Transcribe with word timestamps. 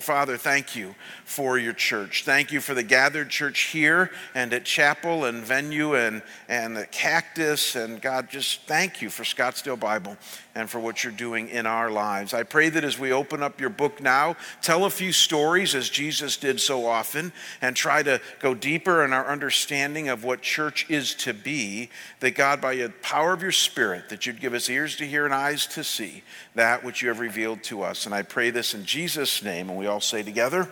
Word. 0.00 0.04
Father, 0.04 0.36
thank 0.36 0.76
you 0.76 0.94
for 1.24 1.58
your 1.58 1.72
church. 1.72 2.24
Thank 2.24 2.52
you 2.52 2.60
for 2.60 2.74
the 2.74 2.82
gathered 2.82 3.28
church 3.28 3.68
here 3.72 4.10
and 4.34 4.52
at 4.52 4.64
chapel 4.64 5.24
and 5.24 5.44
venue 5.44 5.94
and, 5.94 6.22
and 6.48 6.76
the 6.76 6.86
cactus. 6.86 7.76
And 7.76 8.00
God, 8.00 8.28
just 8.30 8.62
thank 8.66 9.02
you 9.02 9.10
for 9.10 9.22
Scottsdale 9.22 9.78
Bible 9.78 10.16
and 10.54 10.68
for 10.68 10.80
what 10.80 11.04
you're 11.04 11.12
doing 11.12 11.48
in 11.48 11.66
our 11.66 11.90
lives. 11.90 12.34
I 12.34 12.42
pray 12.42 12.68
that 12.70 12.82
as 12.84 12.98
we 12.98 13.12
open 13.12 13.42
up 13.42 13.60
your 13.60 13.70
book 13.70 14.00
now, 14.00 14.36
tell 14.62 14.84
a 14.84 14.90
few 14.90 15.12
stories 15.12 15.74
as 15.74 15.88
Jesus 15.88 16.36
did 16.36 16.60
so 16.60 16.86
often 16.86 17.32
and 17.62 17.76
try 17.76 18.02
to 18.02 18.20
go 18.40 18.54
deeper 18.54 19.04
in 19.04 19.12
our 19.12 19.26
understanding 19.26 20.08
of 20.08 20.24
what 20.24 20.42
church 20.42 20.88
is 20.90 21.14
to 21.16 21.32
be. 21.32 21.90
That 22.18 22.34
God, 22.34 22.60
by 22.60 22.74
the 22.76 22.92
power 23.02 23.32
of 23.32 23.42
your 23.42 23.52
Spirit, 23.52 24.08
that 24.08 24.26
you'd 24.26 24.40
give 24.40 24.54
us 24.54 24.68
ears 24.68 24.96
to 24.96 25.06
hear 25.06 25.24
and 25.24 25.34
eyes 25.34 25.66
to 25.68 25.84
see 25.84 26.22
that 26.54 26.82
which 26.82 27.02
you 27.02 27.08
have 27.08 27.20
revealed 27.20 27.62
to 27.64 27.82
us. 27.82 28.06
And 28.06 28.14
I 28.14 28.22
pray 28.22 28.50
this 28.50 28.74
in 28.74 28.84
Jesus' 28.84 29.42
name. 29.42 29.70
And 29.70 29.78
we 29.78 29.86
all 29.90 30.00
say 30.00 30.22
together, 30.22 30.68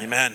Amen. 0.00 0.34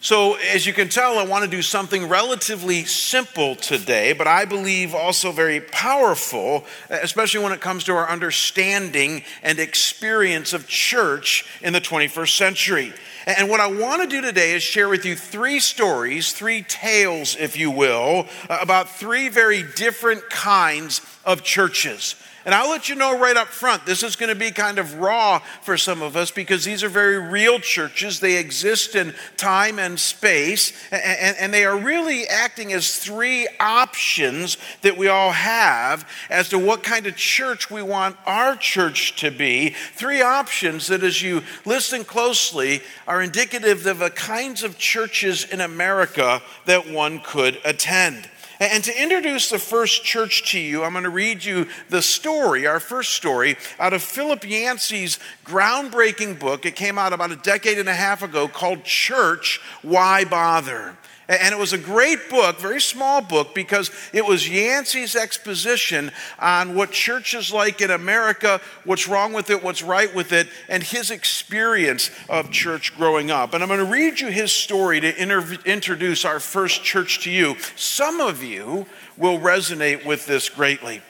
So, 0.00 0.34
as 0.34 0.64
you 0.64 0.72
can 0.72 0.88
tell, 0.88 1.18
I 1.18 1.24
want 1.24 1.42
to 1.42 1.50
do 1.50 1.60
something 1.60 2.08
relatively 2.08 2.84
simple 2.84 3.56
today, 3.56 4.12
but 4.12 4.28
I 4.28 4.44
believe 4.44 4.94
also 4.94 5.32
very 5.32 5.60
powerful, 5.60 6.64
especially 6.88 7.42
when 7.42 7.50
it 7.50 7.60
comes 7.60 7.82
to 7.84 7.92
our 7.94 8.08
understanding 8.08 9.24
and 9.42 9.58
experience 9.58 10.52
of 10.52 10.68
church 10.68 11.44
in 11.62 11.72
the 11.72 11.80
21st 11.80 12.36
century. 12.36 12.92
And 13.26 13.48
what 13.48 13.58
I 13.58 13.66
want 13.66 14.02
to 14.02 14.08
do 14.08 14.20
today 14.20 14.52
is 14.52 14.62
share 14.62 14.88
with 14.88 15.04
you 15.04 15.16
three 15.16 15.58
stories, 15.58 16.32
three 16.32 16.62
tales, 16.62 17.34
if 17.34 17.56
you 17.56 17.72
will, 17.72 18.28
about 18.48 18.88
three 18.88 19.28
very 19.28 19.64
different 19.74 20.30
kinds 20.30 21.00
of 21.24 21.42
churches. 21.42 22.14
And 22.48 22.54
I'll 22.54 22.70
let 22.70 22.88
you 22.88 22.94
know 22.94 23.18
right 23.18 23.36
up 23.36 23.48
front, 23.48 23.84
this 23.84 24.02
is 24.02 24.16
going 24.16 24.30
to 24.30 24.34
be 24.34 24.50
kind 24.50 24.78
of 24.78 24.94
raw 24.94 25.40
for 25.60 25.76
some 25.76 26.00
of 26.00 26.16
us 26.16 26.30
because 26.30 26.64
these 26.64 26.82
are 26.82 26.88
very 26.88 27.18
real 27.18 27.60
churches. 27.60 28.20
They 28.20 28.38
exist 28.38 28.94
in 28.94 29.12
time 29.36 29.78
and 29.78 30.00
space, 30.00 30.72
and, 30.90 31.36
and, 31.36 31.52
they 31.52 31.66
are 31.66 31.76
really 31.76 32.26
acting 32.26 32.72
as 32.72 32.98
three 32.98 33.46
options 33.60 34.56
that 34.80 34.96
we 34.96 35.08
all 35.08 35.32
have 35.32 36.08
as 36.30 36.48
to 36.48 36.58
what 36.58 36.82
kind 36.82 37.06
of 37.06 37.16
church 37.16 37.70
we 37.70 37.82
want 37.82 38.16
our 38.24 38.56
church 38.56 39.16
to 39.16 39.30
be. 39.30 39.74
Three 39.92 40.22
options 40.22 40.86
that, 40.86 41.02
as 41.02 41.20
you 41.20 41.42
listen 41.66 42.02
closely, 42.02 42.80
are 43.06 43.20
indicative 43.20 43.84
of 43.84 43.98
the 43.98 44.08
kinds 44.08 44.62
of 44.62 44.78
churches 44.78 45.44
in 45.44 45.60
America 45.60 46.40
that 46.64 46.90
one 46.90 47.20
could 47.20 47.58
attend. 47.66 48.30
And 48.60 48.82
to 48.84 49.02
introduce 49.02 49.50
the 49.50 49.58
first 49.58 50.04
church 50.04 50.50
to 50.50 50.58
you, 50.58 50.82
I'm 50.82 50.92
going 50.92 51.04
to 51.04 51.10
read 51.10 51.44
you 51.44 51.68
the 51.88 52.02
story, 52.02 52.66
our 52.66 52.80
first 52.80 53.12
story, 53.12 53.56
out 53.78 53.92
of 53.92 54.02
Philip 54.02 54.44
Yancey's 54.44 55.18
groundbreaking 55.44 56.40
book. 56.40 56.66
It 56.66 56.74
came 56.74 56.98
out 56.98 57.12
about 57.12 57.30
a 57.30 57.36
decade 57.36 57.78
and 57.78 57.88
a 57.88 57.94
half 57.94 58.22
ago 58.22 58.48
called 58.48 58.84
Church 58.84 59.60
Why 59.82 60.24
Bother? 60.24 60.96
And 61.28 61.52
it 61.52 61.58
was 61.58 61.74
a 61.74 61.78
great 61.78 62.30
book, 62.30 62.58
very 62.58 62.80
small 62.80 63.20
book, 63.20 63.54
because 63.54 63.90
it 64.14 64.24
was 64.24 64.48
Yancey's 64.48 65.14
exposition 65.14 66.10
on 66.38 66.74
what 66.74 66.90
church 66.90 67.34
is 67.34 67.52
like 67.52 67.82
in 67.82 67.90
America, 67.90 68.62
what's 68.84 69.06
wrong 69.06 69.34
with 69.34 69.50
it, 69.50 69.62
what's 69.62 69.82
right 69.82 70.14
with 70.14 70.32
it, 70.32 70.48
and 70.70 70.82
his 70.82 71.10
experience 71.10 72.10
of 72.30 72.50
church 72.50 72.96
growing 72.96 73.30
up. 73.30 73.52
And 73.52 73.62
I'm 73.62 73.68
going 73.68 73.84
to 73.84 73.92
read 73.92 74.20
you 74.20 74.28
his 74.28 74.52
story 74.52 75.00
to 75.00 75.22
inter- 75.22 75.58
introduce 75.66 76.24
our 76.24 76.40
first 76.40 76.82
church 76.82 77.20
to 77.24 77.30
you. 77.30 77.56
Some 77.76 78.22
of 78.22 78.42
you 78.42 78.86
will 79.18 79.38
resonate 79.38 80.06
with 80.06 80.24
this 80.24 80.48
greatly. 80.48 81.02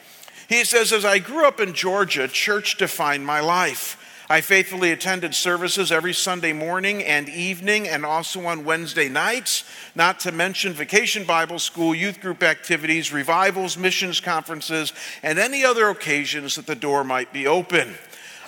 He 0.49 0.65
says, 0.65 0.93
As 0.93 1.05
I 1.05 1.21
grew 1.21 1.47
up 1.47 1.61
in 1.61 1.75
Georgia, 1.75 2.27
church 2.27 2.77
defined 2.77 3.25
my 3.25 3.39
life. 3.39 4.05
I 4.31 4.43
faithfully 4.43 4.93
attended 4.93 5.35
services 5.35 5.91
every 5.91 6.13
Sunday 6.13 6.53
morning 6.53 7.03
and 7.03 7.31
evening 7.31 7.89
and 7.89 8.05
also 8.05 8.45
on 8.45 8.67
Wednesday 8.67 9.09
nights, 9.09 9.65
not 9.95 10.21
to 10.21 10.33
mention 10.33 10.75
vacation 10.75 11.25
Bible 11.25 11.59
school, 11.59 11.95
youth 11.95 12.21
group 12.21 12.43
activities, 12.43 13.11
revivals, 13.11 13.79
missions 13.79 14.21
conferences, 14.21 14.93
and 15.23 15.39
any 15.39 15.65
other 15.65 15.89
occasions 15.89 16.57
that 16.57 16.67
the 16.67 16.75
door 16.75 17.05
might 17.05 17.33
be 17.33 17.47
open. 17.47 17.95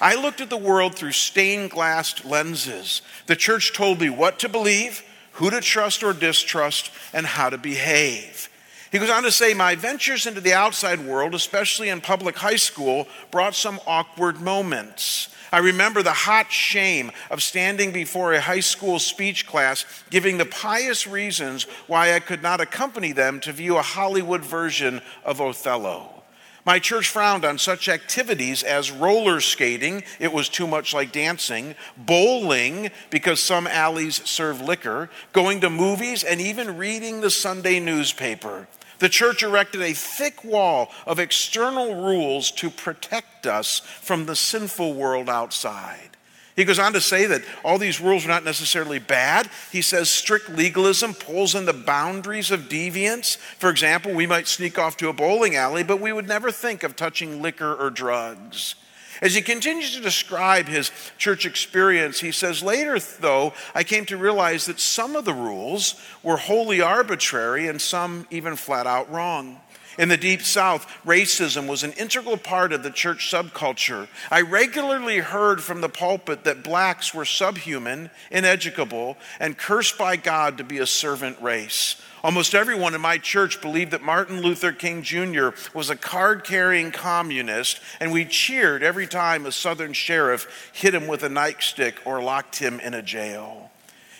I 0.02 0.20
looked 0.20 0.42
at 0.42 0.50
the 0.50 0.56
world 0.58 0.96
through 0.96 1.12
stained 1.12 1.70
glass 1.70 2.26
lenses. 2.26 3.00
The 3.26 3.36
church 3.36 3.72
told 3.72 4.00
me 4.00 4.10
what 4.10 4.38
to 4.40 4.50
believe, 4.50 5.02
who 5.32 5.48
to 5.48 5.62
trust 5.62 6.02
or 6.02 6.12
distrust, 6.12 6.90
and 7.14 7.24
how 7.24 7.48
to 7.48 7.56
behave. 7.56 8.50
He 8.92 8.98
goes 8.98 9.08
on 9.08 9.22
to 9.22 9.32
say, 9.32 9.54
My 9.54 9.76
ventures 9.76 10.26
into 10.26 10.42
the 10.42 10.52
outside 10.52 11.06
world, 11.06 11.34
especially 11.34 11.88
in 11.88 12.02
public 12.02 12.36
high 12.36 12.56
school, 12.56 13.08
brought 13.30 13.54
some 13.54 13.80
awkward 13.86 14.42
moments. 14.42 15.28
I 15.52 15.58
remember 15.58 16.02
the 16.02 16.12
hot 16.12 16.52
shame 16.52 17.10
of 17.30 17.42
standing 17.42 17.92
before 17.92 18.32
a 18.32 18.40
high 18.40 18.60
school 18.60 18.98
speech 18.98 19.46
class 19.46 19.84
giving 20.10 20.38
the 20.38 20.46
pious 20.46 21.06
reasons 21.06 21.64
why 21.86 22.14
I 22.14 22.20
could 22.20 22.42
not 22.42 22.60
accompany 22.60 23.12
them 23.12 23.40
to 23.40 23.52
view 23.52 23.76
a 23.76 23.82
Hollywood 23.82 24.44
version 24.44 25.00
of 25.24 25.40
Othello. 25.40 26.20
My 26.64 26.78
church 26.78 27.08
frowned 27.08 27.44
on 27.44 27.58
such 27.58 27.88
activities 27.88 28.62
as 28.62 28.92
roller 28.92 29.40
skating, 29.40 30.04
it 30.18 30.32
was 30.32 30.48
too 30.48 30.66
much 30.66 30.92
like 30.92 31.10
dancing, 31.10 31.74
bowling, 31.96 32.90
because 33.08 33.40
some 33.40 33.66
alleys 33.66 34.22
serve 34.28 34.60
liquor, 34.60 35.08
going 35.32 35.62
to 35.62 35.70
movies, 35.70 36.22
and 36.22 36.40
even 36.40 36.76
reading 36.76 37.22
the 37.22 37.30
Sunday 37.30 37.80
newspaper. 37.80 38.68
The 39.00 39.08
church 39.08 39.42
erected 39.42 39.82
a 39.82 39.92
thick 39.92 40.44
wall 40.44 40.90
of 41.06 41.18
external 41.18 42.02
rules 42.02 42.50
to 42.52 42.70
protect 42.70 43.46
us 43.46 43.80
from 43.80 44.26
the 44.26 44.36
sinful 44.36 44.94
world 44.94 45.28
outside. 45.28 46.10
He 46.54 46.66
goes 46.66 46.78
on 46.78 46.92
to 46.92 47.00
say 47.00 47.24
that 47.24 47.42
all 47.64 47.78
these 47.78 48.00
rules 48.00 48.26
are 48.26 48.28
not 48.28 48.44
necessarily 48.44 48.98
bad. 48.98 49.48
He 49.72 49.80
says 49.80 50.10
strict 50.10 50.50
legalism 50.50 51.14
pulls 51.14 51.54
in 51.54 51.64
the 51.64 51.72
boundaries 51.72 52.50
of 52.50 52.68
deviance. 52.68 53.38
For 53.38 53.70
example, 53.70 54.12
we 54.12 54.26
might 54.26 54.46
sneak 54.46 54.78
off 54.78 54.98
to 54.98 55.08
a 55.08 55.14
bowling 55.14 55.56
alley, 55.56 55.82
but 55.82 56.00
we 56.00 56.12
would 56.12 56.28
never 56.28 56.50
think 56.50 56.82
of 56.82 56.96
touching 56.96 57.40
liquor 57.40 57.74
or 57.74 57.88
drugs. 57.88 58.74
As 59.20 59.34
he 59.34 59.42
continues 59.42 59.94
to 59.94 60.00
describe 60.00 60.66
his 60.66 60.90
church 61.18 61.44
experience, 61.44 62.20
he 62.20 62.32
says, 62.32 62.62
Later, 62.62 62.98
though, 62.98 63.52
I 63.74 63.84
came 63.84 64.06
to 64.06 64.16
realize 64.16 64.66
that 64.66 64.80
some 64.80 65.14
of 65.14 65.26
the 65.26 65.34
rules 65.34 66.00
were 66.22 66.38
wholly 66.38 66.80
arbitrary 66.80 67.68
and 67.68 67.80
some 67.80 68.26
even 68.30 68.56
flat 68.56 68.86
out 68.86 69.10
wrong. 69.10 69.60
In 70.00 70.08
the 70.08 70.16
Deep 70.16 70.40
South, 70.40 70.86
racism 71.04 71.68
was 71.68 71.82
an 71.82 71.92
integral 71.92 72.38
part 72.38 72.72
of 72.72 72.82
the 72.82 72.90
church 72.90 73.30
subculture. 73.30 74.08
I 74.30 74.40
regularly 74.40 75.18
heard 75.18 75.62
from 75.62 75.82
the 75.82 75.90
pulpit 75.90 76.44
that 76.44 76.64
blacks 76.64 77.12
were 77.12 77.26
subhuman, 77.26 78.08
ineducable, 78.30 79.18
and 79.38 79.58
cursed 79.58 79.98
by 79.98 80.16
God 80.16 80.56
to 80.56 80.64
be 80.64 80.78
a 80.78 80.86
servant 80.86 81.38
race. 81.42 82.00
Almost 82.24 82.54
everyone 82.54 82.94
in 82.94 83.02
my 83.02 83.18
church 83.18 83.60
believed 83.60 83.90
that 83.90 84.02
Martin 84.02 84.40
Luther 84.40 84.72
King 84.72 85.02
Jr. 85.02 85.50
was 85.74 85.90
a 85.90 85.96
card 85.96 86.44
carrying 86.44 86.92
communist, 86.92 87.78
and 88.00 88.10
we 88.10 88.24
cheered 88.24 88.82
every 88.82 89.06
time 89.06 89.44
a 89.44 89.52
southern 89.52 89.92
sheriff 89.92 90.70
hit 90.72 90.94
him 90.94 91.08
with 91.08 91.22
a 91.24 91.28
nightstick 91.28 91.96
or 92.06 92.22
locked 92.22 92.58
him 92.58 92.80
in 92.80 92.94
a 92.94 93.02
jail. 93.02 93.70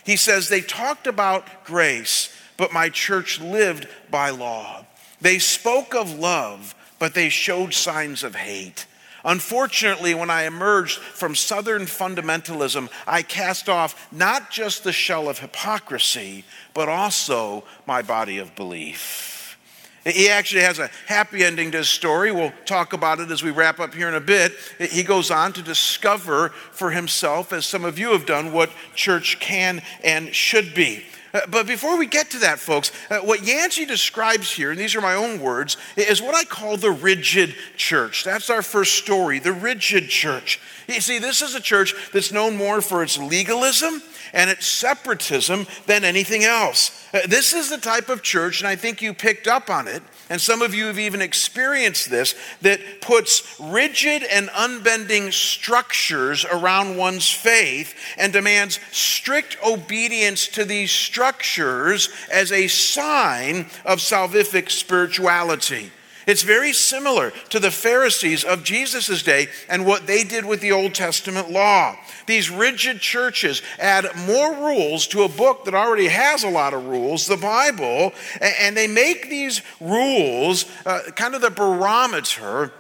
He 0.05 0.17
says 0.17 0.51
they 0.51 0.61
talked 0.61 1.07
about 1.07 1.65
grace, 1.65 2.37
but 2.59 2.71
my 2.71 2.91
church 2.91 3.41
lived 3.41 3.89
by 4.11 4.29
law. 4.29 4.85
They 5.21 5.39
spoke 5.39 5.95
of 5.95 6.19
love, 6.19 6.75
but 6.99 7.15
they 7.15 7.29
showed 7.29 7.75
signs 7.75 8.23
of 8.23 8.35
hate. 8.35 8.87
Unfortunately, 9.25 10.15
when 10.15 10.31
I 10.31 10.45
emerged 10.45 10.99
from 10.99 11.35
Southern 11.35 11.83
fundamentalism, 11.83 12.89
I 13.07 13.23
cast 13.23 13.69
off 13.69 14.09
not 14.13 14.51
just 14.51 14.83
the 14.83 14.93
shell 14.93 15.29
of 15.29 15.41
hypocrisy, 15.41 16.45
but 16.73 16.89
also 16.89 17.65
my 17.87 18.01
body 18.01 18.39
of 18.39 18.57
belief. 18.57 19.59
He 20.07 20.31
actually 20.31 20.63
has 20.63 20.79
a 20.79 20.91
happy 21.07 21.45
ending 21.45 21.73
to 21.73 21.79
his 21.79 21.91
story. 21.91 22.33
We'll 22.33 22.55
talk 22.65 22.95
about 22.95 23.21
it 23.21 23.31
as 23.31 23.43
we 23.43 23.51
wrap 23.51 23.79
up 23.81 23.95
here 23.95 24.09
in 24.09 24.15
a 24.15 24.21
bit. 24.21 24.55
He 24.79 25.03
goes 25.03 25.31
on 25.31 25.53
to 25.53 25.63
discover 25.63 26.49
for 26.49 26.91
himself, 26.91 27.53
as 27.53 27.67
some 27.67 27.85
of 27.85 27.99
you 27.99 28.13
have 28.13 28.25
done, 28.25 28.53
what 28.53 28.71
church 28.95 29.39
can 29.41 29.83
and 30.03 30.35
should 30.35 30.73
be. 30.75 31.05
Uh, 31.33 31.41
but 31.49 31.67
before 31.67 31.97
we 31.97 32.07
get 32.07 32.31
to 32.31 32.39
that, 32.41 32.59
folks, 32.59 32.91
uh, 33.11 33.19
what 33.19 33.45
Yancey 33.45 33.85
describes 33.85 34.51
here, 34.51 34.71
and 34.71 34.81
these 34.81 34.97
are 34.97 35.01
my 35.01 35.15
own 35.15 35.41
words, 35.41 35.77
is 35.97 36.21
what 36.21 36.35
I 36.35 36.45
call 36.45 36.77
the 36.77 36.91
rigid 36.91 37.55
church. 37.77 38.25
That's 38.25 38.51
our 38.51 38.63
first 38.63 38.97
story, 38.97 39.39
the 39.39 39.53
rigid 39.53 40.09
church. 40.09 40.61
You 40.89 41.01
see, 41.01 41.19
this 41.19 41.43
is 41.43 41.55
a 41.55 41.61
church 41.61 41.95
that's 42.13 42.33
known 42.33 42.57
more 42.57 42.81
for 42.81 43.03
its 43.03 43.17
legalism 43.17 44.03
and 44.33 44.51
its 44.51 44.67
separatism 44.67 45.67
than 45.87 46.05
anything 46.05 46.45
else. 46.45 47.07
Uh, 47.13 47.21
this 47.29 47.53
is 47.53 47.71
the 47.71 47.79
type 47.79 48.09
of 48.09 48.23
church, 48.23 48.61
and 48.61 48.69
I 48.69 48.77
think 48.77 49.03
you 49.03 49.15
picked 49.15 49.47
up 49.47 49.71
on 49.71 49.89
it, 49.89 50.03
and 50.31 50.41
some 50.41 50.63
of 50.63 50.75
you 50.75 50.87
have 50.87 50.99
even 50.99 51.21
experienced 51.21 52.09
this, 52.09 52.37
that 52.63 53.01
puts 53.01 53.59
rigid 53.59 54.23
and 54.23 54.49
unbending 54.51 55.33
structures 55.33 56.45
around 56.45 56.97
one's 56.97 57.29
faith 57.29 57.95
and 58.17 58.33
demands 58.33 58.79
strict 58.93 59.59
obedience 59.67 60.47
to 60.47 60.65
these 60.65 60.93
structures 60.93 62.09
as 62.33 62.53
a 62.53 62.69
sign 62.69 63.67
of 63.85 63.99
salvific 63.99 64.71
spirituality. 64.71 65.91
It's 66.31 66.43
very 66.43 66.73
similar 66.73 67.33
to 67.49 67.59
the 67.59 67.73
Pharisees 67.73 68.45
of 68.45 68.63
Jesus' 68.63 69.25
day 69.25 69.49
and 69.69 69.85
what 69.85 70.07
they 70.07 70.23
did 70.23 70.45
with 70.45 70.61
the 70.61 70.71
Old 70.71 70.95
Testament 70.95 71.51
law. 71.51 71.97
These 72.27 72.51
rigid 72.51 73.01
churches 73.01 73.63
add 73.81 74.07
more 74.29 74.55
rules 74.55 75.09
to 75.09 75.25
a 75.25 75.29
book 75.29 75.65
that 75.65 75.75
already 75.75 76.07
has 76.07 76.45
a 76.45 76.49
lot 76.49 76.73
of 76.73 76.87
rules, 76.87 77.27
the 77.27 77.37
Bible, 77.37 78.13
and 78.41 78.77
they 78.77 78.87
make 78.87 79.29
these 79.29 79.61
rules 79.81 80.67
uh, 80.87 81.01
kind 81.17 81.35
of 81.35 81.41
the 81.41 81.51
barometer 81.51 82.73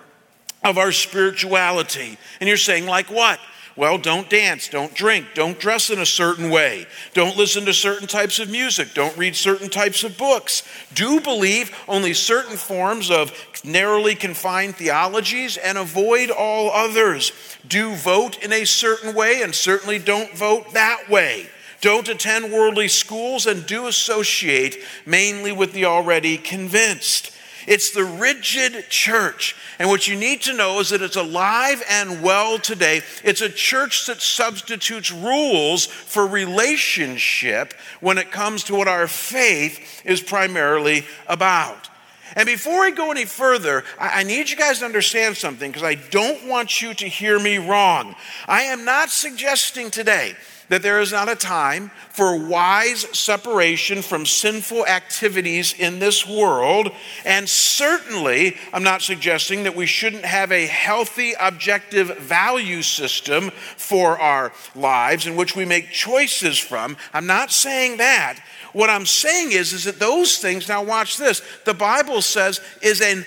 of 0.63 0.79
our 0.79 0.93
spirituality. 0.93 2.19
And 2.39 2.47
you're 2.47 2.57
saying, 2.57 2.87
like 2.87 3.11
what? 3.11 3.41
Well, 3.81 3.97
don't 3.97 4.29
dance, 4.29 4.69
don't 4.69 4.93
drink, 4.93 5.29
don't 5.33 5.59
dress 5.59 5.89
in 5.89 6.01
a 6.01 6.05
certain 6.05 6.51
way, 6.51 6.85
don't 7.15 7.39
listen 7.39 7.65
to 7.65 7.73
certain 7.73 8.07
types 8.07 8.39
of 8.39 8.51
music, 8.51 8.93
don't 8.93 9.17
read 9.17 9.35
certain 9.35 9.71
types 9.71 10.05
of 10.05 10.19
books. 10.19 10.63
Do 10.93 11.19
believe 11.19 11.75
only 11.89 12.13
certain 12.13 12.59
forms 12.59 13.11
of 13.11 13.33
narrowly 13.65 14.15
confined 14.17 14.77
theologies 14.77 15.57
and 15.57 15.79
avoid 15.79 16.29
all 16.29 16.71
others. 16.71 17.33
Do 17.67 17.95
vote 17.95 18.45
in 18.45 18.53
a 18.53 18.67
certain 18.67 19.15
way 19.15 19.41
and 19.41 19.55
certainly 19.55 19.99
don't 19.99 20.37
vote 20.37 20.75
that 20.75 21.09
way. 21.09 21.47
Don't 21.81 22.11
attend 22.11 22.53
worldly 22.53 22.89
schools 22.89 23.47
and 23.47 23.65
do 23.65 23.87
associate 23.87 24.77
mainly 25.07 25.53
with 25.53 25.73
the 25.73 25.87
already 25.87 26.37
convinced. 26.37 27.33
It's 27.71 27.93
the 27.93 28.03
rigid 28.03 28.91
church. 28.91 29.55
And 29.79 29.89
what 29.89 30.09
you 30.09 30.17
need 30.17 30.43
to 30.43 30.53
know 30.53 30.81
is 30.81 30.91
that 30.91 31.03
it's 31.03 31.15
alive 31.15 31.81
and 31.89 32.21
well 32.21 32.59
today. 32.59 33.03
It's 33.23 33.43
a 33.43 33.49
church 33.49 34.07
that 34.07 34.21
substitutes 34.21 35.13
rules 35.13 35.87
for 35.87 36.27
relationship 36.27 37.73
when 38.01 38.19
it 38.19 38.33
comes 38.33 38.65
to 38.65 38.75
what 38.75 38.89
our 38.89 39.07
faith 39.07 40.03
is 40.05 40.21
primarily 40.21 41.05
about. 41.29 41.89
And 42.35 42.47
before 42.47 42.83
I 42.83 42.91
go 42.91 43.13
any 43.13 43.25
further, 43.25 43.85
I, 44.01 44.25
need 44.25 44.51
you 44.51 44.57
guys 44.57 44.81
to 44.81 44.85
understand 44.85 45.37
something 45.37 45.71
because 45.71 45.85
I 45.85 45.95
don't 45.95 46.49
want 46.49 46.83
you 46.83 46.93
to 46.95 47.07
hear 47.07 47.39
me 47.39 47.59
wrong. 47.59 48.17
I 48.49 48.63
am 48.63 48.85
not 48.85 49.11
suggesting 49.11 49.93
today 49.93 50.35
that 50.71 50.83
there 50.83 51.01
is 51.01 51.13
not 51.13 51.29
a 51.29 51.37
time 51.37 51.91
for 52.11 52.37
wise 52.37 53.01
separation 53.17 54.03
from 54.03 54.25
sinful 54.25 54.87
activities 54.87 55.75
in 55.75 55.99
this 55.99 56.27
world. 56.27 56.89
And 57.25 57.49
certainly, 57.49 58.57
I'm 58.73 58.85
not 58.85 59.03
suggesting 59.03 59.65
that 59.65 59.77
we 59.77 59.87
shouldn't 59.87 60.25
have 60.25 60.51
a 60.53 60.67
healthy, 60.67 61.35
objective 61.39 62.17
value 62.19 62.83
system 62.83 63.51
for 63.77 64.19
our 64.19 64.53
lives 64.75 65.27
in 65.27 65.37
which 65.37 65.55
we 65.55 65.65
make 65.65 65.91
choices 65.91 66.57
from. 66.57 66.97
I'm 67.13 67.27
not 67.27 67.51
saying 67.51 67.99
that. 67.99 68.41
What 68.73 68.91
I'm 68.91 69.07
saying 69.07 69.51
is, 69.51 69.73
is 69.73 69.85
that 69.85 69.99
those 69.99 70.39
things, 70.39 70.69
now 70.69 70.85
watch 70.85 71.17
this, 71.17 71.43
the 71.65 71.75
Bible 71.75 72.23
says 72.23 72.61
is 72.81 73.01
an 73.01 73.25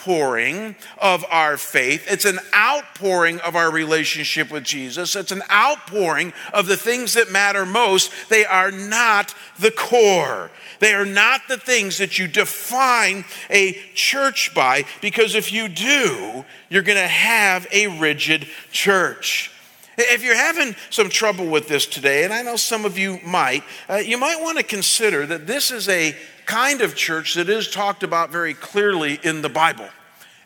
outpouring 0.00 0.76
of 0.98 1.24
our 1.30 1.56
faith. 1.56 2.10
It's 2.10 2.24
an 2.24 2.38
outpouring 2.54 3.40
of 3.40 3.56
our 3.56 3.70
relationship 3.70 4.50
with 4.50 4.64
Jesus. 4.64 5.16
It's 5.16 5.32
an 5.32 5.42
outpouring 5.50 6.32
of 6.52 6.66
the 6.66 6.76
things 6.76 7.14
that 7.14 7.30
matter 7.30 7.66
most. 7.66 8.12
They 8.28 8.44
are 8.44 8.70
not 8.70 9.34
the 9.58 9.70
core. 9.70 10.50
They 10.78 10.94
are 10.94 11.06
not 11.06 11.42
the 11.48 11.58
things 11.58 11.98
that 11.98 12.18
you 12.18 12.26
define 12.26 13.24
a 13.50 13.72
church 13.94 14.54
by, 14.54 14.84
because 15.02 15.34
if 15.34 15.52
you 15.52 15.68
do, 15.68 16.44
you're 16.68 16.82
going 16.82 16.98
to 16.98 17.06
have 17.06 17.66
a 17.72 17.98
rigid 17.98 18.46
church. 18.72 19.52
If 19.98 20.24
you're 20.24 20.34
having 20.34 20.74
some 20.88 21.10
trouble 21.10 21.46
with 21.46 21.68
this 21.68 21.84
today, 21.84 22.24
and 22.24 22.32
I 22.32 22.40
know 22.40 22.56
some 22.56 22.86
of 22.86 22.96
you 22.96 23.18
might, 23.22 23.62
uh, 23.88 23.96
you 23.96 24.16
might 24.16 24.40
want 24.40 24.56
to 24.56 24.64
consider 24.64 25.26
that 25.26 25.46
this 25.46 25.70
is 25.70 25.90
a 25.90 26.16
kind 26.50 26.82
of 26.82 26.96
church 26.96 27.34
that 27.34 27.48
is 27.48 27.70
talked 27.70 28.02
about 28.02 28.30
very 28.30 28.54
clearly 28.54 29.20
in 29.22 29.40
the 29.40 29.48
Bible 29.48 29.88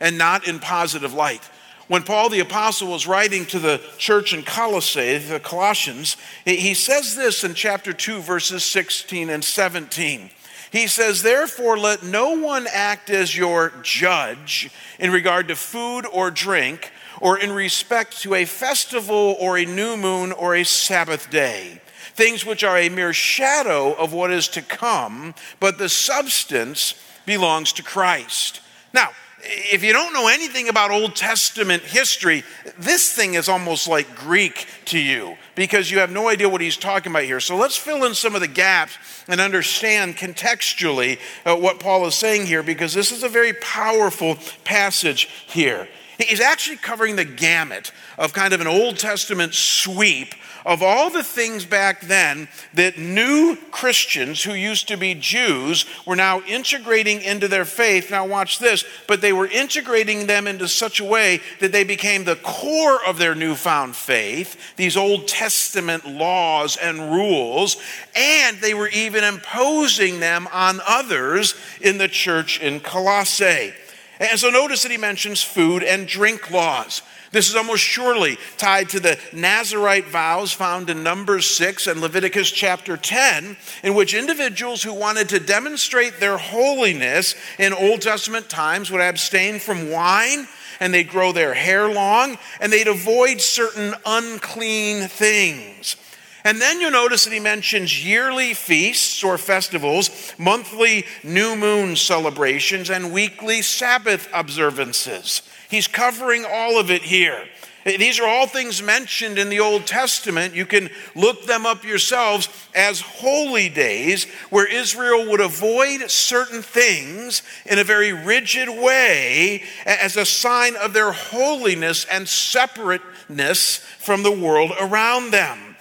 and 0.01 0.19
not 0.19 0.47
in 0.47 0.59
positive 0.59 1.15
light. 1.15 1.41
When 1.89 2.03
Paul 2.03 2.29
the 2.29 2.41
Apostle 2.41 2.89
was 2.89 3.07
writing 3.07 3.47
to 3.47 3.59
the 3.59 3.81
church 3.97 4.35
in 4.35 4.43
Colossae, 4.43 5.17
the 5.17 5.41
Colossians, 5.41 6.19
he 6.45 6.75
says 6.75 7.17
this 7.17 7.43
in 7.43 7.55
chapter 7.55 7.95
2, 7.95 8.21
verses 8.21 8.65
16 8.65 9.31
and 9.31 9.43
17. 9.43 10.29
He 10.71 10.87
says, 10.89 11.23
Therefore, 11.23 11.79
let 11.79 12.03
no 12.03 12.33
one 12.33 12.67
act 12.71 13.09
as 13.09 13.35
your 13.35 13.73
judge 13.83 14.71
in 14.99 15.11
regard 15.11 15.49
to 15.49 15.57
food 15.57 16.05
or 16.13 16.31
drink 16.31 16.93
or 17.19 17.39
in 17.39 17.51
respect 17.51 18.21
to 18.23 18.35
a 18.35 18.45
festival 18.45 19.37
or 19.41 19.57
a 19.57 19.65
new 19.65 19.97
moon 19.97 20.33
or 20.33 20.55
a 20.55 20.65
Sabbath 20.65 21.31
day, 21.31 21.81
things 22.15 22.45
which 22.45 22.65
are 22.65 22.79
a 22.79 22.89
mere 22.89 23.13
shadow 23.13 23.93
of 23.93 24.13
what 24.13 24.31
is 24.31 24.49
to 24.49 24.63
come, 24.63 25.35
but 25.61 25.79
the 25.79 25.89
substance 25.89 26.95
belongs 27.27 27.73
to 27.75 27.83
Christ. 27.83 28.61
Now, 28.93 29.11
if 29.47 29.85
you 29.85 29.93
don't 29.93 30.15
know 30.15 30.29
anything 30.29 30.69
about 30.69 30.91
Old 30.91 31.15
Testament 31.15 31.83
history, 31.83 32.45
this 32.79 33.13
thing 33.13 33.35
is 33.35 33.49
almost 33.49 33.87
like 33.87 34.17
Greek 34.17 34.67
to 34.87 34.99
you 34.99 35.37
because 35.55 35.91
you 35.91 35.99
have 35.99 36.11
no 36.11 36.29
idea 36.29 36.49
what 36.49 36.61
he's 36.61 36.77
talking 36.77 37.13
about 37.13 37.25
here. 37.25 37.41
So 37.41 37.57
let's 37.57 37.77
fill 37.77 38.05
in 38.05 38.15
some 38.15 38.35
of 38.35 38.41
the 38.41 38.49
gaps 38.49 38.97
and 39.29 39.41
understand 39.41 40.17
contextually 40.17 41.19
uh, 41.45 41.57
what 41.57 41.79
Paul 41.79 42.07
is 42.07 42.15
saying 42.15 42.47
here 42.47 42.63
because 42.63 42.95
this 42.95 43.13
is 43.13 43.23
a 43.23 43.29
very 43.29 43.53
powerful 43.55 44.39
passage 44.65 45.29
here. 45.47 45.89
He's 46.19 46.41
actually 46.41 46.77
covering 46.77 47.17
the 47.17 47.25
gamut 47.25 47.93
of 48.19 48.33
kind 48.33 48.55
of 48.55 48.61
an 48.61 48.67
Old 48.67 48.99
Testament 48.99 49.55
sweep 49.55 50.35
of 50.67 50.83
all 50.83 51.11
the 51.11 51.23
things 51.23 51.65
back 51.65 52.01
then 52.03 52.49
that 52.73 52.99
new 52.99 53.57
Christians 53.71 54.43
who 54.43 54.55
used 54.55 54.89
to 54.89 54.97
be 54.97 55.15
Jews 55.15 55.85
were 56.07 56.17
now 56.17 56.41
integrating 56.43 57.21
into 57.21 57.49
their 57.49 57.65
faith. 57.65 58.11
Now, 58.11 58.27
watch 58.27 58.59
this, 58.59 58.85
but 59.07 59.21
they 59.21 59.33
were 59.33 59.47
integrating 59.47 60.27
them 60.27 60.47
into 60.47 60.69
such 60.69 61.01
a 61.01 61.05
way 61.05 61.41
that 61.61 61.73
they 61.73 61.85
became 61.85 62.25
the 62.25 62.37
core 62.37 63.05
of 63.05 63.19
their 63.19 63.35
newfound 63.35 63.95
faith, 63.95 64.77
these 64.77 64.97
Old 64.97 65.29
Testament 65.29 66.07
laws 66.07 66.77
and 66.77 67.13
rules, 67.13 67.77
and 68.17 68.57
they 68.59 68.75
were 68.75 68.89
even 68.89 69.23
imposing 69.23 70.21
them 70.21 70.49
on 70.53 70.81
others 70.87 71.55
in 71.81 71.99
the 71.99 72.09
church 72.09 72.61
in 72.61 72.81
Colossae. 72.81 73.75
And 74.21 74.39
so 74.39 74.51
notice 74.51 74.83
that 74.83 74.93
he 74.93 74.99
mentions 74.99 75.43
food 75.43 75.83
and 75.83 76.07
drink 76.07 76.51
laws. 76.51 77.03
This 77.33 77.49
is 77.49 77.57
almost 77.57 77.83
surely 77.83 78.39
tied 78.57 78.91
to 78.91 79.01
the 79.01 79.19
Nazarite 79.33 80.07
vows 80.07 80.53
found 80.53 80.89
in 80.89 81.03
Numbers 81.03 81.47
6 81.47 81.89
and 81.89 82.01
Leviticus 82.01 82.49
chapter 82.49 82.97
10, 82.97 83.57
in 83.83 83.95
which 83.95 84.15
individuals 84.15 84.85
who 84.85 84.95
wanted 84.95 85.29
to 85.31 85.41
demonstrate 85.41 86.21
their 86.21 86.39
holiness 86.39 87.35
in 87.59 87.73
Old 87.73 88.03
Testament 88.03 88.49
times 88.49 88.89
would 88.91 89.01
abstain 89.01 89.59
from 89.59 89.91
wine 89.91 90.47
and 90.79 90.95
they'd 90.95 91.09
grow 91.09 91.33
their 91.33 91.55
hair 91.55 91.93
long 91.93 92.39
and 92.61 92.73
they'd 92.73 92.87
avoid 92.87 93.41
certain 93.41 93.95
unclean 94.07 95.09
things. 95.09 95.97
And 96.45 96.61
then 96.61 96.79
you'll 96.79 96.91
notice 96.91 97.25
that 97.25 97.33
he 97.33 97.41
mentions 97.41 98.05
yearly 98.05 98.53
feasts 98.53 99.25
or 99.25 99.39
festivals, 99.39 100.35
monthly 100.37 101.07
new 101.23 101.57
moon 101.57 101.97
celebrations, 101.97 102.91
and 102.91 103.13
weekly 103.13 103.63
Sabbath 103.63 104.29
observances. 104.33 105.41
He's 105.71 105.89
covering 105.89 106.45
all 106.45 106.79
of 106.79 106.91
it 106.91 107.03
here. 107.03 107.43
These 107.85 108.19
are 108.19 108.27
all 108.27 108.47
things 108.47 108.83
mentioned 108.83 109.39
in 109.39 109.51
the 109.51 109.61
Old 109.61 109.87
Testament. 109.87 110.55
You 110.55 110.65
can 110.65 110.89
look 111.15 111.45
them 111.45 111.67
up 111.67 111.85
yourselves 111.85 112.49
as 112.75 113.01
holy 113.01 113.69
days 113.69 114.25
where 114.49 114.67
Israel 114.67 115.31
would 115.31 115.41
avoid 115.41 116.11
certain 116.11 116.63
things 116.63 117.43
in 117.67 117.79
a 117.79 117.85
very 117.85 118.13
rigid 118.13 118.69
way 118.69 119.63
as 119.85 120.17
a 120.17 120.25
sign 120.25 120.77
of 120.77 120.95
their 120.95 121.13
holiness 121.13 122.07
and 122.11 122.27
separateness 122.27 123.79
from 123.99 124.23
the 124.23 124.33
world 124.33 124.73
around 124.81 125.31
them. 125.31 125.74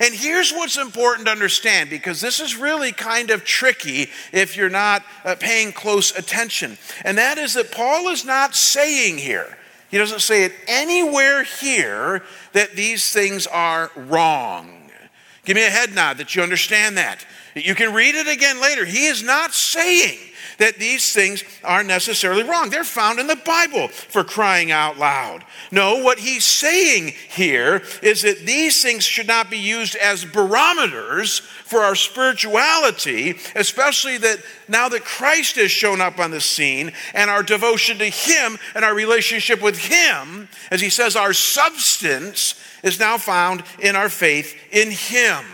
And 0.00 0.14
here's 0.14 0.52
what's 0.52 0.76
important 0.76 1.26
to 1.26 1.32
understand 1.32 1.90
because 1.90 2.20
this 2.20 2.40
is 2.40 2.56
really 2.56 2.92
kind 2.92 3.30
of 3.30 3.44
tricky 3.44 4.08
if 4.32 4.56
you're 4.56 4.68
not 4.68 5.02
uh, 5.24 5.34
paying 5.38 5.72
close 5.72 6.16
attention. 6.16 6.78
And 7.04 7.18
that 7.18 7.38
is 7.38 7.54
that 7.54 7.72
Paul 7.72 8.08
is 8.08 8.24
not 8.24 8.54
saying 8.54 9.18
here, 9.18 9.56
he 9.90 9.98
doesn't 9.98 10.20
say 10.20 10.44
it 10.44 10.52
anywhere 10.66 11.44
here 11.44 12.22
that 12.52 12.76
these 12.76 13.12
things 13.12 13.46
are 13.46 13.90
wrong. 13.96 14.90
Give 15.44 15.56
me 15.56 15.66
a 15.66 15.70
head 15.70 15.94
nod 15.94 16.18
that 16.18 16.36
you 16.36 16.42
understand 16.42 16.98
that. 16.98 17.24
You 17.54 17.74
can 17.74 17.94
read 17.94 18.14
it 18.14 18.28
again 18.28 18.60
later. 18.60 18.84
He 18.84 19.06
is 19.06 19.22
not 19.22 19.54
saying 19.54 20.18
that 20.58 20.76
these 20.76 21.12
things 21.12 21.42
are 21.64 21.82
necessarily 21.82 22.42
wrong. 22.42 22.70
They're 22.70 22.84
found 22.84 23.18
in 23.18 23.26
the 23.26 23.36
Bible 23.36 23.88
for 23.88 24.22
crying 24.22 24.70
out 24.70 24.98
loud. 24.98 25.44
No, 25.70 26.02
what 26.02 26.18
he's 26.18 26.44
saying 26.44 27.14
here 27.30 27.82
is 28.02 28.22
that 28.22 28.44
these 28.44 28.82
things 28.82 29.04
should 29.04 29.26
not 29.26 29.50
be 29.50 29.58
used 29.58 29.96
as 29.96 30.24
barometers 30.24 31.38
for 31.38 31.80
our 31.80 31.94
spirituality, 31.94 33.36
especially 33.54 34.18
that 34.18 34.40
now 34.68 34.88
that 34.88 35.04
Christ 35.04 35.56
has 35.56 35.70
shown 35.70 36.00
up 36.00 36.18
on 36.18 36.30
the 36.30 36.40
scene 36.40 36.92
and 37.14 37.30
our 37.30 37.42
devotion 37.42 37.98
to 37.98 38.06
him 38.06 38.58
and 38.74 38.84
our 38.84 38.94
relationship 38.94 39.62
with 39.62 39.78
him, 39.78 40.48
as 40.70 40.80
he 40.80 40.90
says, 40.90 41.16
our 41.16 41.32
substance 41.32 42.54
is 42.82 42.98
now 42.98 43.18
found 43.18 43.62
in 43.80 43.96
our 43.96 44.08
faith 44.08 44.56
in 44.72 44.90
him. 44.90 45.44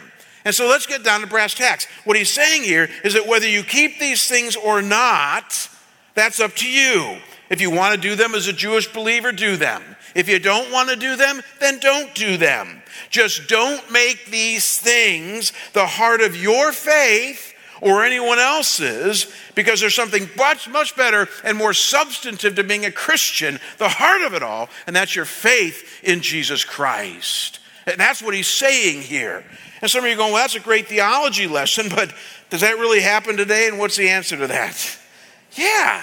And 0.45 0.55
so 0.55 0.69
let's 0.69 0.87
get 0.87 1.03
down 1.03 1.23
to 1.23 1.27
brass 1.27 1.55
tacks. 1.55 1.87
What 2.05 2.17
he's 2.17 2.31
saying 2.31 2.65
here 2.65 2.91
is 3.03 3.15
that 3.15 3.27
whether 3.27 3.49
you 3.49 3.63
keep 3.63 3.99
these 3.99 4.29
things 4.29 4.57
or 4.57 4.83
not, 4.83 5.69
That's 6.15 6.41
up 6.41 6.55
to 6.57 6.69
you. 6.71 7.19
If 7.51 7.61
you 7.61 7.71
want 7.71 7.95
to 7.95 8.01
do 8.01 8.15
them 8.15 8.35
as 8.35 8.47
a 8.47 8.53
Jewish 8.53 8.93
believer, 8.93 9.33
do 9.33 9.57
them. 9.57 9.83
If 10.15 10.29
you 10.29 10.39
don't 10.39 10.73
want 10.73 10.91
to 10.91 10.97
do 10.97 11.17
them, 11.17 11.43
then 11.61 11.81
don't 11.81 12.15
do 12.15 12.37
them. 12.37 12.83
Just 13.11 13.49
don't 13.49 13.91
make 13.91 14.27
these 14.27 14.79
things 14.79 15.53
the 15.73 15.87
heart 15.87 16.21
of 16.21 16.37
your 16.37 16.73
faith 16.73 17.53
or 17.81 18.05
anyone 18.05 18.39
else's 18.39 19.27
because 19.57 19.81
there's 19.81 19.95
something 19.95 20.31
much, 20.37 20.69
much 20.69 20.97
better 20.97 21.29
and 21.43 21.59
more 21.59 21.75
substantive 21.75 22.55
to 22.55 22.65
being 22.65 22.85
a 22.85 22.93
Christian, 22.93 23.59
the 23.79 23.89
heart 23.89 24.23
of 24.23 24.35
it 24.35 24.43
all, 24.43 24.69
and 24.87 24.95
that's 24.95 25.17
your 25.17 25.25
faith 25.25 26.01
in 26.05 26.21
Jesus 26.21 26.65
Christ. 26.65 27.59
And 27.87 27.99
that's 27.99 28.23
what 28.23 28.35
he's 28.35 28.49
saying 28.49 29.03
here. 29.03 29.45
And 29.85 29.91
some 29.91 30.03
of 30.03 30.09
you 30.09 30.15
are 30.15 30.17
going, 30.17 30.33
well, 30.33 30.43
that's 30.43 30.55
a 30.55 30.61
great 30.61 30.89
theology 30.89 31.47
lesson, 31.47 31.89
but 31.95 32.11
does 32.49 32.63
that 32.63 32.79
really 32.79 33.03
happen 33.03 33.37
today? 33.37 33.69
And 33.69 33.79
what's 33.79 33.97
the 33.97 34.09
answer 34.09 34.35
to 34.39 34.47
that? 34.47 34.99
Yeah. 35.57 36.03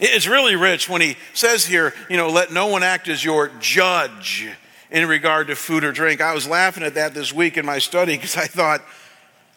It's 0.00 0.26
really 0.26 0.56
rich 0.56 0.88
when 0.88 1.02
he 1.02 1.18
says 1.34 1.66
here, 1.66 1.92
you 2.08 2.16
know, 2.16 2.30
let 2.30 2.50
no 2.50 2.68
one 2.68 2.82
act 2.82 3.08
as 3.08 3.22
your 3.22 3.50
judge 3.60 4.48
in 4.90 5.06
regard 5.06 5.48
to 5.48 5.54
food 5.54 5.84
or 5.84 5.92
drink. 5.92 6.22
I 6.22 6.32
was 6.32 6.48
laughing 6.48 6.82
at 6.82 6.94
that 6.94 7.12
this 7.12 7.30
week 7.30 7.58
in 7.58 7.66
my 7.66 7.78
study 7.78 8.16
because 8.16 8.34
I 8.34 8.46
thought, 8.46 8.80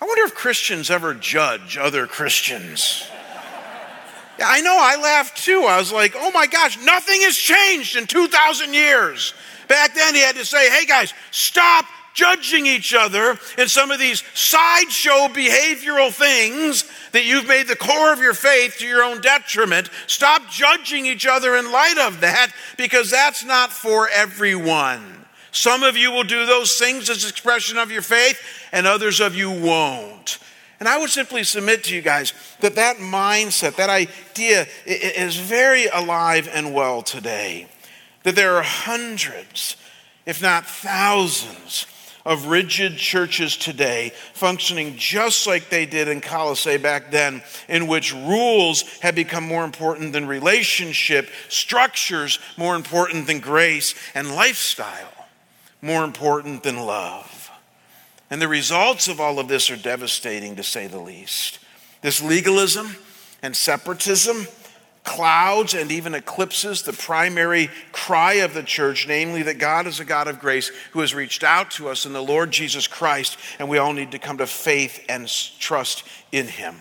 I 0.01 0.05
wonder 0.05 0.25
if 0.25 0.35
Christians 0.35 0.89
ever 0.89 1.13
judge 1.13 1.77
other 1.77 2.05
Christians. 2.05 3.07
Yeah, 4.39 4.47
I 4.47 4.61
know, 4.61 4.77
I 4.77 4.95
laughed 4.95 5.37
too. 5.37 5.65
I 5.67 5.77
was 5.77 5.91
like, 5.91 6.15
oh 6.17 6.31
my 6.31 6.47
gosh, 6.47 6.81
nothing 6.83 7.21
has 7.21 7.37
changed 7.37 7.97
in 7.97 8.07
2,000 8.07 8.73
years. 8.73 9.33
Back 9.67 9.93
then, 9.93 10.15
he 10.15 10.21
had 10.21 10.35
to 10.35 10.45
say, 10.45 10.69
hey 10.69 10.85
guys, 10.85 11.13
stop 11.31 11.85
judging 12.13 12.65
each 12.65 12.93
other 12.93 13.37
in 13.57 13.67
some 13.67 13.91
of 13.91 13.99
these 13.99 14.23
sideshow 14.33 15.27
behavioral 15.27 16.11
things 16.11 16.83
that 17.11 17.25
you've 17.25 17.47
made 17.47 17.67
the 17.67 17.75
core 17.75 18.11
of 18.11 18.19
your 18.19 18.33
faith 18.33 18.77
to 18.79 18.87
your 18.87 19.03
own 19.03 19.21
detriment. 19.21 19.89
Stop 20.07 20.49
judging 20.49 21.05
each 21.05 21.25
other 21.25 21.55
in 21.55 21.71
light 21.71 21.97
of 21.97 22.21
that 22.21 22.51
because 22.77 23.09
that's 23.09 23.43
not 23.45 23.71
for 23.71 24.09
everyone. 24.09 25.19
Some 25.51 25.83
of 25.83 25.97
you 25.97 26.11
will 26.11 26.23
do 26.23 26.45
those 26.45 26.77
things 26.77 27.09
as 27.09 27.27
expression 27.27 27.77
of 27.77 27.91
your 27.91 28.01
faith, 28.01 28.39
and 28.71 28.85
others 28.85 29.19
of 29.19 29.35
you 29.35 29.49
won't. 29.49 30.37
And 30.79 30.87
I 30.87 30.97
would 30.97 31.09
simply 31.09 31.43
submit 31.43 31.83
to 31.85 31.95
you 31.95 32.01
guys 32.01 32.33
that 32.61 32.75
that 32.75 32.97
mindset, 32.97 33.75
that 33.75 33.89
idea 33.89 34.67
is 34.85 35.35
very 35.35 35.87
alive 35.87 36.47
and 36.51 36.73
well 36.73 37.01
today. 37.01 37.67
That 38.23 38.35
there 38.35 38.55
are 38.55 38.63
hundreds, 38.63 39.75
if 40.25 40.41
not 40.41 40.65
thousands, 40.65 41.85
of 42.25 42.47
rigid 42.47 42.97
churches 42.97 43.55
today 43.57 44.11
functioning 44.33 44.95
just 44.97 45.47
like 45.47 45.69
they 45.69 45.85
did 45.85 46.07
in 46.07 46.21
Colossae 46.21 46.77
back 46.77 47.11
then, 47.11 47.41
in 47.67 47.87
which 47.87 48.13
rules 48.13 48.83
have 48.99 49.15
become 49.15 49.43
more 49.43 49.63
important 49.63 50.13
than 50.13 50.27
relationship, 50.27 51.29
structures 51.47 52.39
more 52.57 52.75
important 52.75 53.27
than 53.27 53.39
grace, 53.39 53.95
and 54.13 54.35
lifestyle 54.35 55.13
more 55.81 56.03
important 56.03 56.63
than 56.63 56.77
love. 56.77 57.51
And 58.29 58.41
the 58.41 58.47
results 58.47 59.07
of 59.07 59.19
all 59.19 59.39
of 59.39 59.47
this 59.47 59.71
are 59.71 59.77
devastating, 59.77 60.55
to 60.57 60.63
say 60.63 60.87
the 60.87 60.99
least. 60.99 61.59
This 62.01 62.21
legalism 62.21 62.95
and 63.41 63.55
separatism 63.55 64.47
clouds 65.09 65.73
and 65.73 65.91
even 65.91 66.13
eclipses 66.13 66.83
the 66.83 66.93
primary 66.93 67.67
cry 67.91 68.33
of 68.33 68.53
the 68.53 68.61
church, 68.61 69.07
namely 69.07 69.41
that 69.41 69.57
God 69.57 69.87
is 69.87 69.99
a 69.99 70.05
God 70.05 70.27
of 70.27 70.39
grace 70.39 70.71
who 70.91 70.99
has 70.99 71.15
reached 71.15 71.43
out 71.43 71.71
to 71.71 71.89
us 71.89 72.05
in 72.05 72.13
the 72.13 72.21
Lord 72.21 72.51
Jesus 72.51 72.85
Christ, 72.85 73.35
and 73.57 73.67
we 73.67 73.79
all 73.79 73.91
need 73.91 74.11
to 74.11 74.19
come 74.19 74.37
to 74.37 74.45
faith 74.45 75.03
and 75.09 75.27
trust 75.59 76.03
in 76.31 76.47
Him. 76.47 76.75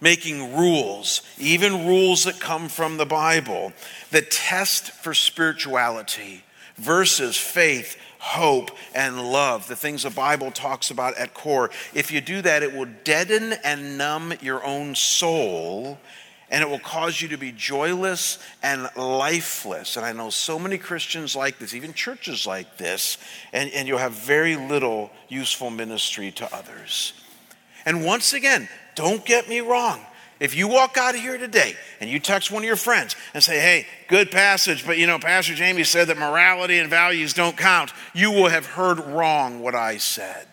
Making 0.00 0.56
rules, 0.56 1.20
even 1.36 1.86
rules 1.86 2.24
that 2.24 2.40
come 2.40 2.70
from 2.70 2.96
the 2.96 3.04
Bible, 3.04 3.74
the 4.10 4.22
test 4.22 4.90
for 4.90 5.12
spirituality 5.12 6.42
versus 6.76 7.36
faith, 7.36 7.98
hope, 8.18 8.70
and 8.94 9.30
love, 9.30 9.68
the 9.68 9.76
things 9.76 10.04
the 10.04 10.10
Bible 10.10 10.50
talks 10.50 10.90
about 10.90 11.18
at 11.18 11.34
core. 11.34 11.68
If 11.92 12.10
you 12.10 12.22
do 12.22 12.40
that, 12.42 12.62
it 12.62 12.72
will 12.72 12.88
deaden 13.04 13.52
and 13.62 13.98
numb 13.98 14.32
your 14.40 14.64
own 14.64 14.94
soul 14.94 15.98
and 16.50 16.62
it 16.62 16.68
will 16.68 16.78
cause 16.78 17.20
you 17.20 17.28
to 17.28 17.36
be 17.36 17.52
joyless 17.52 18.38
and 18.62 18.88
lifeless. 18.96 19.96
And 19.96 20.06
I 20.06 20.12
know 20.12 20.30
so 20.30 20.58
many 20.58 20.78
Christians 20.78 21.36
like 21.36 21.58
this, 21.58 21.74
even 21.74 21.92
churches 21.92 22.46
like 22.46 22.78
this, 22.78 23.18
and, 23.52 23.70
and 23.72 23.86
you'll 23.86 23.98
have 23.98 24.12
very 24.12 24.56
little 24.56 25.10
useful 25.28 25.70
ministry 25.70 26.30
to 26.32 26.54
others. 26.54 27.12
And 27.84 28.04
once 28.04 28.32
again, 28.32 28.68
don't 28.94 29.24
get 29.24 29.48
me 29.48 29.60
wrong. 29.60 30.00
If 30.40 30.54
you 30.54 30.68
walk 30.68 30.96
out 30.96 31.14
of 31.14 31.20
here 31.20 31.36
today 31.36 31.74
and 32.00 32.08
you 32.08 32.20
text 32.20 32.50
one 32.50 32.62
of 32.62 32.66
your 32.66 32.76
friends 32.76 33.16
and 33.34 33.42
say, 33.42 33.58
hey, 33.58 33.86
good 34.06 34.30
passage, 34.30 34.86
but 34.86 34.96
you 34.96 35.06
know, 35.06 35.18
Pastor 35.18 35.54
Jamie 35.54 35.84
said 35.84 36.06
that 36.08 36.16
morality 36.16 36.78
and 36.78 36.88
values 36.88 37.34
don't 37.34 37.56
count, 37.56 37.92
you 38.14 38.30
will 38.30 38.48
have 38.48 38.66
heard 38.66 39.00
wrong 39.00 39.60
what 39.60 39.74
I 39.74 39.96
said. 39.96 40.46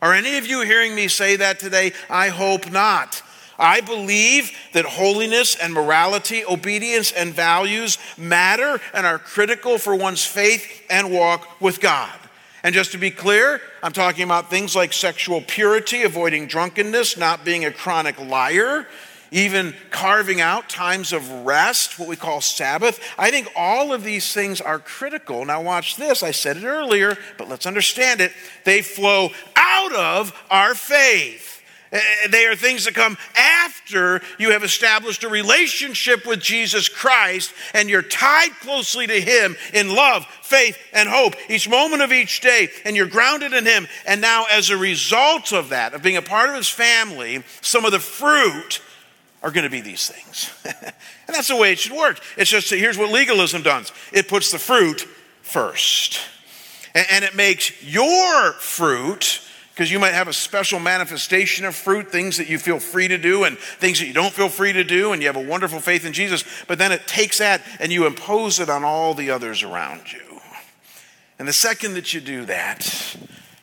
Are 0.00 0.12
any 0.12 0.38
of 0.38 0.46
you 0.46 0.62
hearing 0.62 0.96
me 0.96 1.06
say 1.06 1.36
that 1.36 1.60
today? 1.60 1.92
I 2.10 2.28
hope 2.28 2.72
not. 2.72 3.22
I 3.62 3.80
believe 3.80 4.50
that 4.72 4.84
holiness 4.84 5.54
and 5.54 5.72
morality, 5.72 6.44
obedience 6.44 7.12
and 7.12 7.32
values 7.32 7.96
matter 8.18 8.80
and 8.92 9.06
are 9.06 9.18
critical 9.18 9.78
for 9.78 9.94
one's 9.94 10.24
faith 10.24 10.82
and 10.90 11.12
walk 11.12 11.60
with 11.60 11.80
God. 11.80 12.18
And 12.64 12.74
just 12.74 12.92
to 12.92 12.98
be 12.98 13.10
clear, 13.10 13.60
I'm 13.82 13.92
talking 13.92 14.24
about 14.24 14.50
things 14.50 14.74
like 14.74 14.92
sexual 14.92 15.40
purity, 15.40 16.02
avoiding 16.02 16.46
drunkenness, 16.46 17.16
not 17.16 17.44
being 17.44 17.64
a 17.64 17.70
chronic 17.70 18.20
liar, 18.20 18.86
even 19.30 19.74
carving 19.90 20.40
out 20.40 20.68
times 20.68 21.12
of 21.12 21.28
rest, 21.44 21.98
what 21.98 22.08
we 22.08 22.16
call 22.16 22.40
Sabbath. 22.40 23.00
I 23.18 23.30
think 23.30 23.50
all 23.56 23.92
of 23.92 24.04
these 24.04 24.32
things 24.32 24.60
are 24.60 24.78
critical. 24.78 25.44
Now, 25.44 25.62
watch 25.62 25.96
this. 25.96 26.22
I 26.22 26.32
said 26.32 26.56
it 26.56 26.64
earlier, 26.64 27.16
but 27.38 27.48
let's 27.48 27.66
understand 27.66 28.20
it. 28.20 28.32
They 28.64 28.82
flow 28.82 29.30
out 29.56 29.92
of 29.94 30.32
our 30.50 30.74
faith. 30.74 31.51
Eh, 31.92 32.00
they 32.30 32.46
are 32.46 32.56
things 32.56 32.86
that 32.86 32.94
come 32.94 33.18
after 33.36 34.20
you 34.38 34.50
have 34.50 34.64
established 34.64 35.24
a 35.24 35.28
relationship 35.28 36.26
with 36.26 36.40
Jesus 36.40 36.88
Christ 36.88 37.52
and 37.74 37.90
you're 37.90 38.02
tied 38.02 38.52
closely 38.60 39.06
to 39.06 39.20
Him 39.20 39.56
in 39.74 39.94
love, 39.94 40.24
faith, 40.42 40.78
and 40.92 41.08
hope 41.08 41.34
each 41.50 41.68
moment 41.68 42.02
of 42.02 42.12
each 42.12 42.40
day, 42.40 42.68
and 42.84 42.96
you're 42.96 43.06
grounded 43.06 43.52
in 43.52 43.66
Him. 43.66 43.86
And 44.06 44.20
now, 44.20 44.46
as 44.50 44.70
a 44.70 44.76
result 44.76 45.52
of 45.52 45.68
that, 45.68 45.92
of 45.92 46.02
being 46.02 46.16
a 46.16 46.22
part 46.22 46.48
of 46.48 46.56
His 46.56 46.68
family, 46.68 47.44
some 47.60 47.84
of 47.84 47.92
the 47.92 48.00
fruit 48.00 48.80
are 49.42 49.50
going 49.50 49.64
to 49.64 49.70
be 49.70 49.80
these 49.80 50.08
things. 50.08 50.50
and 50.64 50.94
that's 51.28 51.48
the 51.48 51.56
way 51.56 51.72
it 51.72 51.78
should 51.78 51.96
work. 51.96 52.20
It's 52.36 52.50
just 52.50 52.70
that 52.70 52.78
here's 52.78 52.96
what 52.96 53.10
legalism 53.10 53.62
does 53.62 53.92
it 54.12 54.28
puts 54.28 54.50
the 54.50 54.58
fruit 54.58 55.02
first. 55.42 56.20
And, 56.94 57.24
it 57.24 57.34
makes 57.34 57.82
your 57.82 58.52
fruit, 58.52 59.40
because 59.74 59.90
you 59.90 59.98
might 59.98 60.12
have 60.12 60.28
a 60.28 60.32
special 60.32 60.78
manifestation 60.78 61.64
of 61.64 61.74
fruit, 61.74 62.10
things 62.10 62.36
that 62.36 62.48
you 62.48 62.58
feel 62.58 62.78
free 62.78 63.08
to 63.08 63.16
do 63.16 63.44
and 63.44 63.56
things 63.58 63.98
that 64.00 64.06
you 64.06 64.12
don't 64.12 64.32
feel 64.32 64.50
free 64.50 64.72
to 64.72 64.84
do, 64.84 65.12
and 65.12 65.22
you 65.22 65.28
have 65.28 65.36
a 65.36 65.40
wonderful 65.40 65.80
faith 65.80 66.04
in 66.04 66.12
Jesus, 66.12 66.44
but 66.68 66.78
then 66.78 66.92
it 66.92 67.06
takes 67.06 67.38
that 67.38 67.62
and 67.80 67.90
you 67.90 68.06
impose 68.06 68.60
it 68.60 68.68
on 68.68 68.84
all 68.84 69.14
the 69.14 69.30
others 69.30 69.62
around 69.62 70.12
you. 70.12 70.20
And 71.38 71.48
the 71.48 71.52
second 71.52 71.94
that 71.94 72.12
you 72.12 72.20
do 72.20 72.44
that, 72.44 73.16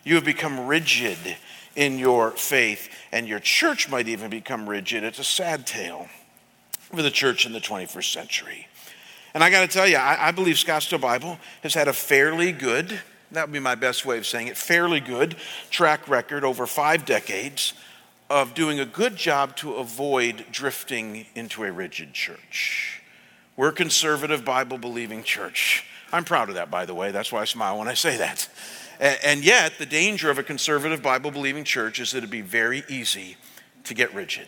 you 0.03 0.15
have 0.15 0.25
become 0.25 0.65
rigid 0.65 1.17
in 1.75 1.99
your 1.99 2.31
faith 2.31 2.89
and 3.11 3.27
your 3.27 3.39
church 3.39 3.89
might 3.89 4.07
even 4.07 4.29
become 4.29 4.67
rigid. 4.67 5.03
It's 5.03 5.19
a 5.19 5.23
sad 5.23 5.67
tale 5.67 6.07
for 6.91 7.01
the 7.01 7.11
church 7.11 7.45
in 7.45 7.53
the 7.53 7.59
21st 7.59 8.11
century. 8.11 8.67
And 9.33 9.43
I 9.43 9.49
got 9.49 9.61
to 9.61 9.67
tell 9.67 9.87
you, 9.87 9.97
I, 9.97 10.29
I, 10.29 10.31
believe 10.31 10.55
Scottsdale 10.55 10.99
Bible 10.99 11.37
has 11.61 11.75
had 11.75 11.87
a 11.87 11.93
fairly 11.93 12.51
good, 12.51 12.99
that 13.31 13.48
would 13.48 13.53
be 13.53 13.59
my 13.59 13.75
best 13.75 14.05
way 14.05 14.17
of 14.17 14.25
saying 14.25 14.48
it, 14.48 14.57
fairly 14.57 15.00
good 15.00 15.36
track 15.69 16.07
record 16.07 16.43
over 16.43 16.65
five 16.65 17.05
decades 17.05 17.74
of 18.29 18.53
doing 18.53 18.79
a 18.79 18.86
good 18.86 19.15
job 19.15 19.55
to 19.57 19.74
avoid 19.74 20.45
drifting 20.51 21.25
into 21.36 21.63
a 21.63 21.71
rigid 21.71 22.13
church. 22.13 23.01
We're 23.55 23.69
a 23.69 23.74
conservative, 23.74 24.45
Bible 24.45 24.77
believing 24.77 25.24
church. 25.24 25.86
I'm 26.12 26.24
proud 26.24 26.50
of 26.50 26.55
that, 26.55 26.71
by 26.71 26.86
the 26.86 26.95
way. 26.95 27.12
That's 27.12 27.31
why 27.31 27.41
I 27.41 27.45
smile 27.45 27.77
when 27.77 27.88
I 27.88 27.93
say 27.93 28.17
that. 28.17 28.48
And 29.00 29.43
yet, 29.43 29.74
the 29.77 29.86
danger 29.86 30.29
of 30.29 30.38
a 30.38 30.43
conservative 30.43 31.01
Bible 31.01 31.31
believing 31.31 31.63
church 31.63 32.00
is 32.00 32.12
that 32.12 32.19
it'd 32.19 32.29
be 32.29 32.41
very 32.41 32.83
easy 32.89 33.38
to 33.86 33.93
get 33.93 34.13
rigid. 34.13 34.48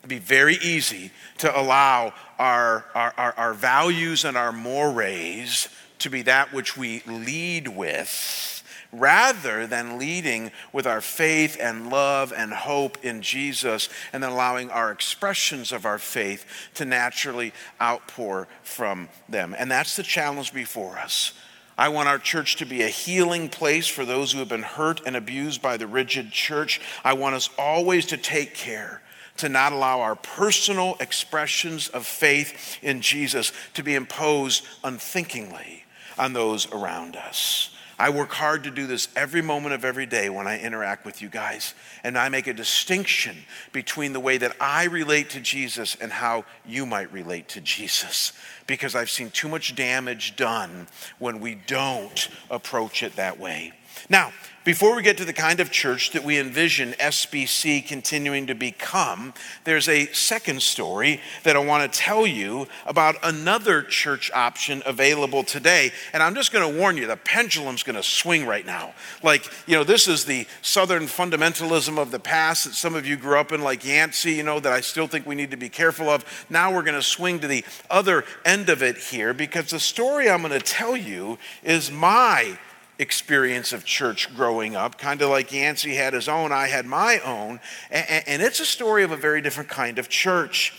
It'd 0.00 0.08
be 0.10 0.18
very 0.18 0.56
easy 0.56 1.10
to 1.38 1.58
allow 1.58 2.12
our, 2.38 2.84
our, 2.94 3.14
our, 3.16 3.34
our 3.36 3.54
values 3.54 4.24
and 4.24 4.36
our 4.36 4.52
mores 4.52 5.68
to 6.04 6.10
be 6.10 6.22
that 6.22 6.52
which 6.52 6.76
we 6.76 7.02
lead 7.06 7.66
with 7.66 8.62
rather 8.92 9.66
than 9.66 9.98
leading 9.98 10.52
with 10.70 10.86
our 10.86 11.00
faith 11.00 11.56
and 11.58 11.88
love 11.88 12.30
and 12.36 12.52
hope 12.52 13.02
in 13.02 13.22
Jesus 13.22 13.88
and 14.12 14.22
then 14.22 14.30
allowing 14.30 14.70
our 14.70 14.92
expressions 14.92 15.72
of 15.72 15.86
our 15.86 15.98
faith 15.98 16.44
to 16.74 16.84
naturally 16.84 17.54
outpour 17.80 18.46
from 18.62 19.08
them. 19.30 19.56
And 19.58 19.70
that's 19.70 19.96
the 19.96 20.02
challenge 20.02 20.52
before 20.52 20.98
us. 20.98 21.32
I 21.78 21.88
want 21.88 22.08
our 22.08 22.18
church 22.18 22.56
to 22.56 22.66
be 22.66 22.82
a 22.82 22.88
healing 22.88 23.48
place 23.48 23.86
for 23.86 24.04
those 24.04 24.30
who 24.30 24.40
have 24.40 24.48
been 24.48 24.62
hurt 24.62 25.00
and 25.06 25.16
abused 25.16 25.62
by 25.62 25.78
the 25.78 25.86
rigid 25.86 26.32
church. 26.32 26.82
I 27.02 27.14
want 27.14 27.34
us 27.34 27.48
always 27.58 28.04
to 28.06 28.18
take 28.18 28.54
care 28.54 29.00
to 29.38 29.48
not 29.48 29.72
allow 29.72 30.02
our 30.02 30.16
personal 30.16 30.98
expressions 31.00 31.88
of 31.88 32.06
faith 32.06 32.78
in 32.82 33.00
Jesus 33.00 33.52
to 33.72 33.82
be 33.82 33.94
imposed 33.94 34.66
unthinkingly 34.84 35.83
on 36.18 36.32
those 36.32 36.70
around 36.72 37.16
us. 37.16 37.70
I 37.98 38.10
work 38.10 38.32
hard 38.32 38.64
to 38.64 38.70
do 38.70 38.86
this 38.86 39.08
every 39.14 39.42
moment 39.42 39.74
of 39.74 39.84
every 39.84 40.06
day 40.06 40.28
when 40.28 40.46
I 40.46 40.58
interact 40.58 41.04
with 41.04 41.22
you 41.22 41.28
guys. 41.28 41.74
And 42.02 42.18
I 42.18 42.28
make 42.28 42.46
a 42.46 42.52
distinction 42.52 43.36
between 43.72 44.12
the 44.12 44.20
way 44.20 44.36
that 44.38 44.56
I 44.60 44.84
relate 44.84 45.30
to 45.30 45.40
Jesus 45.40 45.96
and 46.00 46.10
how 46.10 46.44
you 46.66 46.86
might 46.86 47.12
relate 47.12 47.48
to 47.50 47.60
Jesus. 47.60 48.32
Because 48.66 48.94
I've 48.96 49.10
seen 49.10 49.30
too 49.30 49.48
much 49.48 49.76
damage 49.76 50.34
done 50.34 50.88
when 51.18 51.38
we 51.40 51.54
don't 51.54 52.28
approach 52.50 53.02
it 53.02 53.14
that 53.16 53.38
way. 53.38 53.72
Now, 54.08 54.32
before 54.64 54.96
we 54.96 55.02
get 55.02 55.18
to 55.18 55.26
the 55.26 55.32
kind 55.34 55.60
of 55.60 55.70
church 55.70 56.12
that 56.12 56.24
we 56.24 56.38
envision 56.38 56.92
SBC 56.92 57.86
continuing 57.86 58.46
to 58.46 58.54
become, 58.54 59.34
there's 59.64 59.90
a 59.90 60.06
second 60.06 60.62
story 60.62 61.20
that 61.42 61.54
I 61.54 61.58
want 61.58 61.92
to 61.92 61.98
tell 61.98 62.26
you 62.26 62.66
about 62.86 63.16
another 63.22 63.82
church 63.82 64.30
option 64.32 64.82
available 64.86 65.44
today. 65.44 65.92
And 66.14 66.22
I'm 66.22 66.34
just 66.34 66.50
going 66.50 66.72
to 66.72 66.78
warn 66.78 66.96
you, 66.96 67.06
the 67.06 67.16
pendulum's 67.16 67.82
going 67.82 67.96
to 67.96 68.02
swing 68.02 68.46
right 68.46 68.64
now. 68.64 68.94
Like, 69.22 69.44
you 69.66 69.76
know, 69.76 69.84
this 69.84 70.08
is 70.08 70.24
the 70.24 70.46
Southern 70.62 71.04
fundamentalism 71.04 71.98
of 71.98 72.10
the 72.10 72.18
past 72.18 72.64
that 72.64 72.72
some 72.72 72.94
of 72.94 73.06
you 73.06 73.16
grew 73.16 73.38
up 73.38 73.52
in, 73.52 73.60
like 73.60 73.84
Yancey, 73.84 74.32
you 74.32 74.44
know, 74.44 74.60
that 74.60 74.72
I 74.72 74.80
still 74.80 75.06
think 75.06 75.26
we 75.26 75.34
need 75.34 75.50
to 75.50 75.58
be 75.58 75.68
careful 75.68 76.08
of. 76.08 76.24
Now 76.48 76.74
we're 76.74 76.82
going 76.82 76.94
to 76.94 77.02
swing 77.02 77.38
to 77.40 77.46
the 77.46 77.66
other 77.90 78.24
end 78.46 78.70
of 78.70 78.82
it 78.82 78.96
here 78.96 79.34
because 79.34 79.68
the 79.68 79.80
story 79.80 80.30
I'm 80.30 80.40
going 80.40 80.58
to 80.58 80.60
tell 80.60 80.96
you 80.96 81.36
is 81.62 81.90
my 81.90 82.58
experience 82.98 83.72
of 83.72 83.84
church 83.84 84.34
growing 84.36 84.76
up, 84.76 84.98
kind 84.98 85.20
of 85.22 85.30
like 85.30 85.52
Yancey 85.52 85.94
had 85.94 86.12
his 86.12 86.28
own, 86.28 86.52
I 86.52 86.68
had 86.68 86.86
my 86.86 87.18
own. 87.20 87.60
And, 87.90 88.42
it's 88.42 88.60
a 88.60 88.66
story 88.66 89.02
of 89.02 89.10
a 89.10 89.16
very 89.16 89.40
different 89.40 89.68
kind 89.68 89.98
of 89.98 90.08
church. 90.08 90.72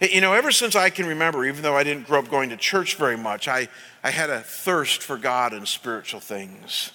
You 0.00 0.22
know, 0.22 0.32
ever 0.32 0.50
since 0.50 0.74
I 0.74 0.88
can 0.88 1.06
remember, 1.06 1.44
even 1.44 1.62
though 1.62 1.76
I 1.76 1.84
didn't 1.84 2.06
grow 2.06 2.20
up 2.20 2.30
going 2.30 2.48
to 2.50 2.56
church 2.56 2.94
very 2.94 3.18
much, 3.18 3.48
I, 3.48 3.68
I 4.02 4.10
had 4.10 4.30
a 4.30 4.40
thirst 4.40 5.02
for 5.02 5.18
God 5.18 5.52
and 5.52 5.68
spiritual 5.68 6.20
things. 6.20 6.92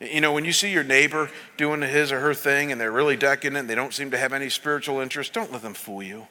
You 0.00 0.20
know, 0.20 0.32
when 0.32 0.44
you 0.44 0.52
see 0.52 0.72
your 0.72 0.84
neighbor 0.84 1.28
doing 1.56 1.82
his 1.82 2.10
or 2.12 2.20
her 2.20 2.32
thing 2.32 2.72
and 2.72 2.80
they're 2.80 2.92
really 2.92 3.16
decadent, 3.16 3.58
and 3.58 3.68
they 3.68 3.74
don't 3.74 3.92
seem 3.92 4.10
to 4.12 4.18
have 4.18 4.32
any 4.32 4.48
spiritual 4.48 5.00
interest, 5.00 5.34
don't 5.34 5.52
let 5.52 5.60
them 5.60 5.74
fool 5.74 6.02
you. 6.02 6.26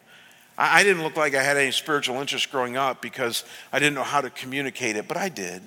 I, 0.58 0.80
I 0.80 0.84
didn't 0.84 1.04
look 1.04 1.18
like 1.18 1.36
I 1.36 1.44
had 1.44 1.58
any 1.58 1.72
spiritual 1.72 2.16
interest 2.16 2.50
growing 2.50 2.78
up 2.78 3.02
because 3.02 3.44
I 3.72 3.78
didn't 3.78 3.94
know 3.94 4.04
how 4.04 4.22
to 4.22 4.32
communicate 4.32 4.96
it, 4.96 5.08
but 5.08 5.18
I 5.18 5.30
did. 5.30 5.62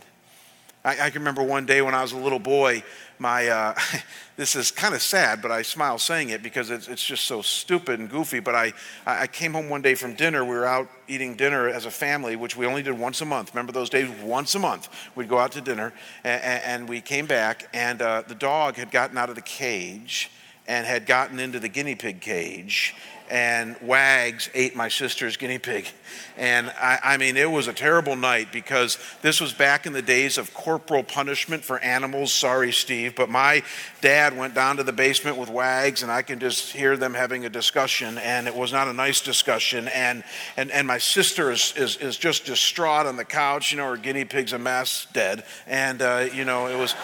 I, 0.85 1.07
I, 1.07 1.11
can 1.11 1.21
remember 1.21 1.43
one 1.43 1.67
day 1.67 1.83
when 1.83 1.95
I 1.95 2.01
was 2.01 2.13
a 2.13 2.17
little 2.17 2.39
boy, 2.39 2.83
my, 3.19 3.49
uh, 3.49 3.75
this 4.37 4.57
is 4.57 4.71
kind 4.71 4.95
of 4.95 5.03
sad, 5.03 5.43
but 5.43 5.51
I 5.51 5.61
smile 5.61 5.99
saying 5.99 6.31
it 6.31 6.43
because 6.43 6.71
it's, 6.71 6.89
it's 6.89 7.05
just 7.05 7.27
so 7.27 7.43
stupid 7.43 8.01
and 8.01 8.09
goofy. 8.09 8.41
But 8.41 8.55
I, 8.55 8.73
I 9.05 9.27
came 9.27 9.53
home 9.53 9.69
one 9.69 9.83
day 9.83 9.95
from 9.95 10.15
dinner. 10.15 10.43
We 10.43 10.55
were 10.55 10.65
out 10.65 10.89
eating 11.07 11.37
dinner 11.37 11.69
as 11.69 11.85
a 11.85 11.91
family, 11.91 12.35
which 12.35 12.57
we 12.57 12.65
only 12.65 12.83
did 12.83 12.99
once 12.99 13.21
a 13.21 13.27
month. 13.27 13.55
Remember 13.55 13.73
those 13.73 13.91
days? 13.91 14.09
Once 14.23 14.55
a 14.55 14.59
month. 14.59 14.89
We'd 15.15 15.29
go 15.29 15.39
out 15.39 15.53
to 15.53 15.61
dinner, 15.61 15.93
and, 16.25 16.43
and 16.43 16.89
we 16.89 17.03
came 17.03 17.27
back, 17.27 17.69
and 17.75 18.01
uh, 18.01 18.23
the 18.27 18.35
dog 18.35 18.77
had 18.77 18.91
gotten 18.91 19.19
out 19.19 19.29
of 19.29 19.35
the 19.35 19.43
cage 19.43 20.31
and 20.67 20.87
had 20.87 21.05
gotten 21.05 21.39
into 21.39 21.61
the 21.61 21.69
guinea 21.69 21.95
pig 21.95 22.21
cage 22.21 22.95
and 23.31 23.77
Wags 23.81 24.51
ate 24.55 24.75
my 24.75 24.89
sister's 24.89 25.37
guinea 25.37 25.59
pig. 25.59 25.89
And 26.37 26.71
I, 26.71 26.99
I, 27.02 27.17
mean, 27.17 27.37
it 27.37 27.50
was 27.50 27.69
a 27.69 27.73
terrible 27.73 28.17
night 28.17 28.52
because 28.52 28.99
this 29.23 29.41
was 29.41 29.52
back 29.52 29.87
in 29.87 29.93
the 29.93 30.02
days 30.02 30.37
of 30.39 30.52
corporal 30.52 31.04
punishment 31.04 31.65
for 31.65 31.78
animals. 31.78 32.33
Sorry, 32.33 32.73
Steve, 32.73 33.15
but 33.15 33.28
my 33.28 33.63
dad 34.00 34.37
went 34.37 34.54
down 34.54 34.78
to 34.78 34.83
the 34.83 34.93
basement 34.93 35.37
with 35.37 35.49
Wags, 35.49 36.02
and 36.02 36.11
I 36.11 36.23
can 36.23 36.41
just 36.41 36.73
hear 36.73 36.97
them 36.97 37.15
having 37.15 37.45
a 37.45 37.50
discussion, 37.50 38.19
and 38.19 38.49
it 38.49 38.54
was 38.54 38.73
not 38.73 38.89
a 38.89 38.93
nice 38.93 39.21
discussion. 39.21 39.89
And 39.89 40.25
and, 40.57 40.71
and 40.73 40.87
my 40.87 40.99
sister 40.99 41.50
is, 41.50 41.73
is, 41.76 41.97
is 41.97 42.17
just 42.17 42.45
distraught 42.45 43.07
on 43.07 43.17
the 43.17 43.25
couch. 43.25 43.71
You 43.71 43.78
know, 43.78 43.89
her 43.89 43.97
guinea 43.97 44.25
pig's 44.25 44.52
a 44.52 44.59
mess, 44.59 45.07
dead. 45.13 45.45
And, 45.67 46.02
uh, 46.02 46.28
you 46.33 46.45
know, 46.45 46.67
it 46.67 46.76
was. 46.76 46.95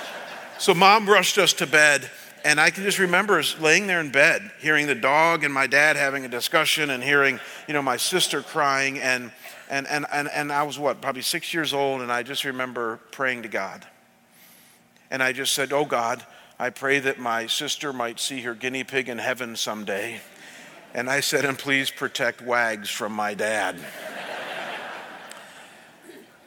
So 0.58 0.74
mom 0.74 1.08
rushed 1.08 1.38
us 1.38 1.52
to 1.54 1.66
bed 1.66 2.10
and 2.46 2.60
I 2.60 2.70
can 2.70 2.84
just 2.84 3.00
remember 3.00 3.42
laying 3.58 3.88
there 3.88 4.00
in 4.00 4.10
bed, 4.10 4.52
hearing 4.60 4.86
the 4.86 4.94
dog 4.94 5.42
and 5.42 5.52
my 5.52 5.66
dad 5.66 5.96
having 5.96 6.24
a 6.24 6.28
discussion 6.28 6.90
and 6.90 7.02
hearing, 7.02 7.40
you 7.66 7.74
know, 7.74 7.82
my 7.82 7.96
sister 7.96 8.40
crying. 8.40 9.00
And, 9.00 9.32
and, 9.68 9.84
and, 9.88 10.06
and, 10.12 10.28
and 10.28 10.52
I 10.52 10.62
was 10.62 10.78
what, 10.78 11.00
probably 11.00 11.22
six 11.22 11.52
years 11.52 11.74
old. 11.74 12.02
And 12.02 12.12
I 12.12 12.22
just 12.22 12.44
remember 12.44 13.00
praying 13.10 13.42
to 13.42 13.48
God. 13.48 13.84
And 15.10 15.24
I 15.24 15.32
just 15.32 15.54
said, 15.54 15.72
Oh 15.72 15.84
God, 15.84 16.24
I 16.56 16.70
pray 16.70 17.00
that 17.00 17.18
my 17.18 17.48
sister 17.48 17.92
might 17.92 18.20
see 18.20 18.42
her 18.42 18.54
guinea 18.54 18.84
pig 18.84 19.08
in 19.08 19.18
heaven 19.18 19.56
someday. 19.56 20.20
And 20.94 21.10
I 21.10 21.20
said, 21.20 21.44
And 21.44 21.58
please 21.58 21.90
protect 21.90 22.42
Wags 22.42 22.88
from 22.88 23.12
my 23.12 23.34
dad. 23.34 23.76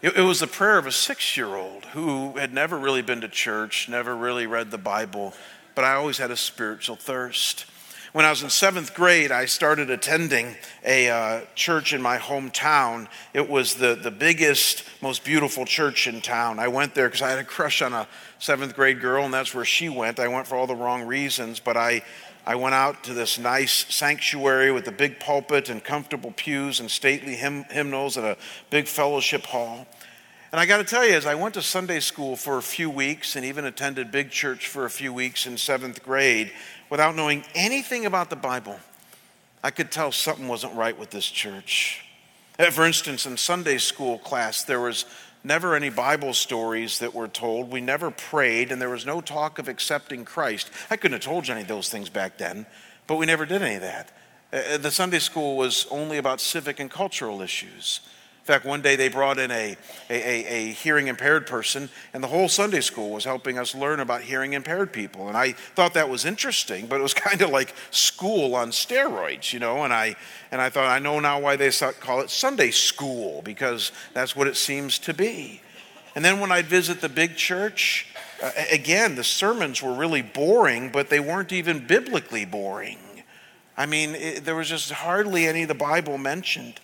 It, 0.02 0.22
was 0.22 0.40
the 0.40 0.48
prayer 0.48 0.78
of 0.78 0.88
a 0.88 0.94
six 0.94 1.36
year 1.36 1.58
old 1.58 1.84
who 1.88 2.38
had 2.38 2.54
never 2.54 2.80
really 2.80 3.02
been 3.02 3.20
to 3.20 3.28
church, 3.28 3.90
never 3.90 4.16
really 4.16 4.48
read 4.48 4.72
the 4.72 4.78
Bible, 4.78 5.34
but 5.76 5.84
I 5.84 5.94
always 5.94 6.18
had 6.18 6.32
a 6.32 6.38
spiritual 6.38 6.96
thirst. 6.96 7.66
When 8.12 8.26
I 8.26 8.32
was 8.32 8.42
in 8.42 8.50
seventh 8.50 8.96
grade, 8.96 9.32
I 9.32 9.46
started 9.46 9.92
attending 9.92 10.56
a 10.84 11.10
uh, 11.10 11.42
church 11.54 11.94
in 11.94 12.02
my 12.02 12.18
hometown. 12.18 13.08
It 13.36 13.48
was 13.48 13.76
the, 13.76 13.94
the 13.94 14.10
biggest, 14.10 14.84
most 15.00 15.24
beautiful 15.24 15.64
church 15.64 16.08
in 16.08 16.20
town. 16.20 16.58
I 16.58 16.70
went 16.70 16.96
there 16.96 17.08
because 17.08 17.22
I 17.22 17.30
had 17.30 17.38
a 17.38 17.44
crush 17.44 17.84
on 17.84 17.94
a 17.94 18.08
seventh 18.40 18.76
grade 18.76 19.00
girl, 19.00 19.26
and 19.26 19.34
that's 19.34 19.54
where 19.54 19.64
she 19.66 19.90
went. 19.90 20.20
I 20.20 20.28
went 20.28 20.48
for 20.48 20.56
all 20.56 20.66
the 20.66 20.76
wrong 20.76 21.04
reasons, 21.04 21.60
but 21.60 21.78
I, 21.78 22.02
I 22.48 22.56
went 22.56 22.74
out 22.74 23.04
to 23.04 23.14
this 23.14 23.38
nice 23.38 23.86
sanctuary 23.94 24.72
with 24.72 24.88
a 24.88 24.92
big 24.92 25.20
pulpit 25.20 25.70
and 25.70 25.84
comfortable 25.84 26.32
pews 26.32 26.80
and 26.80 26.90
stately 26.90 27.36
hymn, 27.36 27.66
hymnals 27.66 28.18
and 28.18 28.26
a 28.26 28.38
big 28.72 28.88
fellowship 28.88 29.46
hall. 29.46 29.86
And 30.52 30.60
I 30.60 30.66
got 30.66 30.78
to 30.78 30.84
tell 30.84 31.06
you, 31.06 31.14
as 31.14 31.28
I 31.28 31.36
went 31.36 31.54
to 31.54 31.62
Sunday 31.62 32.00
school 32.00 32.36
for 32.36 32.58
a 32.58 32.64
few 32.64 32.90
weeks 32.90 33.36
and 33.36 33.46
even 33.46 33.66
attended 33.66 34.12
big 34.12 34.32
church 34.32 34.68
for 34.68 34.86
a 34.86 34.90
few 34.90 35.14
weeks 35.14 35.46
in 35.46 35.58
seventh 35.58 36.04
grade 36.04 36.52
without 36.90 37.16
knowing 37.16 37.44
anything 37.54 38.08
about 38.08 38.32
the 38.32 38.36
Bible, 38.36 38.80
I 39.64 39.70
could 39.70 39.92
tell 39.92 40.12
something 40.12 40.48
wasn't 40.48 40.74
right 40.74 40.98
with 40.98 41.12
this 41.12 41.30
church. 41.30 42.04
Uh, 42.58 42.72
for 42.72 42.84
instance, 42.84 43.28
in 43.28 43.38
Sunday 43.38 43.78
school 43.78 44.18
class, 44.18 44.64
there 44.64 44.80
was 44.80 45.06
never 45.44 45.76
any 45.76 45.90
Bible 45.92 46.34
stories 46.34 46.98
that 46.98 47.14
were 47.14 47.28
told. 47.28 47.72
We 47.72 47.80
never 47.80 48.10
prayed, 48.10 48.72
and 48.72 48.82
there 48.82 48.90
was 48.90 49.06
no 49.06 49.22
talk 49.22 49.60
of 49.60 49.68
accepting 49.68 50.26
Christ. 50.26 50.72
I 50.90 50.98
couldn't 50.98 51.22
have 51.22 51.22
told 51.22 51.48
you 51.48 51.54
any 51.54 51.62
of 51.62 51.68
those 51.68 51.90
things 51.90 52.10
back 52.10 52.40
then, 52.40 52.66
but 53.06 53.18
we 53.18 53.28
never 53.28 53.46
did 53.46 53.62
any 53.62 53.76
of 53.76 53.82
that. 53.82 54.12
Uh, 54.52 54.58
uh, 54.74 54.78
the 54.78 54.90
Sunday 54.90 55.20
school 55.20 55.58
was 55.58 55.86
only 55.92 56.18
about 56.18 56.42
civic 56.42 56.80
and 56.80 56.90
cultural 56.90 57.42
issues. 57.42 58.02
In 58.50 58.56
fact, 58.56 58.66
one 58.66 58.82
day 58.82 58.96
they 58.96 59.10
brought 59.10 59.38
in 59.38 59.52
a, 59.52 59.78
a, 60.10 60.46
a, 60.48 60.72
hearing 60.72 61.06
impaired 61.06 61.46
person, 61.46 61.88
and 62.16 62.24
the 62.24 62.28
whole 62.28 62.50
Sunday 62.50 62.82
school 62.82 63.12
was 63.12 63.24
helping 63.24 63.60
us 63.60 63.76
learn 63.76 64.00
about 64.00 64.22
hearing 64.22 64.54
impaired 64.54 64.92
people. 64.92 65.28
And 65.28 65.38
I 65.38 65.52
thought 65.52 65.94
that 65.94 66.10
was 66.10 66.26
interesting, 66.26 66.88
but 66.88 67.00
it 67.00 67.04
was 67.04 67.14
kind 67.30 67.44
of 67.44 67.52
like 67.52 67.76
school 67.92 68.56
on 68.56 68.72
steroids, 68.72 69.54
you 69.54 69.60
know. 69.60 69.84
And 69.84 69.94
I, 69.94 70.16
and 70.52 70.60
I 70.60 70.72
thought, 70.72 70.86
I 70.86 70.98
know 70.98 71.20
now 71.20 71.40
why 71.40 71.58
they 71.58 71.70
call 72.00 72.22
it 72.22 72.32
Sunday 72.32 72.72
school, 72.72 73.44
because 73.44 73.92
that's 74.16 74.36
what 74.36 74.48
it 74.48 74.58
seems 74.58 74.98
to 74.98 75.14
be. 75.14 75.62
And 76.16 76.26
then 76.26 76.40
when 76.40 76.52
I'd 76.52 76.66
visit 76.66 77.02
the 77.02 77.10
big 77.10 77.36
church, 77.36 78.08
uh, 78.42 78.50
again, 78.72 79.14
the 79.14 79.24
sermons 79.24 79.84
were 79.84 79.94
really 79.94 80.24
boring, 80.24 80.90
but 80.90 81.12
they 81.12 81.20
weren't 81.20 81.52
even 81.52 81.86
biblically 81.86 82.46
boring. 82.46 82.98
I 83.78 83.86
mean, 83.86 84.16
it, 84.16 84.44
there 84.44 84.56
was 84.56 84.70
just 84.70 84.92
hardly 84.92 85.46
any 85.46 85.62
of 85.62 85.68
the 85.68 85.76
Bible 85.76 86.18
mentioned. 86.18 86.80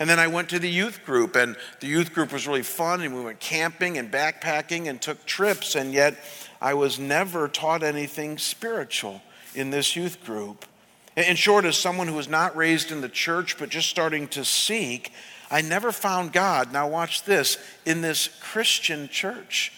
And 0.00 0.08
then 0.08 0.18
I 0.18 0.28
went 0.28 0.48
to 0.48 0.58
the 0.58 0.70
youth 0.70 1.04
group, 1.04 1.36
and 1.36 1.56
the 1.80 1.86
youth 1.86 2.14
group 2.14 2.32
was 2.32 2.46
really 2.46 2.62
fun, 2.62 3.02
and 3.02 3.14
we 3.14 3.22
went 3.22 3.38
camping 3.38 3.98
and 3.98 4.10
backpacking 4.10 4.88
and 4.88 5.00
took 5.00 5.26
trips, 5.26 5.76
and 5.76 5.92
yet 5.92 6.16
I 6.58 6.72
was 6.72 6.98
never 6.98 7.48
taught 7.48 7.82
anything 7.82 8.38
spiritual 8.38 9.20
in 9.54 9.68
this 9.68 9.94
youth 9.94 10.24
group. 10.24 10.64
In 11.16 11.36
short, 11.36 11.66
as 11.66 11.76
someone 11.76 12.08
who 12.08 12.14
was 12.14 12.28
not 12.28 12.56
raised 12.56 12.90
in 12.90 13.02
the 13.02 13.10
church 13.10 13.58
but 13.58 13.68
just 13.68 13.90
starting 13.90 14.26
to 14.28 14.42
seek, 14.42 15.12
I 15.50 15.60
never 15.60 15.92
found 15.92 16.32
God, 16.32 16.72
now 16.72 16.88
watch 16.88 17.24
this, 17.24 17.58
in 17.84 18.00
this 18.00 18.28
Christian 18.40 19.06
church 19.06 19.70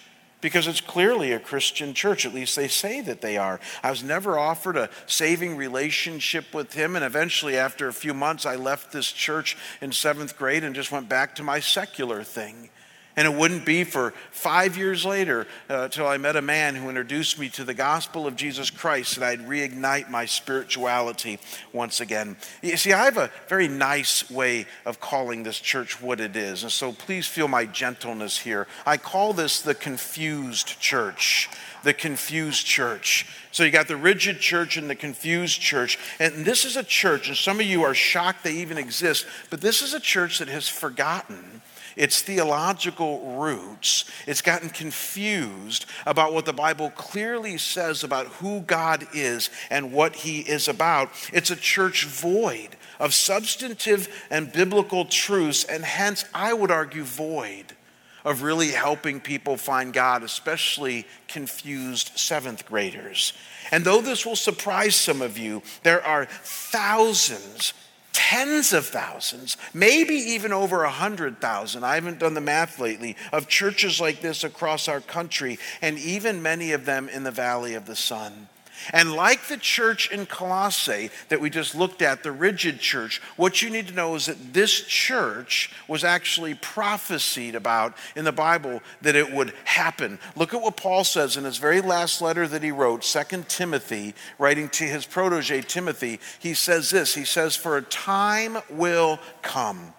because 0.43 0.67
it's 0.67 0.83
clearly 0.83 1.33
a 1.33 1.39
Christian 1.39 1.95
church. 1.95 2.27
At 2.27 2.35
least 2.35 2.55
they 2.57 2.69
say 2.69 3.01
that 3.01 3.23
they 3.23 3.39
are. 3.39 3.59
I 3.83 3.89
was 3.89 4.03
never 4.03 4.39
offered 4.39 4.77
a 4.77 4.91
saving 5.07 5.57
relationship 5.57 6.53
with 6.53 6.75
him, 6.75 6.95
and 6.95 7.05
eventually, 7.05 7.57
after 7.57 7.89
a 7.89 7.93
few 7.95 8.13
months, 8.13 8.45
I 8.45 8.57
left 8.57 8.93
this 8.93 9.11
church 9.11 9.57
in 9.81 9.93
seventh 9.93 10.37
grade 10.37 10.65
and 10.65 10.75
just 10.75 10.93
went 10.93 11.09
back 11.09 11.35
to 11.37 11.43
my 11.43 11.61
secular 11.61 12.23
thing. 12.23 12.69
And 13.15 13.27
it 13.27 13.35
wouldn't 13.35 13.67
be 13.67 13.85
for 13.85 14.15
five 14.31 14.77
years 14.77 15.05
later 15.05 15.47
uh, 15.69 15.89
till 15.89 16.07
I 16.07 16.17
met 16.17 16.35
a 16.35 16.43
man 16.43 16.75
who 16.75 16.89
introduced 16.89 17.39
me 17.39 17.51
to 17.51 17.65
the 17.65 17.75
gospel 17.75 18.27
of 18.27 18.37
Jesus 18.37 18.71
Christ 18.71 19.17
that 19.17 19.25
I'd 19.29 19.47
reignite 19.47 20.09
my 20.09 20.25
spirituality 20.25 21.39
once 21.75 22.01
again. 22.01 22.37
You 22.63 22.77
see, 22.79 22.95
I 22.95 23.05
have 23.05 23.19
a 23.19 23.31
very 23.49 23.69
nice 23.69 24.31
way 24.31 24.67
of 24.87 24.99
calling 24.99 25.43
this 25.43 25.61
church 25.61 26.01
what 26.01 26.21
it 26.21 26.37
is. 26.37 26.63
And 26.63 26.73
so 26.73 26.93
please 26.93 27.27
feel 27.27 27.49
my 27.49 27.67
gentleness 27.67 28.39
here. 28.39 28.67
I 28.87 28.97
call 28.97 29.35
this 29.35 29.61
the 29.61 29.75
confused 29.75 30.81
church. 30.81 31.51
the 31.83 31.93
confused 31.93 32.67
church. 32.67 33.27
So 33.51 33.65
you 33.65 33.71
got 33.71 33.89
the 33.89 33.97
rigid 33.97 34.41
church 34.41 34.77
and 34.77 34.89
the 34.89 34.95
confused 34.95 35.61
church. 35.61 35.99
And 36.19 36.45
this 36.45 36.65
is 36.65 36.77
a 36.77 36.85
church, 36.85 37.29
and 37.29 37.37
some 37.37 37.61
of 37.61 37.67
you 37.67 37.83
are 37.83 37.95
shocked 37.95 38.45
they 38.45 38.55
even 38.55 38.79
exist, 38.79 39.27
but 39.51 39.61
this 39.61 39.83
is 39.83 39.95
a 39.95 40.01
church 40.01 40.39
that 40.39 40.49
has 40.49 40.69
forgotten 40.69 41.61
its 41.97 42.23
theological 42.23 43.37
roots. 43.39 44.05
It's 44.27 44.43
gotten 44.43 44.71
confused 44.71 45.87
about 46.07 46.33
what 46.33 46.47
the 46.47 46.53
Bible 46.53 46.91
clearly 46.91 47.59
says 47.59 48.05
about 48.05 48.27
who 48.27 48.61
God 48.61 49.07
is 49.15 49.51
and 49.71 49.93
what 49.93 50.15
He 50.15 50.41
is 50.41 50.69
about. 50.69 51.11
It's 51.33 51.51
a 51.51 51.57
church 51.57 52.07
void 52.07 52.77
of 52.99 53.15
substantive 53.15 54.09
and 54.31 54.53
biblical 54.53 55.05
truths, 55.05 55.65
and 55.65 55.85
hence, 55.85 56.25
I 56.33 56.53
would 56.53 56.71
argue, 56.71 57.03
void 57.05 57.77
of 58.25 58.43
really 58.43 58.71
helping 58.71 59.21
people 59.21 59.57
find 59.57 59.93
God, 59.93 60.23
especially 60.23 61.07
confused 61.29 62.13
seventh 62.15 62.67
graders. 62.67 63.33
And 63.71 63.85
though 63.85 64.01
this 64.01 64.25
will 64.25 64.37
surprise 64.37 64.95
some 64.95 65.23
of 65.23 65.39
you, 65.39 65.63
there 65.83 66.05
are 66.05 66.27
thousands, 66.27 67.75
tens 68.13 68.73
of 68.73 68.87
thousands, 68.87 69.57
maybe 69.75 70.15
even 70.15 70.53
over 70.53 70.85
a 70.85 70.91
hundred 70.91 71.41
thousand. 71.41 71.85
I 71.85 71.95
haven't 71.95 72.19
done 72.19 72.35
the 72.35 72.41
math 72.41 72.79
lately 72.79 73.17
of 73.33 73.49
churches 73.49 74.01
like 74.01 74.21
this 74.21 74.45
across 74.45 74.89
our 74.89 75.01
country, 75.01 75.59
and 75.81 75.99
even 75.99 76.43
many 76.43 76.73
of 76.73 76.85
them 76.85 77.09
in 77.09 77.25
the 77.25 77.31
Valley 77.31 77.75
of 77.75 77.87
the 77.87 77.97
Sun. 77.97 78.49
And 78.93 79.13
like 79.13 79.49
the 79.49 79.57
church 79.57 80.11
in 80.11 80.27
Colossae 80.27 81.11
that 81.29 81.41
we 81.41 81.51
just 81.51 81.75
looked 81.75 82.03
at, 82.03 82.23
the 82.23 82.33
rigid 82.33 82.81
church, 82.81 83.21
what 83.37 83.63
you 83.63 83.71
need 83.71 83.89
to 83.89 83.95
know 83.95 84.15
is 84.15 84.27
that 84.27 84.53
this 84.53 84.83
church 84.83 85.71
was 85.89 86.05
actually 86.05 86.55
prophesied 86.55 87.55
about 87.55 87.97
in 88.17 88.25
the 88.25 88.33
Bible 88.33 88.81
that 89.03 89.17
it 89.17 89.33
would 89.33 89.53
happen. 89.65 90.19
Look 90.37 90.55
at 90.55 90.63
what 90.63 90.77
Paul 90.77 91.05
says 91.05 91.37
in 91.37 91.45
his 91.45 91.59
very 91.59 91.81
last 91.81 92.21
letter 92.21 92.47
that 92.49 92.63
he 92.63 92.71
wrote, 92.71 93.03
2 93.03 93.45
Timothy, 93.49 94.15
writing 94.39 94.69
to 94.71 94.85
his 94.85 95.07
protege 95.07 95.63
Timothy. 95.63 96.21
He 96.39 96.55
says 96.55 96.91
this 96.91 97.15
He 97.15 97.25
says, 97.25 97.57
For 97.57 97.77
a 97.77 97.83
time 97.83 98.59
will 98.71 99.19
come 99.43 99.95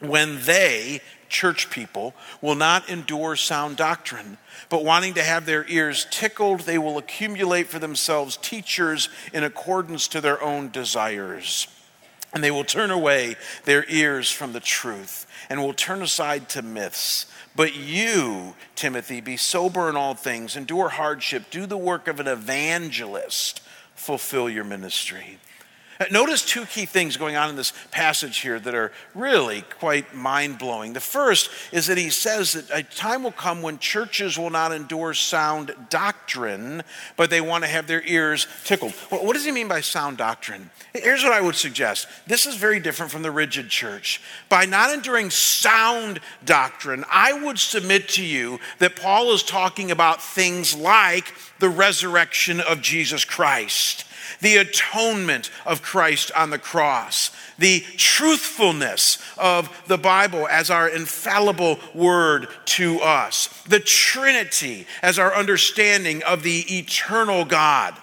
when 0.00 0.42
they, 0.42 1.00
church 1.28 1.70
people, 1.70 2.14
will 2.40 2.54
not 2.54 2.88
endure 2.88 3.36
sound 3.36 3.76
doctrine 3.76 4.38
but 4.70 4.84
wanting 4.84 5.14
to 5.14 5.22
have 5.22 5.44
their 5.44 5.66
ears 5.68 6.06
tickled, 6.10 6.60
they 6.60 6.78
will 6.78 6.96
accumulate 6.96 7.66
for 7.66 7.80
themselves 7.80 8.36
teachers 8.36 9.08
in 9.32 9.44
accordance 9.44 10.08
to 10.08 10.20
their 10.20 10.40
own 10.40 10.70
desires. 10.70 11.66
And 12.32 12.44
they 12.44 12.52
will 12.52 12.64
turn 12.64 12.92
away 12.92 13.34
their 13.64 13.84
ears 13.88 14.30
from 14.30 14.52
the 14.52 14.60
truth 14.60 15.26
and 15.50 15.60
will 15.60 15.74
turn 15.74 16.00
aside 16.00 16.48
to 16.50 16.62
myths. 16.62 17.26
But 17.56 17.74
you, 17.74 18.54
Timothy, 18.76 19.20
be 19.20 19.36
sober 19.36 19.90
in 19.90 19.96
all 19.96 20.14
things, 20.14 20.56
endure 20.56 20.90
hardship, 20.90 21.50
do 21.50 21.66
the 21.66 21.76
work 21.76 22.06
of 22.06 22.20
an 22.20 22.28
evangelist, 22.28 23.60
fulfill 23.96 24.48
your 24.48 24.62
ministry. 24.62 25.38
Notice 26.10 26.44
two 26.44 26.64
key 26.64 26.86
things 26.86 27.16
going 27.16 27.36
on 27.36 27.50
in 27.50 27.56
this 27.56 27.72
passage 27.90 28.38
here 28.38 28.58
that 28.60 28.74
are 28.74 28.92
really 29.14 29.62
quite 29.78 30.14
mind 30.14 30.58
blowing. 30.58 30.92
The 30.92 31.00
first 31.00 31.50
is 31.72 31.88
that 31.88 31.98
he 31.98 32.10
says 32.10 32.54
that 32.54 32.70
a 32.70 32.82
time 32.82 33.22
will 33.22 33.32
come 33.32 33.60
when 33.60 33.78
churches 33.78 34.38
will 34.38 34.50
not 34.50 34.72
endure 34.72 35.12
sound 35.12 35.74
doctrine, 35.90 36.82
but 37.16 37.28
they 37.28 37.40
want 37.40 37.64
to 37.64 37.70
have 37.70 37.86
their 37.86 38.02
ears 38.06 38.46
tickled. 38.64 38.92
What 39.10 39.34
does 39.34 39.44
he 39.44 39.52
mean 39.52 39.68
by 39.68 39.80
sound 39.80 40.16
doctrine? 40.16 40.70
Here's 40.94 41.22
what 41.22 41.32
I 41.32 41.40
would 41.40 41.54
suggest 41.56 42.06
this 42.26 42.46
is 42.46 42.56
very 42.56 42.80
different 42.80 43.12
from 43.12 43.22
the 43.22 43.30
rigid 43.30 43.68
church. 43.68 44.22
By 44.48 44.64
not 44.64 44.92
enduring 44.92 45.30
sound 45.30 46.20
doctrine, 46.44 47.04
I 47.10 47.32
would 47.32 47.58
submit 47.58 48.08
to 48.10 48.24
you 48.24 48.58
that 48.78 48.96
Paul 48.96 49.32
is 49.32 49.42
talking 49.42 49.90
about 49.90 50.22
things 50.22 50.74
like 50.74 51.34
the 51.58 51.68
resurrection 51.68 52.60
of 52.60 52.80
Jesus 52.80 53.24
Christ 53.24 54.06
the 54.40 54.56
atonement 54.56 55.50
of 55.66 55.82
Christ 55.82 56.30
on 56.36 56.50
the 56.50 56.58
cross, 56.58 57.30
the 57.58 57.80
truthfulness 57.96 59.18
of 59.36 59.68
the 59.86 59.98
Bible 59.98 60.46
as 60.48 60.70
our 60.70 60.88
infallible 60.88 61.78
word 61.94 62.48
to 62.66 63.00
us, 63.00 63.48
the 63.68 63.80
Trinity 63.80 64.86
as 65.02 65.18
our 65.18 65.34
understanding 65.34 66.22
of 66.22 66.42
the 66.42 66.60
eternal 66.78 67.44
God. 67.44 67.94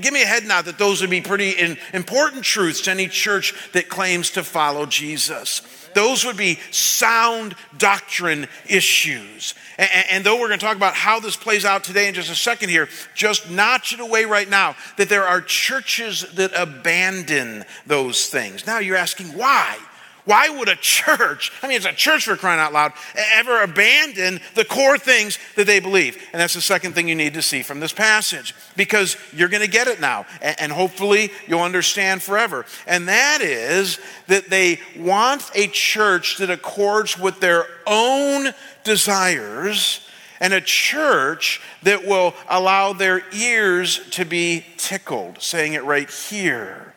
Give 0.00 0.12
me 0.12 0.22
a 0.22 0.26
head 0.26 0.44
nod 0.44 0.66
that 0.66 0.78
those 0.78 1.00
would 1.00 1.10
be 1.10 1.20
pretty 1.20 1.76
important 1.92 2.44
truths 2.44 2.82
to 2.82 2.90
any 2.90 3.08
church 3.08 3.54
that 3.72 3.88
claims 3.88 4.30
to 4.32 4.42
follow 4.42 4.86
Jesus. 4.86 5.62
Those 5.94 6.26
would 6.26 6.36
be 6.36 6.58
sound 6.72 7.54
doctrine 7.78 8.48
issues. 8.68 9.54
And, 9.78 9.90
and, 10.10 10.24
though 10.24 10.38
we're 10.38 10.48
going 10.48 10.60
to 10.60 10.66
talk 10.66 10.76
about 10.76 10.92
how 10.92 11.20
this 11.20 11.36
plays 11.36 11.64
out 11.64 11.84
today 11.84 12.06
in 12.06 12.12
just 12.12 12.30
a 12.30 12.34
second 12.34 12.68
here, 12.68 12.90
just 13.14 13.50
notch 13.50 13.94
it 13.94 14.00
away 14.00 14.26
right 14.26 14.48
now 14.48 14.76
that 14.98 15.08
there 15.08 15.24
are 15.24 15.40
churches 15.40 16.20
that 16.34 16.52
abandon 16.54 17.64
those 17.86 18.26
things. 18.26 18.66
Now 18.66 18.78
you're 18.78 18.96
asking 18.96 19.28
why? 19.28 19.78
Why 20.26 20.48
would 20.48 20.68
a 20.68 20.74
church, 20.74 21.52
I 21.62 21.68
mean, 21.68 21.76
it's 21.76 21.86
a 21.86 21.92
church 21.92 22.24
for 22.24 22.36
crying 22.36 22.58
out 22.58 22.72
loud, 22.72 22.92
ever 23.34 23.62
abandon 23.62 24.40
the 24.56 24.64
core 24.64 24.98
things 24.98 25.38
that 25.54 25.68
they 25.68 25.78
believe? 25.78 26.20
And 26.32 26.40
that's 26.40 26.54
the 26.54 26.60
second 26.60 26.94
thing 26.94 27.08
you 27.08 27.14
need 27.14 27.34
to 27.34 27.42
see 27.42 27.62
from 27.62 27.78
this 27.78 27.92
passage 27.92 28.52
because 28.76 29.16
you're 29.32 29.48
going 29.48 29.62
to 29.62 29.70
get 29.70 29.86
it 29.86 30.00
now. 30.00 30.26
And 30.42 30.72
hopefully 30.72 31.30
you'll 31.46 31.60
understand 31.60 32.24
forever. 32.24 32.66
And 32.88 33.06
that 33.06 33.40
is 33.40 34.00
that 34.26 34.50
they 34.50 34.80
want 34.98 35.48
a 35.54 35.68
church 35.68 36.38
that 36.38 36.50
accords 36.50 37.16
with 37.16 37.38
their 37.38 37.64
own 37.86 38.52
desires 38.82 40.00
and 40.40 40.52
a 40.52 40.60
church 40.60 41.62
that 41.84 42.04
will 42.04 42.34
allow 42.48 42.92
their 42.92 43.22
ears 43.32 44.00
to 44.10 44.24
be 44.24 44.66
tickled, 44.76 45.40
saying 45.40 45.74
it 45.74 45.84
right 45.84 46.10
here. 46.10 46.94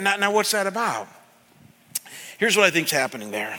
Now, 0.00 0.16
now 0.16 0.32
what's 0.32 0.50
that 0.50 0.66
about? 0.66 1.06
Here's 2.38 2.56
what 2.56 2.66
I 2.66 2.70
think 2.70 2.86
is 2.86 2.92
happening 2.92 3.30
there. 3.30 3.58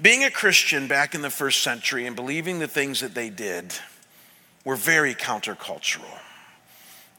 Being 0.00 0.24
a 0.24 0.30
Christian 0.30 0.88
back 0.88 1.14
in 1.14 1.20
the 1.20 1.30
first 1.30 1.62
century 1.62 2.06
and 2.06 2.16
believing 2.16 2.58
the 2.58 2.68
things 2.68 3.00
that 3.00 3.14
they 3.14 3.28
did 3.28 3.74
were 4.64 4.76
very 4.76 5.14
countercultural. 5.14 6.18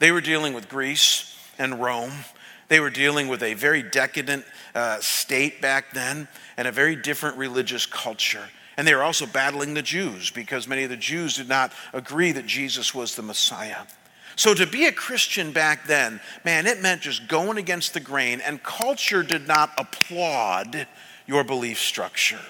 They 0.00 0.10
were 0.10 0.20
dealing 0.20 0.54
with 0.54 0.68
Greece 0.68 1.38
and 1.58 1.80
Rome. 1.80 2.12
They 2.66 2.80
were 2.80 2.90
dealing 2.90 3.28
with 3.28 3.42
a 3.44 3.54
very 3.54 3.84
decadent 3.84 4.44
uh, 4.74 4.98
state 5.00 5.60
back 5.60 5.92
then 5.92 6.26
and 6.56 6.66
a 6.66 6.72
very 6.72 6.96
different 6.96 7.36
religious 7.36 7.86
culture. 7.86 8.48
And 8.76 8.88
they 8.88 8.94
were 8.94 9.02
also 9.02 9.26
battling 9.26 9.74
the 9.74 9.82
Jews 9.82 10.30
because 10.32 10.66
many 10.66 10.82
of 10.82 10.90
the 10.90 10.96
Jews 10.96 11.36
did 11.36 11.48
not 11.48 11.72
agree 11.92 12.32
that 12.32 12.46
Jesus 12.46 12.92
was 12.92 13.14
the 13.14 13.22
Messiah. 13.22 13.82
So 14.36 14.54
to 14.54 14.66
be 14.66 14.86
a 14.86 14.92
Christian 14.92 15.52
back 15.52 15.86
then, 15.86 16.20
man, 16.44 16.66
it 16.66 16.80
meant 16.80 17.02
just 17.02 17.28
going 17.28 17.58
against 17.58 17.94
the 17.94 18.00
grain, 18.00 18.40
and 18.40 18.62
culture 18.62 19.22
did 19.22 19.46
not 19.46 19.72
applaud 19.78 20.86
your 21.26 21.44
belief 21.44 21.78
structure. 21.78 22.40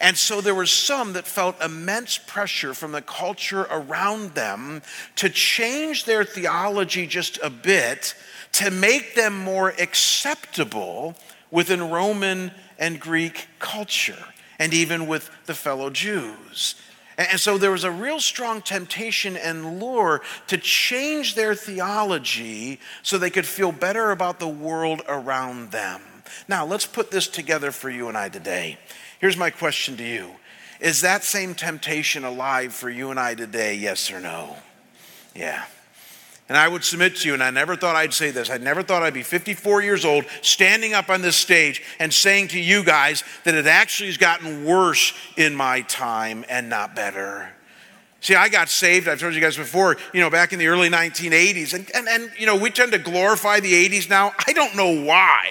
And 0.00 0.16
so 0.16 0.40
there 0.40 0.54
were 0.54 0.66
some 0.66 1.14
that 1.14 1.26
felt 1.26 1.60
immense 1.62 2.18
pressure 2.18 2.72
from 2.72 2.92
the 2.92 3.02
culture 3.02 3.66
around 3.70 4.34
them 4.34 4.82
to 5.16 5.28
change 5.28 6.04
their 6.04 6.24
theology 6.24 7.06
just 7.06 7.38
a 7.42 7.50
bit 7.50 8.14
to 8.52 8.70
make 8.70 9.14
them 9.14 9.36
more 9.36 9.70
acceptable 9.78 11.16
within 11.50 11.90
Roman 11.90 12.52
and 12.78 13.00
Greek 13.00 13.48
culture 13.58 14.24
and 14.58 14.72
even 14.72 15.06
with 15.06 15.30
the 15.46 15.54
fellow 15.54 15.90
Jews. 15.90 16.76
And 17.18 17.40
so 17.40 17.58
there 17.58 17.72
was 17.72 17.82
a 17.82 17.90
real 17.90 18.20
strong 18.20 18.62
temptation 18.62 19.36
and 19.36 19.80
lure 19.80 20.22
to 20.46 20.56
change 20.56 21.34
their 21.34 21.52
theology 21.56 22.78
so 23.02 23.18
they 23.18 23.28
could 23.28 23.46
feel 23.46 23.72
better 23.72 24.12
about 24.12 24.38
the 24.38 24.48
world 24.48 25.02
around 25.08 25.72
them. 25.72 26.00
Now, 26.46 26.64
let's 26.64 26.86
put 26.86 27.10
this 27.10 27.26
together 27.26 27.72
for 27.72 27.90
you 27.90 28.08
and 28.08 28.16
I 28.16 28.28
today. 28.28 28.78
Here's 29.18 29.36
my 29.36 29.50
question 29.50 29.96
to 29.96 30.04
you 30.04 30.30
Is 30.80 31.00
that 31.00 31.24
same 31.24 31.56
temptation 31.56 32.24
alive 32.24 32.72
for 32.72 32.88
you 32.88 33.10
and 33.10 33.18
I 33.18 33.34
today, 33.34 33.74
yes 33.74 34.12
or 34.12 34.20
no? 34.20 34.56
Yeah. 35.34 35.64
And 36.48 36.56
I 36.56 36.66
would 36.66 36.82
submit 36.82 37.16
to 37.16 37.28
you, 37.28 37.34
and 37.34 37.42
I 37.42 37.50
never 37.50 37.76
thought 37.76 37.94
I'd 37.94 38.14
say 38.14 38.30
this. 38.30 38.48
I 38.48 38.56
never 38.56 38.82
thought 38.82 39.02
I'd 39.02 39.12
be 39.12 39.22
54 39.22 39.82
years 39.82 40.04
old, 40.06 40.24
standing 40.40 40.94
up 40.94 41.10
on 41.10 41.20
this 41.20 41.36
stage 41.36 41.82
and 41.98 42.12
saying 42.12 42.48
to 42.48 42.60
you 42.60 42.82
guys 42.82 43.22
that 43.44 43.54
it 43.54 43.66
actually 43.66 44.06
has 44.06 44.16
gotten 44.16 44.64
worse 44.64 45.12
in 45.36 45.54
my 45.54 45.82
time 45.82 46.46
and 46.48 46.70
not 46.70 46.96
better. 46.96 47.50
See, 48.20 48.34
I 48.34 48.48
got 48.48 48.68
saved, 48.68 49.08
I've 49.08 49.20
told 49.20 49.34
you 49.34 49.40
guys 49.40 49.56
before, 49.56 49.96
you 50.12 50.20
know, 50.20 50.30
back 50.30 50.52
in 50.52 50.58
the 50.58 50.66
early 50.66 50.88
1980s. 50.88 51.74
And, 51.74 51.88
and, 51.94 52.08
and 52.08 52.30
you 52.38 52.46
know, 52.46 52.56
we 52.56 52.70
tend 52.70 52.92
to 52.92 52.98
glorify 52.98 53.60
the 53.60 53.88
80s 53.88 54.08
now. 54.08 54.32
I 54.46 54.52
don't 54.52 54.74
know 54.74 55.04
why 55.04 55.50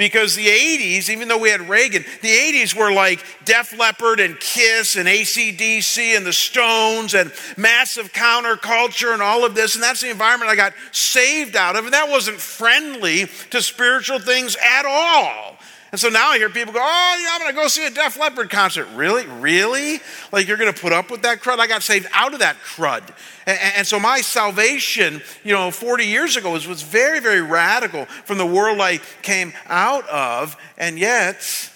because 0.00 0.34
the 0.34 0.46
80s, 0.46 1.10
even 1.10 1.28
though 1.28 1.36
we 1.36 1.50
had 1.50 1.68
Reagan, 1.68 2.06
the 2.22 2.28
80s 2.30 2.74
were 2.74 2.90
like 2.90 3.22
Def 3.44 3.76
Leppard 3.78 4.18
and 4.18 4.40
Kiss 4.40 4.96
and 4.96 5.06
ACDC 5.06 6.16
and 6.16 6.24
the 6.24 6.32
Stones 6.32 7.12
and 7.12 7.30
massive 7.58 8.10
counterculture 8.10 9.12
and 9.12 9.20
all 9.20 9.44
of 9.44 9.54
this. 9.54 9.74
And 9.74 9.84
that's 9.84 10.00
the 10.00 10.08
environment 10.08 10.50
I 10.50 10.56
got 10.56 10.72
saved 10.90 11.54
out 11.54 11.76
of. 11.76 11.84
And 11.84 11.92
that 11.92 12.08
wasn't 12.08 12.38
friendly 12.38 13.26
to 13.50 13.60
spiritual 13.60 14.20
things 14.20 14.56
at 14.56 14.86
all. 14.86 15.58
And 15.92 16.00
so 16.00 16.08
now 16.08 16.30
I 16.30 16.38
hear 16.38 16.48
people 16.48 16.72
go, 16.72 16.80
Oh, 16.80 17.16
yeah, 17.20 17.28
I'm 17.32 17.40
going 17.40 17.52
to 17.52 17.60
go 17.60 17.66
see 17.68 17.84
a 17.84 17.90
Def 17.90 18.18
Leppard 18.18 18.48
concert. 18.48 18.86
Really? 18.94 19.26
Really? 19.26 20.00
Like 20.30 20.46
you're 20.46 20.56
going 20.56 20.72
to 20.72 20.80
put 20.80 20.92
up 20.92 21.10
with 21.10 21.22
that 21.22 21.40
crud? 21.40 21.58
I 21.58 21.66
got 21.66 21.82
saved 21.82 22.06
out 22.12 22.32
of 22.32 22.40
that 22.40 22.56
crud. 22.56 23.02
And, 23.46 23.58
and 23.78 23.86
so 23.86 23.98
my 23.98 24.20
salvation, 24.20 25.20
you 25.42 25.52
know, 25.52 25.70
40 25.70 26.04
years 26.04 26.36
ago 26.36 26.52
was, 26.52 26.68
was 26.68 26.82
very, 26.82 27.20
very 27.20 27.42
radical 27.42 28.04
from 28.04 28.38
the 28.38 28.46
world 28.46 28.80
I 28.80 28.98
came 29.22 29.52
out 29.66 30.08
of. 30.08 30.56
And 30.78 30.98
yet, 30.98 31.70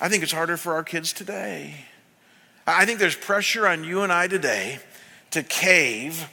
I 0.00 0.08
think 0.08 0.22
it's 0.22 0.32
harder 0.32 0.56
for 0.56 0.74
our 0.74 0.82
kids 0.82 1.12
today. 1.12 1.74
I 2.66 2.84
think 2.84 2.98
there's 2.98 3.16
pressure 3.16 3.66
on 3.66 3.84
you 3.84 4.02
and 4.02 4.12
I 4.12 4.26
today 4.26 4.80
to 5.30 5.42
cave 5.42 6.28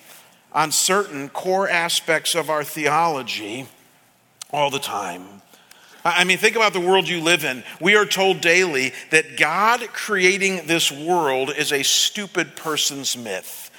on 0.51 0.71
certain 0.71 1.29
core 1.29 1.69
aspects 1.69 2.33
of 2.33 2.49
our 2.49 2.63
theology 2.63 3.67
all 4.51 4.69
the 4.69 4.79
time. 4.79 5.41
I 6.05 6.23
mean, 6.23 6.37
think 6.37 6.55
about 6.55 6.73
the 6.73 6.79
world 6.79 7.09
you 7.09 7.19
live 7.19 7.43
in. 7.43 7.63
We 7.81 7.95
are 7.95 8.05
told 8.05 8.39
daily 8.39 8.93
that 9.09 9.37
God 9.37 9.81
creating 9.91 10.67
this 10.67 10.91
world 10.91 11.49
is 11.49 11.71
a 11.71 11.81
stupid 11.81 12.55
person's 12.55 13.17
myth. 13.17 13.71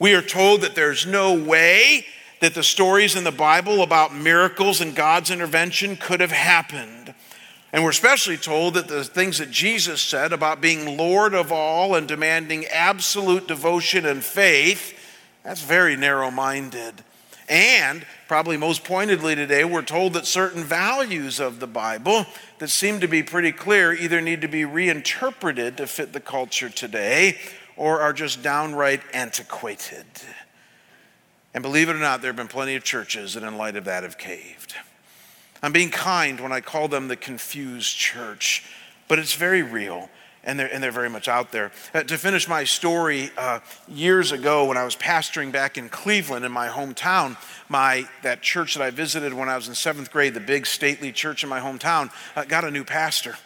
We 0.00 0.14
are 0.14 0.22
told 0.22 0.62
that 0.62 0.74
there's 0.74 1.06
no 1.06 1.34
way 1.34 2.04
that 2.40 2.54
the 2.54 2.64
stories 2.64 3.14
in 3.14 3.22
the 3.22 3.30
Bible 3.30 3.82
about 3.82 4.12
miracles 4.12 4.80
and 4.80 4.94
God's 4.94 5.30
intervention 5.30 5.96
could 5.96 6.20
have 6.20 6.32
happened. 6.32 7.14
And 7.72 7.84
we're 7.84 7.90
especially 7.90 8.38
told 8.38 8.74
that 8.74 8.88
the 8.88 9.04
things 9.04 9.38
that 9.38 9.52
Jesus 9.52 10.00
said 10.00 10.32
about 10.32 10.60
being 10.60 10.96
Lord 10.96 11.32
of 11.32 11.52
all 11.52 11.94
and 11.94 12.08
demanding 12.08 12.66
absolute 12.66 13.46
devotion 13.46 14.04
and 14.04 14.24
faith, 14.24 14.98
that's 15.44 15.62
very 15.62 15.94
narrow 15.94 16.32
minded. 16.32 17.04
And 17.48 18.04
probably 18.28 18.58
most 18.58 18.84
pointedly 18.84 19.34
today, 19.34 19.64
we're 19.64 19.80
told 19.80 20.12
that 20.12 20.26
certain 20.26 20.62
values 20.62 21.40
of 21.40 21.60
the 21.60 21.66
Bible 21.66 22.26
that 22.58 22.68
seem 22.68 23.00
to 23.00 23.08
be 23.08 23.22
pretty 23.22 23.50
clear 23.50 23.94
either 23.94 24.20
need 24.20 24.42
to 24.42 24.48
be 24.48 24.66
reinterpreted 24.66 25.78
to 25.78 25.86
fit 25.86 26.12
the 26.12 26.20
culture 26.20 26.68
today 26.68 27.38
or 27.74 28.02
are 28.02 28.12
just 28.12 28.42
downright 28.42 29.00
antiquated. 29.14 30.04
And 31.54 31.62
believe 31.62 31.88
it 31.88 31.96
or 31.96 32.00
not, 32.00 32.20
there 32.20 32.28
have 32.28 32.36
been 32.36 32.48
plenty 32.48 32.76
of 32.76 32.84
churches 32.84 33.32
that, 33.32 33.42
in 33.42 33.56
light 33.56 33.76
of 33.76 33.86
that, 33.86 34.02
have 34.02 34.18
caved. 34.18 34.74
I'm 35.62 35.72
being 35.72 35.90
kind 35.90 36.38
when 36.38 36.52
I 36.52 36.60
call 36.60 36.86
them 36.86 37.08
the 37.08 37.16
confused 37.16 37.96
church, 37.96 38.62
but 39.08 39.18
it's 39.18 39.34
very 39.34 39.62
real 39.62 40.10
and 40.48 40.58
they're, 40.58 40.72
and 40.72 40.82
they're 40.82 40.90
very 40.90 41.10
much 41.10 41.28
out 41.28 41.52
there. 41.52 41.70
Uh, 41.92 42.02
to 42.02 42.16
finish 42.16 42.48
my 42.48 42.64
story, 42.64 43.30
uh, 43.36 43.60
years 43.86 44.32
ago 44.32 44.64
when 44.64 44.78
I 44.78 44.84
was 44.84 44.96
pastoring 44.96 45.52
back 45.52 45.76
in 45.76 45.90
Cleveland 45.90 46.44
in 46.46 46.50
my 46.50 46.68
hometown, 46.68 47.36
my, 47.68 48.08
that 48.22 48.40
church 48.40 48.74
that 48.74 48.82
I 48.82 48.90
visited 48.90 49.34
when 49.34 49.50
I 49.50 49.56
was 49.56 49.68
in 49.68 49.74
seventh 49.74 50.10
grade, 50.10 50.32
the 50.32 50.40
big 50.40 50.64
stately 50.64 51.12
church 51.12 51.44
in 51.44 51.50
my 51.50 51.60
hometown, 51.60 52.10
uh, 52.34 52.44
got 52.44 52.64
a 52.64 52.70
new 52.70 52.82
pastor. 52.82 53.36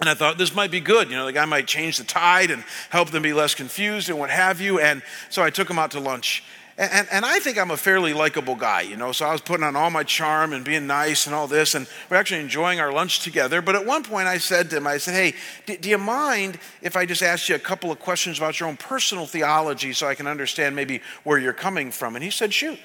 And 0.00 0.08
I 0.08 0.14
thought 0.14 0.38
this 0.38 0.54
might 0.54 0.72
be 0.72 0.80
good. 0.80 1.08
You 1.08 1.16
know, 1.16 1.24
the 1.24 1.32
guy 1.32 1.44
might 1.44 1.68
change 1.68 1.98
the 1.98 2.04
tide 2.04 2.50
and 2.50 2.64
help 2.90 3.10
them 3.10 3.22
be 3.22 3.32
less 3.32 3.54
confused 3.54 4.08
and 4.08 4.18
what 4.18 4.30
have 4.30 4.60
you. 4.60 4.80
And 4.80 5.02
so 5.30 5.42
I 5.42 5.50
took 5.50 5.70
him 5.70 5.78
out 5.78 5.92
to 5.92 6.00
lunch. 6.00 6.42
And, 6.78 7.08
and, 7.10 7.24
I 7.24 7.40
think 7.40 7.58
I'm 7.58 7.72
a 7.72 7.76
fairly 7.76 8.12
likable 8.12 8.54
guy, 8.54 8.82
you 8.82 8.96
know, 8.96 9.10
so 9.10 9.26
I 9.26 9.32
was 9.32 9.40
putting 9.40 9.64
on 9.64 9.74
all 9.74 9.90
my 9.90 10.04
charm 10.04 10.52
and 10.52 10.64
being 10.64 10.86
nice 10.86 11.26
and 11.26 11.34
all 11.34 11.48
this, 11.48 11.74
and 11.74 11.88
we're 12.08 12.18
actually 12.18 12.38
enjoying 12.38 12.78
our 12.78 12.92
lunch 12.92 13.18
together. 13.18 13.60
But 13.60 13.74
at 13.74 13.84
one 13.84 14.04
point 14.04 14.28
I 14.28 14.38
said 14.38 14.70
to 14.70 14.76
him, 14.76 14.86
I 14.86 14.98
said, 14.98 15.14
Hey, 15.14 15.34
do, 15.66 15.76
do 15.76 15.88
you 15.88 15.98
mind 15.98 16.60
if 16.80 16.96
I 16.96 17.04
just 17.04 17.20
ask 17.20 17.48
you 17.48 17.56
a 17.56 17.58
couple 17.58 17.90
of 17.90 17.98
questions 17.98 18.38
about 18.38 18.60
your 18.60 18.68
own 18.68 18.76
personal 18.76 19.26
theology 19.26 19.92
so 19.92 20.06
I 20.06 20.14
can 20.14 20.28
understand 20.28 20.76
maybe 20.76 21.00
where 21.24 21.36
you're 21.36 21.52
coming 21.52 21.90
from? 21.90 22.14
And 22.14 22.22
he 22.22 22.30
said, 22.30 22.54
Shoot. 22.54 22.78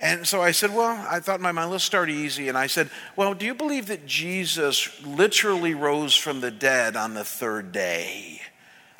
And 0.00 0.28
so 0.28 0.42
I 0.42 0.50
said, 0.50 0.74
Well, 0.74 1.06
I 1.08 1.20
thought 1.20 1.40
my 1.40 1.50
mind, 1.50 1.70
let's 1.70 1.84
start 1.84 2.10
easy. 2.10 2.50
And 2.50 2.58
I 2.58 2.66
said, 2.66 2.90
Well, 3.16 3.32
do 3.32 3.46
you 3.46 3.54
believe 3.54 3.86
that 3.86 4.04
Jesus 4.04 5.02
literally 5.02 5.72
rose 5.72 6.14
from 6.14 6.42
the 6.42 6.50
dead 6.50 6.94
on 6.94 7.14
the 7.14 7.24
third 7.24 7.72
day? 7.72 8.42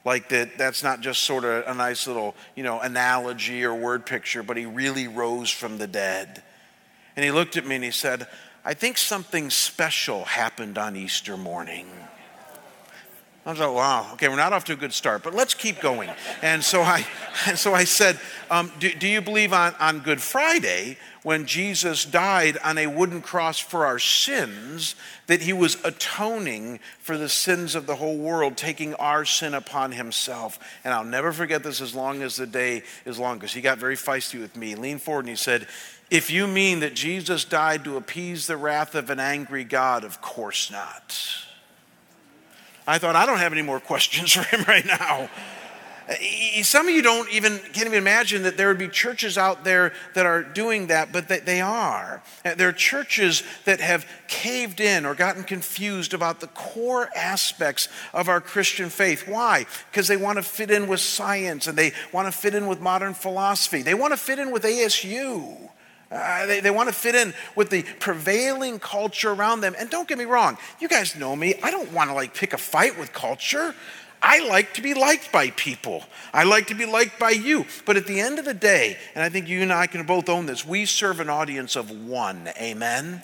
Like 0.05 0.29
that 0.31 0.57
that's 0.57 0.83
not 0.83 1.01
just 1.01 1.23
sort 1.23 1.45
of 1.45 1.65
a 1.67 1.75
nice 1.75 2.07
little 2.07 2.35
you 2.55 2.63
know 2.63 2.81
analogy 2.81 3.65
or 3.65 3.75
word 3.75 4.07
picture 4.07 4.43
but 4.43 4.57
he 4.57 4.67
really 4.67 5.09
rose 5.09 5.51
from 5.51 5.79
the 5.79 5.87
dead. 5.87 6.43
And 7.17 7.25
he 7.25 7.33
looked 7.33 7.57
at 7.57 7.67
me 7.67 7.77
and 7.77 7.85
he 7.85 7.91
said 7.91 8.27
i 8.65 8.75
think 8.75 8.97
something 8.97 9.51
special 9.51 10.25
happened 10.25 10.79
on 10.79 10.97
easter 10.97 11.37
morning 11.37 11.87
I 13.49 13.53
was 13.53 13.61
like, 13.61 13.73
wow, 13.73 14.11
okay, 14.13 14.29
we're 14.29 14.37
not 14.37 14.53
off 14.53 14.65
to 14.65 14.75
a 14.75 14.77
good 14.77 14.93
start, 14.93 15.23
but 15.23 15.35
let's 15.35 15.55
keep 15.55 15.81
going. 15.81 16.11
And 16.43 16.63
so 16.63 16.83
I, 16.83 17.07
and 17.47 17.59
so 17.59 17.73
I 17.73 17.85
said, 17.85 18.21
um, 18.51 18.71
do, 18.79 18.93
do 18.93 19.09
you 19.09 19.23
believe 19.23 19.55
on, 19.55 19.75
on 19.81 20.01
Good 20.01 20.21
Friday, 20.21 20.99
when 21.23 21.47
Jesus 21.47 22.05
died 22.05 22.59
on 22.63 22.77
a 22.77 22.89
wooden 22.89 23.23
cross 23.23 23.59
for 23.59 23.87
our 23.87 23.99
sins, 23.99 24.97
that 25.29 25.41
he 25.41 25.55
was 25.55 25.83
atoning 25.83 26.81
for 26.99 27.17
the 27.17 27.31
sins 27.31 27.75
of 27.75 27.87
the 27.87 27.97
whole 27.97 28.19
world, 28.19 28.59
taking 28.59 28.93
our 28.97 29.25
sin 29.25 29.55
upon 29.55 29.93
himself? 29.93 30.59
And 30.85 30.93
I'll 30.93 31.03
never 31.03 31.33
forget 31.33 31.63
this 31.63 31.81
as 31.81 31.95
long 31.95 32.21
as 32.21 32.37
the 32.37 32.47
day 32.47 32.83
is 33.07 33.19
long, 33.19 33.39
because 33.39 33.55
he 33.55 33.63
got 33.63 33.79
very 33.79 33.97
feisty 33.97 34.39
with 34.39 34.57
me. 34.57 34.69
He 34.69 34.75
leaned 34.75 35.01
forward 35.01 35.21
and 35.21 35.31
he 35.31 35.37
said, 35.37 35.67
if 36.11 36.31
you 36.31 36.47
mean 36.47 36.81
that 36.81 36.93
Jesus 36.93 37.47
died 37.47 37.83
to 37.85 37.97
appease 37.97 38.47
the 38.47 38.59
wrath 38.59 38.95
of 38.95 39.09
an 39.09 39.21
angry 39.21 39.65
God, 39.65 40.05
of 40.05 40.21
course 40.21 40.71
not. 40.71 41.28
I 42.89 42.99
thought, 42.99 43.17
I 43.17 43.27
don't 43.27 43.39
have 43.39 43.53
any 43.53 43.63
more 43.63 43.81
questions 43.81 44.33
for 44.33 44.43
him 44.45 44.65
right 44.69 44.87
now. 44.87 45.29
Some 46.63 46.89
of 46.89 46.95
you 46.95 47.03
don't 47.03 47.31
even 47.31 47.59
can't 47.59 47.87
even 47.87 47.99
imagine 47.99 48.45
that 48.45 48.57
there 48.57 48.69
would 48.69 48.79
be 48.79 48.89
churches 48.89 49.37
out 49.37 49.63
there 49.63 49.93
that 50.15 50.25
are 50.25 50.43
doing 50.43 50.87
that, 50.87 51.13
but 51.13 51.29
they 51.29 51.61
are. 51.61 52.23
Uh, 52.47 52.55
there 52.55 52.71
are 52.71 52.73
churches 52.73 53.43
that 53.67 53.81
have 53.81 54.07
caved 54.27 54.81
in 54.81 55.05
or 55.05 55.15
gotten 55.15 55.45
confused 55.45 56.15
about 56.15 56.41
the 56.41 56.47
core 56.47 57.11
aspects 57.15 57.91
of 58.15 58.31
our 58.31 58.41
Christian 58.41 58.89
faith. 58.89 59.29
Why? 59.29 59.67
Because 59.91 60.09
they 60.09 60.17
want 60.17 60.37
to 60.37 60.43
fit 60.43 60.71
in 60.71 60.89
with 60.89 61.01
science 61.01 61.67
and 61.67 61.77
they 61.77 61.93
want 62.11 62.27
to 62.27 62.33
fit 62.33 62.55
in 62.55 62.69
with 62.69 62.81
modern 62.81 63.13
philosophy. 63.13 63.83
They 63.83 63.93
want 63.93 64.15
to 64.15 64.17
fit 64.17 64.39
in 64.39 64.51
with 64.51 64.63
ASU. 64.63 65.69
Uh, 66.11 66.47
they, 66.47 66.61
they 66.61 66.71
want 66.71 66.89
to 66.89 66.95
fit 66.95 67.15
in 67.15 67.35
with 67.55 67.69
the 67.69 67.83
prevailing 68.01 68.79
culture 68.79 69.31
around 69.31 69.61
them. 69.61 69.75
And 69.79 69.91
don't 69.91 70.09
get 70.09 70.19
me 70.19 70.25
wrong, 70.25 70.57
you 70.81 70.89
guys 70.89 71.17
know 71.17 71.37
me. 71.37 71.55
I 71.63 71.71
don't 71.71 71.93
want 71.93 72.11
to 72.11 72.15
like 72.15 72.35
pick 72.35 72.53
a 72.53 72.59
fight 72.59 72.99
with 72.99 73.13
culture. 73.13 73.75
I 74.21 74.47
like 74.49 74.75
to 74.75 74.83
be 74.83 74.95
liked 74.95 75.31
by 75.31 75.51
people. 75.51 76.03
I 76.33 76.45
like 76.45 76.69
to 76.69 76.75
be 76.75 76.87
liked 76.87 77.21
by 77.21 77.31
you. 77.31 77.67
But 77.85 77.97
at 77.97 78.07
the 78.07 78.21
end 78.21 78.39
of 78.39 78.45
the 78.45 78.55
day, 78.55 78.97
and 79.15 79.23
I 79.23 79.29
think 79.29 79.49
you 79.49 79.63
and 79.63 79.73
I 79.73 79.87
can 79.87 80.05
both 80.07 80.29
own 80.29 80.47
this, 80.47 80.67
we 80.67 80.87
serve 80.87 81.21
an 81.21 81.31
audience 81.31 81.77
of 81.77 81.91
one. 81.91 82.49
Amen? 82.61 83.23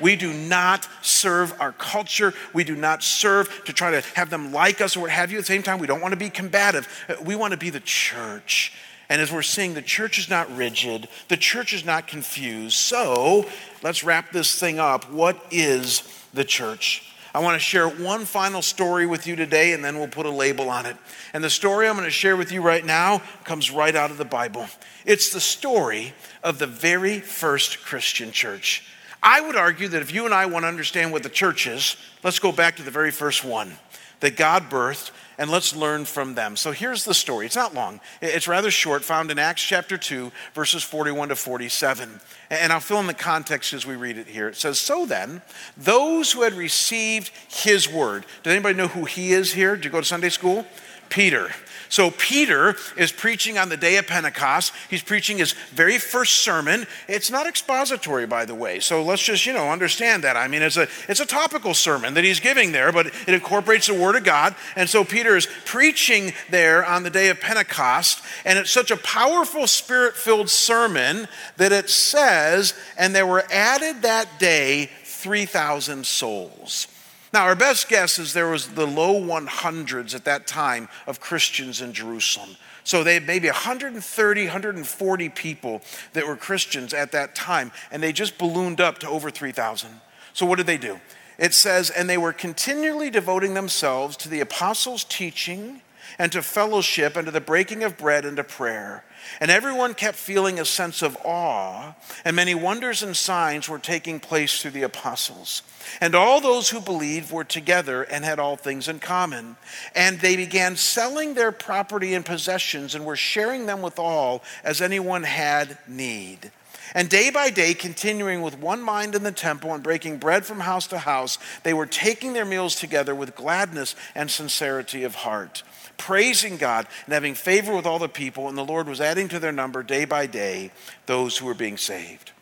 We 0.00 0.14
do 0.14 0.32
not 0.32 0.86
serve 1.02 1.58
our 1.58 1.72
culture. 1.72 2.34
We 2.52 2.64
do 2.64 2.76
not 2.76 3.02
serve 3.02 3.64
to 3.64 3.72
try 3.72 3.92
to 3.92 4.02
have 4.14 4.30
them 4.30 4.52
like 4.52 4.80
us 4.80 4.96
or 4.96 5.00
what 5.00 5.10
have 5.10 5.32
you. 5.32 5.38
At 5.38 5.42
the 5.42 5.46
same 5.46 5.62
time, 5.62 5.78
we 5.78 5.86
don't 5.86 6.00
want 6.00 6.12
to 6.12 6.18
be 6.18 6.30
combative. 6.30 6.86
We 7.24 7.34
want 7.34 7.52
to 7.52 7.56
be 7.56 7.70
the 7.70 7.80
church. 7.80 8.72
And 9.08 9.22
as 9.22 9.32
we're 9.32 9.42
seeing, 9.42 9.74
the 9.74 9.82
church 9.82 10.18
is 10.18 10.28
not 10.28 10.54
rigid, 10.56 11.08
the 11.28 11.36
church 11.36 11.72
is 11.72 11.84
not 11.84 12.06
confused. 12.06 12.76
So 12.76 13.46
let's 13.82 14.02
wrap 14.02 14.32
this 14.32 14.58
thing 14.58 14.78
up. 14.78 15.10
What 15.10 15.40
is 15.50 16.02
the 16.34 16.44
church? 16.44 17.02
I 17.36 17.40
want 17.40 17.54
to 17.54 17.60
share 17.60 17.86
one 17.86 18.24
final 18.24 18.62
story 18.62 19.06
with 19.06 19.26
you 19.26 19.36
today, 19.36 19.74
and 19.74 19.84
then 19.84 19.98
we'll 19.98 20.08
put 20.08 20.24
a 20.24 20.30
label 20.30 20.70
on 20.70 20.86
it. 20.86 20.96
And 21.34 21.44
the 21.44 21.50
story 21.50 21.86
I'm 21.86 21.94
going 21.94 22.06
to 22.06 22.10
share 22.10 22.34
with 22.34 22.50
you 22.50 22.62
right 22.62 22.84
now 22.84 23.20
comes 23.44 23.70
right 23.70 23.94
out 23.94 24.10
of 24.10 24.16
the 24.16 24.24
Bible. 24.24 24.66
It's 25.04 25.34
the 25.34 25.40
story 25.40 26.14
of 26.42 26.58
the 26.58 26.66
very 26.66 27.20
first 27.20 27.84
Christian 27.84 28.32
church. 28.32 28.84
I 29.22 29.42
would 29.42 29.54
argue 29.54 29.86
that 29.88 30.00
if 30.00 30.14
you 30.14 30.24
and 30.24 30.32
I 30.32 30.46
want 30.46 30.62
to 30.62 30.68
understand 30.68 31.12
what 31.12 31.22
the 31.22 31.28
church 31.28 31.66
is, 31.66 31.96
let's 32.22 32.38
go 32.38 32.52
back 32.52 32.76
to 32.76 32.82
the 32.82 32.90
very 32.90 33.10
first 33.10 33.44
one 33.44 33.72
that 34.20 34.36
God 34.36 34.70
birthed 34.70 35.10
and 35.38 35.50
let's 35.50 35.74
learn 35.74 36.04
from 36.04 36.34
them. 36.34 36.56
So 36.56 36.72
here's 36.72 37.04
the 37.04 37.14
story. 37.14 37.46
It's 37.46 37.56
not 37.56 37.74
long, 37.74 38.00
it's 38.20 38.48
rather 38.48 38.70
short, 38.70 39.04
found 39.04 39.30
in 39.30 39.38
Acts 39.38 39.62
chapter 39.62 39.96
2, 39.98 40.32
verses 40.54 40.82
41 40.82 41.28
to 41.28 41.36
47. 41.36 42.20
And 42.50 42.72
I'll 42.72 42.80
fill 42.80 43.00
in 43.00 43.06
the 43.06 43.14
context 43.14 43.72
as 43.72 43.86
we 43.86 43.96
read 43.96 44.18
it 44.18 44.28
here. 44.28 44.48
It 44.48 44.56
says, 44.56 44.78
So 44.78 45.06
then, 45.06 45.42
those 45.76 46.32
who 46.32 46.42
had 46.42 46.54
received 46.54 47.30
his 47.48 47.88
word, 47.88 48.24
does 48.42 48.52
anybody 48.52 48.76
know 48.76 48.88
who 48.88 49.04
he 49.04 49.32
is 49.32 49.52
here? 49.52 49.76
Did 49.76 49.84
you 49.84 49.90
go 49.90 50.00
to 50.00 50.06
Sunday 50.06 50.30
school? 50.30 50.66
Peter. 51.08 51.50
So, 51.88 52.10
Peter 52.10 52.74
is 52.96 53.12
preaching 53.12 53.58
on 53.58 53.68
the 53.68 53.76
day 53.76 53.96
of 53.96 54.06
Pentecost. 54.06 54.72
He's 54.90 55.02
preaching 55.02 55.38
his 55.38 55.52
very 55.70 55.98
first 55.98 56.38
sermon. 56.38 56.86
It's 57.08 57.30
not 57.30 57.46
expository, 57.46 58.26
by 58.26 58.44
the 58.44 58.54
way. 58.54 58.80
So, 58.80 59.02
let's 59.02 59.22
just, 59.22 59.46
you 59.46 59.52
know, 59.52 59.70
understand 59.70 60.24
that. 60.24 60.36
I 60.36 60.48
mean, 60.48 60.62
it's 60.62 60.76
a, 60.76 60.88
it's 61.08 61.20
a 61.20 61.26
topical 61.26 61.74
sermon 61.74 62.14
that 62.14 62.24
he's 62.24 62.40
giving 62.40 62.72
there, 62.72 62.92
but 62.92 63.06
it 63.06 63.28
incorporates 63.28 63.86
the 63.86 63.94
Word 63.94 64.16
of 64.16 64.24
God. 64.24 64.56
And 64.74 64.88
so, 64.90 65.04
Peter 65.04 65.36
is 65.36 65.46
preaching 65.64 66.32
there 66.50 66.84
on 66.84 67.04
the 67.04 67.10
day 67.10 67.28
of 67.28 67.40
Pentecost. 67.40 68.22
And 68.44 68.58
it's 68.58 68.70
such 68.70 68.90
a 68.90 68.96
powerful, 68.96 69.66
spirit 69.66 70.16
filled 70.16 70.50
sermon 70.50 71.28
that 71.56 71.72
it 71.72 71.88
says, 71.88 72.74
and 72.98 73.14
there 73.14 73.26
were 73.26 73.44
added 73.52 74.02
that 74.02 74.40
day 74.40 74.90
3,000 75.04 76.04
souls. 76.04 76.88
Now, 77.36 77.44
our 77.44 77.54
best 77.54 77.90
guess 77.90 78.18
is 78.18 78.32
there 78.32 78.48
was 78.48 78.68
the 78.68 78.86
low 78.86 79.20
100s 79.20 80.14
at 80.14 80.24
that 80.24 80.46
time 80.46 80.88
of 81.06 81.20
Christians 81.20 81.82
in 81.82 81.92
Jerusalem. 81.92 82.56
So 82.82 83.04
they 83.04 83.12
had 83.12 83.26
maybe 83.26 83.46
130, 83.48 84.44
140 84.44 85.28
people 85.28 85.82
that 86.14 86.26
were 86.26 86.36
Christians 86.36 86.94
at 86.94 87.12
that 87.12 87.34
time, 87.34 87.72
and 87.90 88.02
they 88.02 88.10
just 88.10 88.38
ballooned 88.38 88.80
up 88.80 89.00
to 89.00 89.08
over 89.10 89.30
3,000. 89.30 90.00
So 90.32 90.46
what 90.46 90.56
did 90.56 90.66
they 90.66 90.78
do? 90.78 90.98
it 91.36 91.52
says, 91.52 91.90
And 91.90 92.08
they 92.08 92.16
were 92.16 92.32
continually 92.32 93.10
devoting 93.10 93.52
themselves 93.52 94.16
to 94.16 94.30
the 94.30 94.40
apostles' 94.40 95.04
teaching 95.04 95.82
and 96.18 96.32
to 96.32 96.42
fellowship 96.42 97.16
and 97.16 97.26
to 97.26 97.30
the 97.30 97.40
breaking 97.40 97.82
of 97.82 97.96
bread 97.96 98.24
and 98.24 98.36
to 98.36 98.44
prayer. 98.44 99.04
And 99.40 99.50
everyone 99.50 99.94
kept 99.94 100.16
feeling 100.16 100.58
a 100.58 100.64
sense 100.64 101.02
of 101.02 101.16
awe, 101.24 101.94
and 102.24 102.36
many 102.36 102.54
wonders 102.54 103.02
and 103.02 103.16
signs 103.16 103.68
were 103.68 103.78
taking 103.78 104.20
place 104.20 104.60
through 104.60 104.70
the 104.70 104.82
apostles. 104.84 105.62
And 106.00 106.14
all 106.14 106.40
those 106.40 106.70
who 106.70 106.80
believed 106.80 107.32
were 107.32 107.44
together 107.44 108.02
and 108.02 108.24
had 108.24 108.38
all 108.38 108.56
things 108.56 108.88
in 108.88 108.98
common. 108.98 109.56
And 109.94 110.20
they 110.20 110.36
began 110.36 110.76
selling 110.76 111.34
their 111.34 111.52
property 111.52 112.14
and 112.14 112.24
possessions 112.24 112.94
and 112.94 113.04
were 113.04 113.16
sharing 113.16 113.66
them 113.66 113.82
with 113.82 113.98
all 113.98 114.42
as 114.64 114.80
anyone 114.80 115.24
had 115.24 115.78
need. 115.88 116.50
And 116.96 117.10
day 117.10 117.28
by 117.28 117.50
day, 117.50 117.74
continuing 117.74 118.40
with 118.40 118.58
one 118.58 118.80
mind 118.80 119.14
in 119.14 119.22
the 119.22 119.30
temple 119.30 119.74
and 119.74 119.82
breaking 119.82 120.16
bread 120.16 120.46
from 120.46 120.60
house 120.60 120.86
to 120.86 120.98
house, 120.98 121.36
they 121.62 121.74
were 121.74 121.84
taking 121.84 122.32
their 122.32 122.46
meals 122.46 122.74
together 122.74 123.14
with 123.14 123.36
gladness 123.36 123.94
and 124.14 124.30
sincerity 124.30 125.04
of 125.04 125.16
heart, 125.16 125.62
praising 125.98 126.56
God 126.56 126.86
and 127.04 127.12
having 127.12 127.34
favor 127.34 127.76
with 127.76 127.84
all 127.84 127.98
the 127.98 128.08
people. 128.08 128.48
And 128.48 128.56
the 128.56 128.64
Lord 128.64 128.88
was 128.88 129.02
adding 129.02 129.28
to 129.28 129.38
their 129.38 129.52
number 129.52 129.82
day 129.82 130.06
by 130.06 130.24
day 130.24 130.70
those 131.04 131.36
who 131.36 131.44
were 131.44 131.52
being 131.52 131.76
saved. 131.76 132.32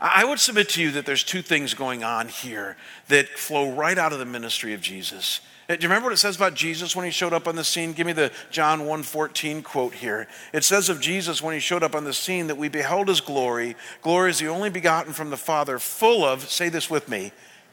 I 0.00 0.24
would 0.24 0.38
submit 0.38 0.68
to 0.70 0.82
you 0.82 0.92
that 0.92 1.04
there's 1.04 1.24
two 1.24 1.42
things 1.42 1.74
going 1.74 2.04
on 2.04 2.28
here 2.28 2.76
that 3.08 3.30
flow 3.30 3.72
right 3.72 3.98
out 3.98 4.12
of 4.12 4.20
the 4.20 4.24
ministry 4.24 4.74
of 4.74 4.80
Jesus. 4.80 5.40
Do 5.66 5.74
you 5.74 5.88
remember 5.88 6.06
what 6.06 6.12
it 6.12 6.18
says 6.18 6.36
about 6.36 6.54
Jesus 6.54 6.94
when 6.94 7.06
he 7.06 7.10
showed 7.10 7.32
up 7.32 7.48
on 7.48 7.56
the 7.56 7.64
scene? 7.64 7.94
Give 7.94 8.06
me 8.06 8.12
the 8.12 8.30
John 8.50 8.80
1:14 8.80 9.62
quote 9.62 9.94
here. 9.94 10.28
It 10.52 10.62
says 10.62 10.90
of 10.90 11.00
Jesus 11.00 11.40
when 11.40 11.54
he 11.54 11.60
showed 11.60 11.82
up 11.82 11.94
on 11.94 12.04
the 12.04 12.12
scene 12.12 12.48
that 12.48 12.56
we 12.56 12.68
beheld 12.68 13.08
his 13.08 13.22
glory. 13.22 13.74
Glory 14.02 14.30
is 14.30 14.38
the 14.38 14.48
only 14.48 14.68
begotten 14.68 15.14
from 15.14 15.30
the 15.30 15.38
Father, 15.38 15.78
full 15.78 16.22
of, 16.22 16.50
say 16.50 16.68
this 16.68 16.90
with 16.90 17.08
me, 17.08 17.32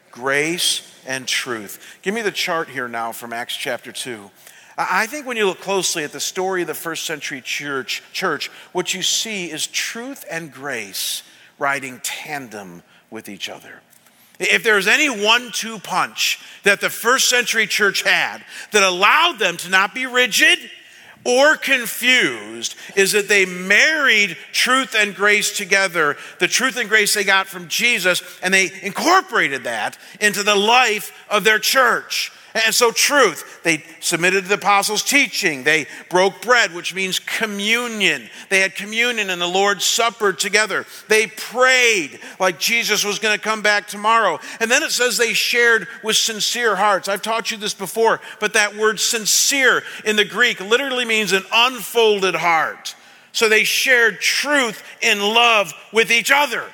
grace 0.10 0.82
and 1.06 1.28
truth. 1.28 1.98
Give 2.02 2.14
me 2.14 2.22
the 2.22 2.32
chart 2.32 2.70
here 2.70 2.88
now 2.88 3.12
from 3.12 3.34
Acts 3.34 3.58
chapter 3.58 3.92
2. 3.92 4.32
I 4.78 5.06
think 5.06 5.28
when 5.28 5.36
you 5.36 5.46
look 5.46 5.60
closely 5.60 6.06
at 6.06 6.14
the 6.14 6.20
story 6.22 6.62
of 6.62 6.68
the 6.68 6.74
first 6.74 7.06
century 7.06 7.42
church, 7.42 8.02
church, 8.14 8.50
what 8.72 8.94
you 8.94 9.02
see 9.02 9.52
is 9.52 9.68
truth 9.68 10.24
and 10.32 10.52
grace 10.52 11.24
riding 11.60 12.00
tandem 12.04 12.84
with 13.10 13.28
each 13.28 13.50
other. 13.50 13.82
If 14.42 14.64
there's 14.64 14.88
any 14.88 15.08
one 15.08 15.52
two 15.52 15.78
punch 15.80 16.40
that 16.64 16.82
the 16.82 16.90
first 16.90 17.30
century 17.30 17.68
church 17.68 18.02
had 18.02 18.44
that 18.72 18.84
allowed 18.84 19.38
them 19.38 19.56
to 19.58 19.70
not 19.70 19.94
be 19.94 20.08
rigid 20.08 20.58
or 21.24 21.56
confused, 21.56 22.76
is 22.96 23.12
that 23.12 23.28
they 23.28 23.46
married 23.46 24.36
truth 24.52 24.96
and 24.98 25.14
grace 25.14 25.56
together, 25.56 26.18
the 26.40 26.48
truth 26.48 26.78
and 26.78 26.90
grace 26.90 27.14
they 27.14 27.24
got 27.24 27.46
from 27.46 27.68
Jesus, 27.68 28.24
and 28.42 28.52
they 28.52 28.72
incorporated 28.82 29.66
that 29.66 30.00
into 30.20 30.42
the 30.42 30.56
life 30.56 31.12
of 31.30 31.44
their 31.44 31.60
church. 31.60 32.32
And 32.54 32.76
so, 32.76 32.92
truth, 32.92 33.62
they 33.64 33.84
submitted 34.02 34.44
to 34.44 34.50
the 34.50 34.56
apostles' 34.56 35.04
teaching. 35.04 35.64
They 35.64 35.88
broke 36.10 36.42
bread, 36.42 36.74
which 36.74 36.94
means 36.94 37.18
communion. 37.18 38.30
They 38.50 38.60
had 38.60 38.76
communion 38.76 39.30
and 39.30 39.42
the 39.42 39.48
Lord's 39.48 39.86
Supper 39.86 40.34
together. 40.34 40.86
They 41.08 41.28
prayed 41.28 42.20
like 42.40 42.60
Jesus 42.60 43.06
was 43.06 43.20
going 43.20 43.38
to 43.38 43.42
come 43.42 43.62
back 43.62 43.88
tomorrow. 43.88 44.38
And 44.60 44.70
then 44.70 44.84
it 44.84 44.92
says 44.92 45.18
they 45.18 45.32
shared 45.32 45.88
with 46.04 46.18
sincere 46.18 46.76
hearts. 46.76 47.08
I've 47.08 47.22
taught 47.22 47.52
you 47.52 47.58
this 47.58 47.74
before, 47.74 48.20
but 48.42 48.54
that 48.54 48.76
word 48.76 49.00
sincere 49.00 49.84
in 50.04 50.18
the 50.18 50.26
Greek 50.26 50.60
literally 50.60 51.06
means 51.06 51.32
an 51.32 51.44
unfolded 51.54 52.36
heart. 52.36 52.96
So 53.32 53.48
they 53.48 53.64
shared 53.64 54.20
truth 54.20 54.84
in 55.02 55.22
love 55.22 55.74
with 55.94 56.12
each 56.12 56.32
other. 56.32 56.66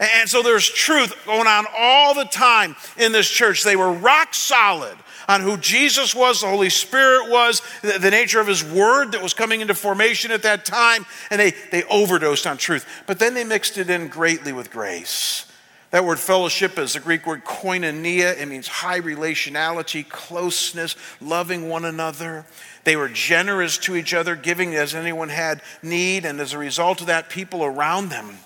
And 0.00 0.28
so 0.28 0.42
there's 0.42 0.68
truth 0.68 1.14
going 1.26 1.46
on 1.48 1.66
all 1.76 2.14
the 2.14 2.24
time 2.24 2.76
in 2.96 3.12
this 3.12 3.28
church. 3.28 3.64
They 3.64 3.76
were 3.76 3.92
rock 3.92 4.32
solid 4.32 4.96
on 5.28 5.42
who 5.42 5.58
Jesus 5.58 6.14
was, 6.14 6.40
the 6.40 6.48
Holy 6.48 6.70
Spirit 6.70 7.30
was, 7.30 7.62
the, 7.82 7.98
the 7.98 8.10
nature 8.10 8.40
of 8.40 8.46
His 8.46 8.64
Word 8.64 9.12
that 9.12 9.22
was 9.22 9.34
coming 9.34 9.60
into 9.60 9.74
formation 9.74 10.30
at 10.30 10.42
that 10.42 10.64
time, 10.64 11.04
and 11.30 11.38
they, 11.38 11.52
they 11.70 11.84
overdosed 11.84 12.46
on 12.46 12.56
truth. 12.56 12.86
But 13.06 13.18
then 13.18 13.34
they 13.34 13.44
mixed 13.44 13.76
it 13.76 13.90
in 13.90 14.08
greatly 14.08 14.52
with 14.52 14.70
grace. 14.70 15.44
That 15.90 16.04
word 16.04 16.18
fellowship 16.18 16.78
is 16.78 16.92
the 16.92 17.00
Greek 17.00 17.26
word 17.26 17.44
koinonia. 17.46 18.38
It 18.38 18.46
means 18.46 18.68
high 18.68 19.00
relationality, 19.00 20.06
closeness, 20.06 20.96
loving 21.18 21.68
one 21.70 21.86
another. 21.86 22.44
They 22.84 22.94
were 22.94 23.08
generous 23.08 23.78
to 23.78 23.96
each 23.96 24.12
other, 24.12 24.36
giving 24.36 24.74
as 24.74 24.94
anyone 24.94 25.30
had 25.30 25.62
need. 25.82 26.26
And 26.26 26.40
as 26.40 26.52
a 26.52 26.58
result 26.58 27.00
of 27.00 27.06
that, 27.06 27.30
people 27.30 27.64
around 27.64 28.10
them 28.10 28.38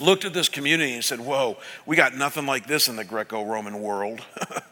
looked 0.00 0.24
at 0.24 0.34
this 0.34 0.48
community 0.48 0.94
and 0.94 1.04
said, 1.04 1.20
Whoa, 1.20 1.56
we 1.86 1.94
got 1.94 2.16
nothing 2.16 2.46
like 2.46 2.66
this 2.66 2.88
in 2.88 2.96
the 2.96 3.04
Greco 3.04 3.44
Roman 3.44 3.80
world. 3.80 4.20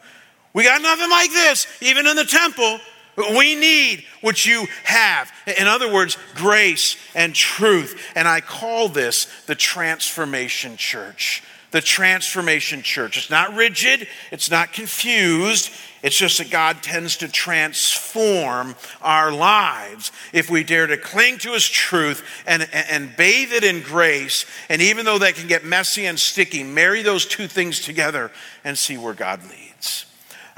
We 0.58 0.64
got 0.64 0.82
nothing 0.82 1.08
like 1.08 1.30
this, 1.30 1.68
even 1.80 2.08
in 2.08 2.16
the 2.16 2.24
temple. 2.24 2.80
We 3.16 3.54
need 3.54 4.02
what 4.22 4.44
you 4.44 4.66
have. 4.82 5.30
In 5.56 5.68
other 5.68 5.88
words, 5.92 6.18
grace 6.34 6.96
and 7.14 7.32
truth. 7.32 8.02
And 8.16 8.26
I 8.26 8.40
call 8.40 8.88
this 8.88 9.28
the 9.46 9.54
transformation 9.54 10.76
church. 10.76 11.44
The 11.70 11.80
transformation 11.80 12.82
church. 12.82 13.18
It's 13.18 13.30
not 13.30 13.54
rigid, 13.54 14.08
it's 14.32 14.50
not 14.50 14.72
confused. 14.72 15.70
It's 16.02 16.18
just 16.18 16.38
that 16.38 16.50
God 16.50 16.82
tends 16.82 17.18
to 17.18 17.28
transform 17.28 18.74
our 19.00 19.30
lives 19.30 20.10
if 20.32 20.50
we 20.50 20.64
dare 20.64 20.88
to 20.88 20.96
cling 20.96 21.38
to 21.38 21.52
His 21.52 21.68
truth 21.68 22.24
and, 22.48 22.62
and, 22.72 22.86
and 22.90 23.16
bathe 23.16 23.52
it 23.52 23.62
in 23.62 23.82
grace. 23.82 24.44
And 24.68 24.82
even 24.82 25.04
though 25.04 25.18
that 25.20 25.36
can 25.36 25.46
get 25.46 25.64
messy 25.64 26.06
and 26.06 26.18
sticky, 26.18 26.64
marry 26.64 27.02
those 27.02 27.26
two 27.26 27.46
things 27.46 27.78
together 27.78 28.32
and 28.64 28.76
see 28.76 28.98
where 28.98 29.14
God 29.14 29.40
leads. 29.44 29.67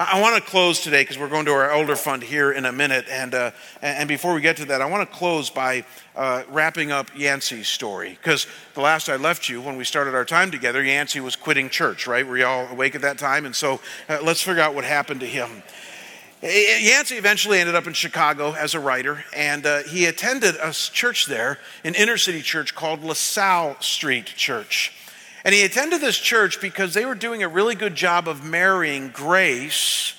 I 0.02 0.18
want 0.18 0.42
to 0.42 0.50
close 0.50 0.80
today 0.80 1.02
because 1.02 1.18
we're 1.18 1.28
going 1.28 1.44
to 1.44 1.52
our 1.52 1.70
elder 1.70 1.94
fund 1.94 2.22
here 2.22 2.52
in 2.52 2.64
a 2.64 2.72
minute. 2.72 3.04
And, 3.10 3.34
uh, 3.34 3.50
and 3.82 4.08
before 4.08 4.32
we 4.32 4.40
get 4.40 4.56
to 4.56 4.64
that, 4.66 4.80
I 4.80 4.86
want 4.86 5.06
to 5.06 5.14
close 5.14 5.50
by 5.50 5.84
uh, 6.16 6.44
wrapping 6.48 6.90
up 6.90 7.10
Yancey's 7.14 7.68
story. 7.68 8.12
Because 8.12 8.46
the 8.72 8.80
last 8.80 9.10
I 9.10 9.16
left 9.16 9.50
you, 9.50 9.60
when 9.60 9.76
we 9.76 9.84
started 9.84 10.14
our 10.14 10.24
time 10.24 10.50
together, 10.50 10.82
Yancey 10.82 11.20
was 11.20 11.36
quitting 11.36 11.68
church, 11.68 12.06
right? 12.06 12.26
Were 12.26 12.38
you 12.38 12.46
all 12.46 12.66
awake 12.68 12.94
at 12.94 13.02
that 13.02 13.18
time? 13.18 13.44
And 13.44 13.54
so 13.54 13.82
uh, 14.08 14.20
let's 14.22 14.40
figure 14.40 14.62
out 14.62 14.74
what 14.74 14.84
happened 14.84 15.20
to 15.20 15.26
him. 15.26 15.62
Yancey 16.42 17.16
eventually 17.16 17.58
ended 17.58 17.74
up 17.74 17.86
in 17.86 17.92
Chicago 17.92 18.54
as 18.54 18.74
a 18.74 18.80
writer, 18.80 19.22
and 19.36 19.66
uh, 19.66 19.82
he 19.82 20.06
attended 20.06 20.54
a 20.62 20.72
church 20.72 21.26
there, 21.26 21.58
an 21.84 21.94
inner 21.94 22.16
city 22.16 22.40
church 22.40 22.74
called 22.74 23.04
LaSalle 23.04 23.76
Street 23.80 24.24
Church. 24.24 24.94
And 25.44 25.55
he 25.55 25.64
attended 25.64 26.00
this 26.00 26.18
church 26.18 26.61
because 26.61 26.94
they 26.94 27.05
were 27.05 27.14
doing 27.14 27.42
a 27.42 27.48
really 27.48 27.74
good 27.74 27.94
job 27.94 28.29
of 28.29 28.44
marrying 28.44 29.09
grace 29.09 30.14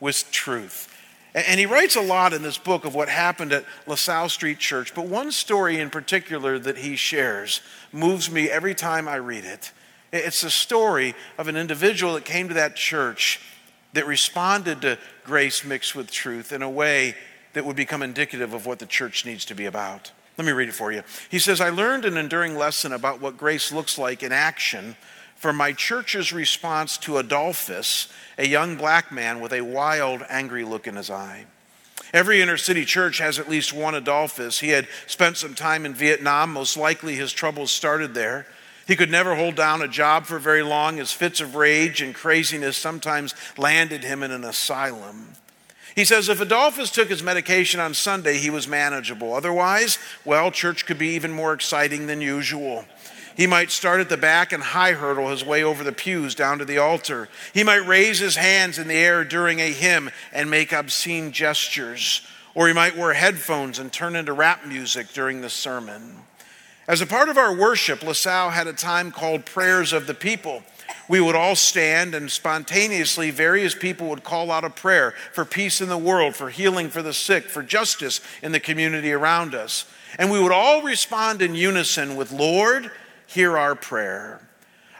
with 0.00 0.30
truth. 0.30 0.90
And 1.34 1.58
he 1.58 1.66
writes 1.66 1.96
a 1.96 2.00
lot 2.00 2.32
in 2.32 2.42
this 2.42 2.58
book 2.58 2.84
of 2.84 2.94
what 2.94 3.08
happened 3.08 3.52
at 3.52 3.64
LaSalle 3.86 4.28
Street 4.28 4.58
Church, 4.58 4.94
but 4.94 5.06
one 5.06 5.32
story 5.32 5.80
in 5.80 5.90
particular 5.90 6.60
that 6.60 6.78
he 6.78 6.94
shares 6.94 7.60
moves 7.92 8.30
me 8.30 8.48
every 8.48 8.74
time 8.74 9.08
I 9.08 9.16
read 9.16 9.44
it. 9.44 9.72
It's 10.12 10.42
the 10.42 10.50
story 10.50 11.16
of 11.36 11.48
an 11.48 11.56
individual 11.56 12.14
that 12.14 12.24
came 12.24 12.46
to 12.48 12.54
that 12.54 12.76
church 12.76 13.40
that 13.94 14.06
responded 14.06 14.82
to 14.82 14.98
grace 15.24 15.64
mixed 15.64 15.96
with 15.96 16.10
truth 16.10 16.52
in 16.52 16.62
a 16.62 16.70
way 16.70 17.16
that 17.54 17.64
would 17.64 17.76
become 17.76 18.02
indicative 18.02 18.52
of 18.52 18.66
what 18.66 18.78
the 18.78 18.86
church 18.86 19.24
needs 19.24 19.44
to 19.46 19.54
be 19.54 19.66
about. 19.66 20.12
Let 20.36 20.46
me 20.46 20.52
read 20.52 20.68
it 20.68 20.74
for 20.74 20.92
you. 20.92 21.02
He 21.30 21.38
says, 21.38 21.60
I 21.60 21.70
learned 21.70 22.04
an 22.04 22.16
enduring 22.16 22.56
lesson 22.56 22.92
about 22.92 23.20
what 23.20 23.36
grace 23.36 23.70
looks 23.70 23.98
like 23.98 24.22
in 24.22 24.32
action 24.32 24.96
from 25.36 25.56
my 25.56 25.72
church's 25.72 26.32
response 26.32 26.96
to 26.98 27.18
Adolphus, 27.18 28.08
a 28.38 28.48
young 28.48 28.76
black 28.76 29.12
man 29.12 29.40
with 29.40 29.52
a 29.52 29.60
wild, 29.60 30.22
angry 30.28 30.64
look 30.64 30.86
in 30.86 30.96
his 30.96 31.10
eye. 31.10 31.44
Every 32.14 32.40
inner 32.40 32.56
city 32.56 32.84
church 32.84 33.18
has 33.18 33.38
at 33.38 33.48
least 33.48 33.72
one 33.72 33.94
Adolphus. 33.94 34.60
He 34.60 34.70
had 34.70 34.88
spent 35.06 35.36
some 35.36 35.54
time 35.54 35.84
in 35.84 35.94
Vietnam. 35.94 36.52
Most 36.52 36.76
likely 36.76 37.14
his 37.16 37.32
troubles 37.32 37.70
started 37.70 38.14
there. 38.14 38.46
He 38.86 38.96
could 38.96 39.10
never 39.10 39.34
hold 39.34 39.54
down 39.54 39.82
a 39.82 39.88
job 39.88 40.24
for 40.24 40.38
very 40.38 40.62
long. 40.62 40.96
His 40.96 41.12
fits 41.12 41.40
of 41.40 41.56
rage 41.56 42.00
and 42.00 42.14
craziness 42.14 42.76
sometimes 42.76 43.34
landed 43.58 44.04
him 44.04 44.22
in 44.22 44.30
an 44.30 44.44
asylum. 44.44 45.32
He 45.94 46.04
says 46.04 46.28
if 46.28 46.40
Adolphus 46.40 46.90
took 46.90 47.08
his 47.08 47.22
medication 47.22 47.78
on 47.78 47.94
Sunday, 47.94 48.38
he 48.38 48.50
was 48.50 48.66
manageable. 48.66 49.32
Otherwise, 49.32 49.98
well, 50.24 50.50
church 50.50 50.86
could 50.86 50.98
be 50.98 51.14
even 51.14 51.32
more 51.32 51.52
exciting 51.52 52.06
than 52.06 52.20
usual. 52.20 52.84
He 53.36 53.46
might 53.46 53.70
start 53.70 54.00
at 54.00 54.08
the 54.08 54.16
back 54.16 54.52
and 54.52 54.62
high 54.62 54.92
hurdle 54.92 55.30
his 55.30 55.44
way 55.44 55.64
over 55.64 55.82
the 55.82 55.92
pews 55.92 56.34
down 56.34 56.58
to 56.58 56.64
the 56.64 56.78
altar. 56.78 57.28
He 57.52 57.64
might 57.64 57.86
raise 57.86 58.18
his 58.18 58.36
hands 58.36 58.78
in 58.78 58.88
the 58.88 58.94
air 58.94 59.24
during 59.24 59.60
a 59.60 59.72
hymn 59.72 60.10
and 60.32 60.50
make 60.50 60.72
obscene 60.72 61.32
gestures. 61.32 62.22
Or 62.54 62.68
he 62.68 62.72
might 62.72 62.96
wear 62.96 63.12
headphones 63.12 63.80
and 63.80 63.92
turn 63.92 64.14
into 64.14 64.32
rap 64.32 64.64
music 64.64 65.08
during 65.12 65.40
the 65.40 65.50
sermon. 65.50 66.18
As 66.86 67.00
a 67.00 67.06
part 67.06 67.28
of 67.28 67.38
our 67.38 67.54
worship, 67.54 68.02
LaSalle 68.02 68.50
had 68.50 68.66
a 68.66 68.72
time 68.72 69.10
called 69.10 69.46
Prayers 69.46 69.92
of 69.92 70.06
the 70.06 70.14
People 70.14 70.62
we 71.08 71.20
would 71.20 71.34
all 71.34 71.54
stand 71.54 72.14
and 72.14 72.30
spontaneously 72.30 73.30
various 73.30 73.74
people 73.74 74.08
would 74.08 74.24
call 74.24 74.50
out 74.50 74.64
a 74.64 74.70
prayer 74.70 75.14
for 75.32 75.44
peace 75.44 75.80
in 75.80 75.88
the 75.88 75.98
world, 75.98 76.34
for 76.34 76.50
healing 76.50 76.88
for 76.88 77.02
the 77.02 77.12
sick, 77.12 77.44
for 77.44 77.62
justice 77.62 78.20
in 78.42 78.52
the 78.52 78.60
community 78.60 79.12
around 79.12 79.54
us. 79.54 79.86
And 80.18 80.30
we 80.30 80.40
would 80.40 80.52
all 80.52 80.82
respond 80.82 81.42
in 81.42 81.54
unison 81.54 82.16
with, 82.16 82.32
Lord, 82.32 82.90
hear 83.26 83.58
our 83.58 83.74
prayer. 83.74 84.40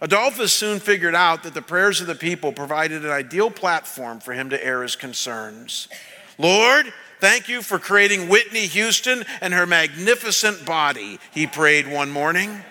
Adolphus 0.00 0.52
soon 0.52 0.80
figured 0.80 1.14
out 1.14 1.44
that 1.44 1.54
the 1.54 1.62
prayers 1.62 2.00
of 2.00 2.06
the 2.06 2.14
people 2.14 2.52
provided 2.52 3.04
an 3.04 3.10
ideal 3.10 3.50
platform 3.50 4.20
for 4.20 4.34
him 4.34 4.50
to 4.50 4.64
air 4.64 4.82
his 4.82 4.96
concerns. 4.96 5.88
Lord, 6.36 6.92
thank 7.24 7.48
you 7.48 7.62
for 7.62 7.78
creating 7.78 8.28
Whitney 8.28 8.66
Houston 8.66 9.24
and 9.40 9.54
her 9.54 9.64
magnificent 9.64 10.66
body, 10.66 11.18
he 11.30 11.46
prayed 11.46 11.90
one 11.90 12.10
morning. 12.10 12.62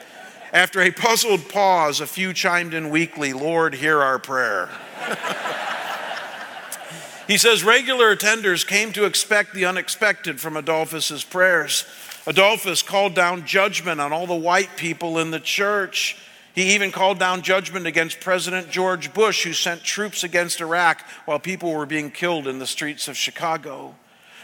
After 0.53 0.79
a 0.79 0.91
puzzled 0.91 1.49
pause, 1.49 1.99
a 1.99 2.05
few 2.05 2.33
chimed 2.33 2.75
in 2.75 2.91
weakly, 2.91 3.33
Lord, 3.33 3.73
hear 3.73 3.99
our 3.99 4.19
prayer. 4.19 4.69
he 7.27 7.39
says 7.39 7.63
regular 7.63 8.15
attenders 8.15 8.63
came 8.63 8.93
to 8.93 9.05
expect 9.05 9.55
the 9.55 9.65
unexpected 9.65 10.39
from 10.39 10.55
Adolphus's 10.55 11.23
prayers. 11.23 11.85
Adolphus 12.27 12.83
called 12.83 13.15
down 13.15 13.47
judgment 13.47 13.99
on 13.99 14.13
all 14.13 14.27
the 14.27 14.35
white 14.35 14.77
people 14.77 15.17
in 15.17 15.31
the 15.31 15.39
church. 15.39 16.15
He 16.53 16.75
even 16.75 16.91
called 16.91 17.17
down 17.17 17.41
judgment 17.41 17.87
against 17.87 18.19
President 18.19 18.69
George 18.69 19.15
Bush, 19.15 19.45
who 19.45 19.53
sent 19.53 19.83
troops 19.83 20.23
against 20.23 20.61
Iraq 20.61 21.03
while 21.25 21.39
people 21.39 21.73
were 21.73 21.87
being 21.87 22.11
killed 22.11 22.47
in 22.47 22.59
the 22.59 22.67
streets 22.67 23.07
of 23.07 23.17
Chicago. 23.17 23.95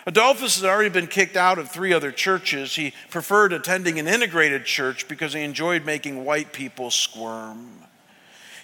Adolphus 0.06 0.62
had 0.62 0.70
already 0.70 0.90
been 0.90 1.08
kicked 1.08 1.36
out 1.36 1.60
of 1.60 1.70
three 1.70 1.94
other 1.94 2.12
churches. 2.12 2.76
He 2.76 2.94
preferred 3.10 3.54
attending 3.54 4.00
an 4.00 4.08
integrated 4.08 4.66
church 4.66 5.08
because 5.08 5.34
he 5.34 5.42
enjoyed 5.42 5.86
making 5.86 6.26
white 6.26 6.54
people 6.54 6.92
squirm. 6.92 7.80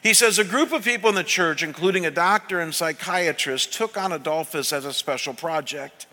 He 0.01 0.13
says 0.13 0.37
a 0.37 0.43
group 0.43 0.71
of 0.71 0.83
people 0.83 1.09
in 1.09 1.15
the 1.15 1.23
church, 1.23 1.63
including 1.63 2.05
a 2.05 2.11
doctor 2.11 2.59
and 2.59 2.73
psychiatrist, 2.73 3.73
took 3.73 3.97
on 3.97 4.11
Adolphus 4.11 4.71
as 4.71 4.85
a 4.85 4.93
special 4.93 5.33
project. 5.33 6.05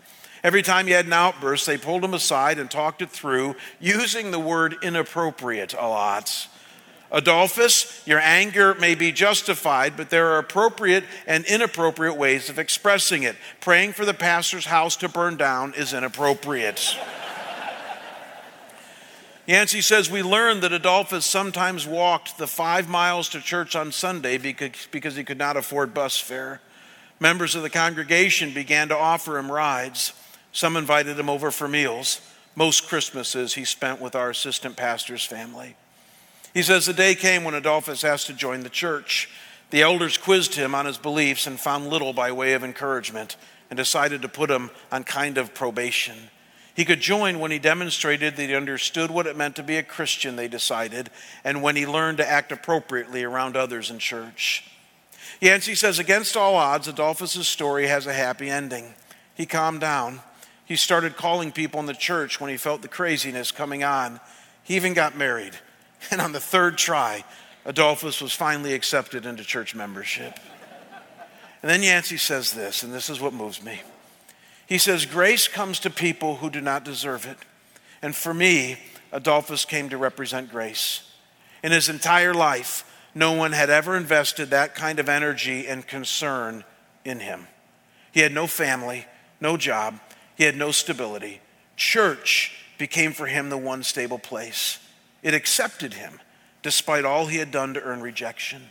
Every 0.43 0.61
time 0.61 0.87
he 0.87 0.93
had 0.93 1.05
an 1.05 1.13
outburst, 1.13 1.65
they 1.65 1.77
pulled 1.77 2.03
him 2.03 2.13
aside 2.13 2.59
and 2.59 2.69
talked 2.69 3.01
it 3.01 3.11
through, 3.11 3.55
using 3.79 4.31
the 4.31 4.39
word 4.39 4.75
inappropriate 4.81 5.73
a 5.73 5.87
lot. 5.87 6.47
Adolphus, 7.13 8.01
your 8.07 8.19
anger 8.19 8.73
may 8.73 8.95
be 8.95 9.11
justified, 9.11 9.95
but 9.95 10.09
there 10.09 10.29
are 10.29 10.39
appropriate 10.39 11.03
and 11.27 11.45
inappropriate 11.45 12.17
ways 12.17 12.49
of 12.49 12.57
expressing 12.57 13.21
it. 13.21 13.35
Praying 13.61 13.93
for 13.93 14.03
the 14.03 14.15
pastor's 14.15 14.65
house 14.65 14.95
to 14.97 15.07
burn 15.07 15.37
down 15.37 15.75
is 15.75 15.93
inappropriate. 15.93 16.97
Yancey 19.45 19.81
says 19.81 20.09
we 20.09 20.23
learned 20.23 20.63
that 20.63 20.73
Adolphus 20.73 21.25
sometimes 21.25 21.85
walked 21.85 22.39
the 22.39 22.47
five 22.47 22.89
miles 22.89 23.29
to 23.29 23.41
church 23.41 23.75
on 23.75 23.91
Sunday 23.91 24.39
because, 24.39 24.87
because 24.89 25.15
he 25.15 25.23
could 25.23 25.37
not 25.37 25.55
afford 25.55 25.93
bus 25.93 26.17
fare. 26.17 26.61
Members 27.19 27.53
of 27.53 27.61
the 27.61 27.69
congregation 27.69 28.53
began 28.53 28.87
to 28.87 28.97
offer 28.97 29.37
him 29.37 29.51
rides. 29.51 30.13
Some 30.51 30.75
invited 30.75 31.19
him 31.19 31.29
over 31.29 31.51
for 31.51 31.67
meals. 31.67 32.21
Most 32.55 32.87
Christmases 32.87 33.53
he 33.53 33.65
spent 33.65 34.01
with 34.01 34.15
our 34.15 34.31
assistant 34.31 34.77
pastor's 34.77 35.25
family. 35.25 35.75
He 36.53 36.61
says 36.61 36.85
the 36.85 36.93
day 36.93 37.15
came 37.15 37.43
when 37.43 37.55
Adolphus 37.55 38.03
asked 38.03 38.27
to 38.27 38.33
join 38.33 38.61
the 38.61 38.69
church. 38.69 39.29
The 39.71 39.81
elders 39.81 40.17
quizzed 40.17 40.53
him 40.53 40.75
on 40.75 40.85
his 40.85 40.97
beliefs 40.99 41.47
and 41.47 41.59
found 41.59 41.87
little 41.87 42.13
by 42.13 42.31
way 42.31 42.53
of 42.53 42.63
encouragement 42.63 43.37
and 43.69 43.77
decided 43.77 44.21
to 44.21 44.29
put 44.29 44.51
him 44.51 44.69
on 44.91 45.03
kind 45.03 45.39
of 45.39 45.55
probation. 45.55 46.15
He 46.75 46.85
could 46.85 47.01
join 47.01 47.39
when 47.39 47.51
he 47.51 47.59
demonstrated 47.59 48.35
that 48.35 48.49
he 48.49 48.55
understood 48.55 49.09
what 49.09 49.27
it 49.27 49.35
meant 49.35 49.55
to 49.55 49.63
be 49.63 49.77
a 49.77 49.83
Christian, 49.83 50.35
they 50.35 50.47
decided, 50.47 51.09
and 51.43 51.61
when 51.61 51.75
he 51.75 51.85
learned 51.85 52.17
to 52.19 52.29
act 52.29 52.51
appropriately 52.51 53.23
around 53.23 53.55
others 53.55 53.89
in 53.89 53.99
church. 53.99 54.69
Yancey 55.41 55.75
says, 55.75 55.99
against 55.99 56.37
all 56.37 56.55
odds, 56.55 56.87
Adolphus's 56.87 57.47
story 57.47 57.87
has 57.87 58.07
a 58.07 58.13
happy 58.13 58.49
ending. 58.49 58.93
He 59.35 59.45
calmed 59.45 59.81
down. 59.81 60.21
He 60.65 60.75
started 60.75 61.17
calling 61.17 61.51
people 61.51 61.79
in 61.79 61.85
the 61.85 61.93
church 61.93 62.39
when 62.39 62.49
he 62.49 62.57
felt 62.57 62.81
the 62.81 62.87
craziness 62.87 63.51
coming 63.51 63.83
on. 63.83 64.19
He 64.63 64.75
even 64.75 64.93
got 64.93 65.17
married. 65.17 65.53
And 66.11 66.21
on 66.21 66.31
the 66.31 66.39
third 66.39 66.77
try, 66.77 67.23
Adolphus 67.65 68.21
was 68.21 68.33
finally 68.33 68.73
accepted 68.73 69.25
into 69.25 69.43
church 69.43 69.73
membership. 69.73 70.37
And 71.61 71.69
then 71.69 71.81
Yancey 71.81 72.17
says 72.17 72.51
this, 72.53 72.83
and 72.83 72.93
this 72.93 73.09
is 73.09 73.21
what 73.21 73.33
moves 73.33 73.63
me. 73.63 73.81
He 74.67 74.77
says, 74.77 75.05
Grace 75.05 75.47
comes 75.47 75.79
to 75.79 75.89
people 75.89 76.37
who 76.37 76.49
do 76.49 76.59
not 76.61 76.83
deserve 76.83 77.25
it. 77.25 77.37
And 78.01 78.15
for 78.15 78.33
me, 78.33 78.77
Adolphus 79.11 79.63
came 79.63 79.89
to 79.89 79.97
represent 79.97 80.51
grace. 80.51 81.09
In 81.63 81.71
his 81.71 81.87
entire 81.87 82.33
life, 82.33 82.83
no 83.15 83.31
one 83.31 83.53
had 83.53 83.69
ever 83.69 83.95
invested 83.95 84.49
that 84.49 84.75
kind 84.75 84.99
of 84.99 85.07
energy 85.07 85.67
and 85.67 85.87
concern 85.87 86.65
in 87.05 87.19
him. 87.19 87.47
He 88.11 88.19
had 88.19 88.33
no 88.33 88.47
family, 88.47 89.05
no 89.39 89.55
job, 89.55 89.99
he 90.35 90.43
had 90.43 90.57
no 90.57 90.71
stability. 90.71 91.39
Church 91.77 92.57
became 92.77 93.13
for 93.13 93.27
him 93.27 93.49
the 93.49 93.57
one 93.57 93.83
stable 93.83 94.19
place. 94.19 94.79
It 95.23 95.33
accepted 95.33 95.95
him 95.95 96.19
despite 96.61 97.05
all 97.05 97.27
he 97.27 97.37
had 97.37 97.51
done 97.51 97.73
to 97.73 97.81
earn 97.81 98.01
rejection. 98.01 98.61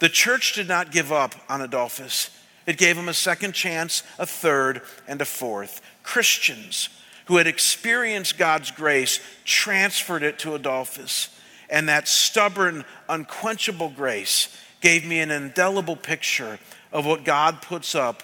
The 0.00 0.08
church 0.08 0.52
did 0.54 0.68
not 0.68 0.92
give 0.92 1.10
up 1.12 1.34
on 1.48 1.60
Adolphus. 1.60 2.30
It 2.66 2.76
gave 2.76 2.96
him 2.96 3.08
a 3.08 3.14
second 3.14 3.52
chance, 3.52 4.02
a 4.18 4.26
third, 4.26 4.82
and 5.06 5.22
a 5.22 5.24
fourth. 5.24 5.80
Christians 6.02 6.90
who 7.26 7.36
had 7.36 7.46
experienced 7.46 8.38
God's 8.38 8.70
grace 8.70 9.20
transferred 9.44 10.22
it 10.22 10.38
to 10.40 10.54
Adolphus. 10.54 11.28
And 11.70 11.88
that 11.88 12.08
stubborn, 12.08 12.84
unquenchable 13.08 13.90
grace 13.90 14.48
gave 14.80 15.04
me 15.04 15.20
an 15.20 15.30
indelible 15.30 15.96
picture 15.96 16.58
of 16.92 17.04
what 17.04 17.24
God 17.24 17.62
puts 17.62 17.94
up 17.94 18.22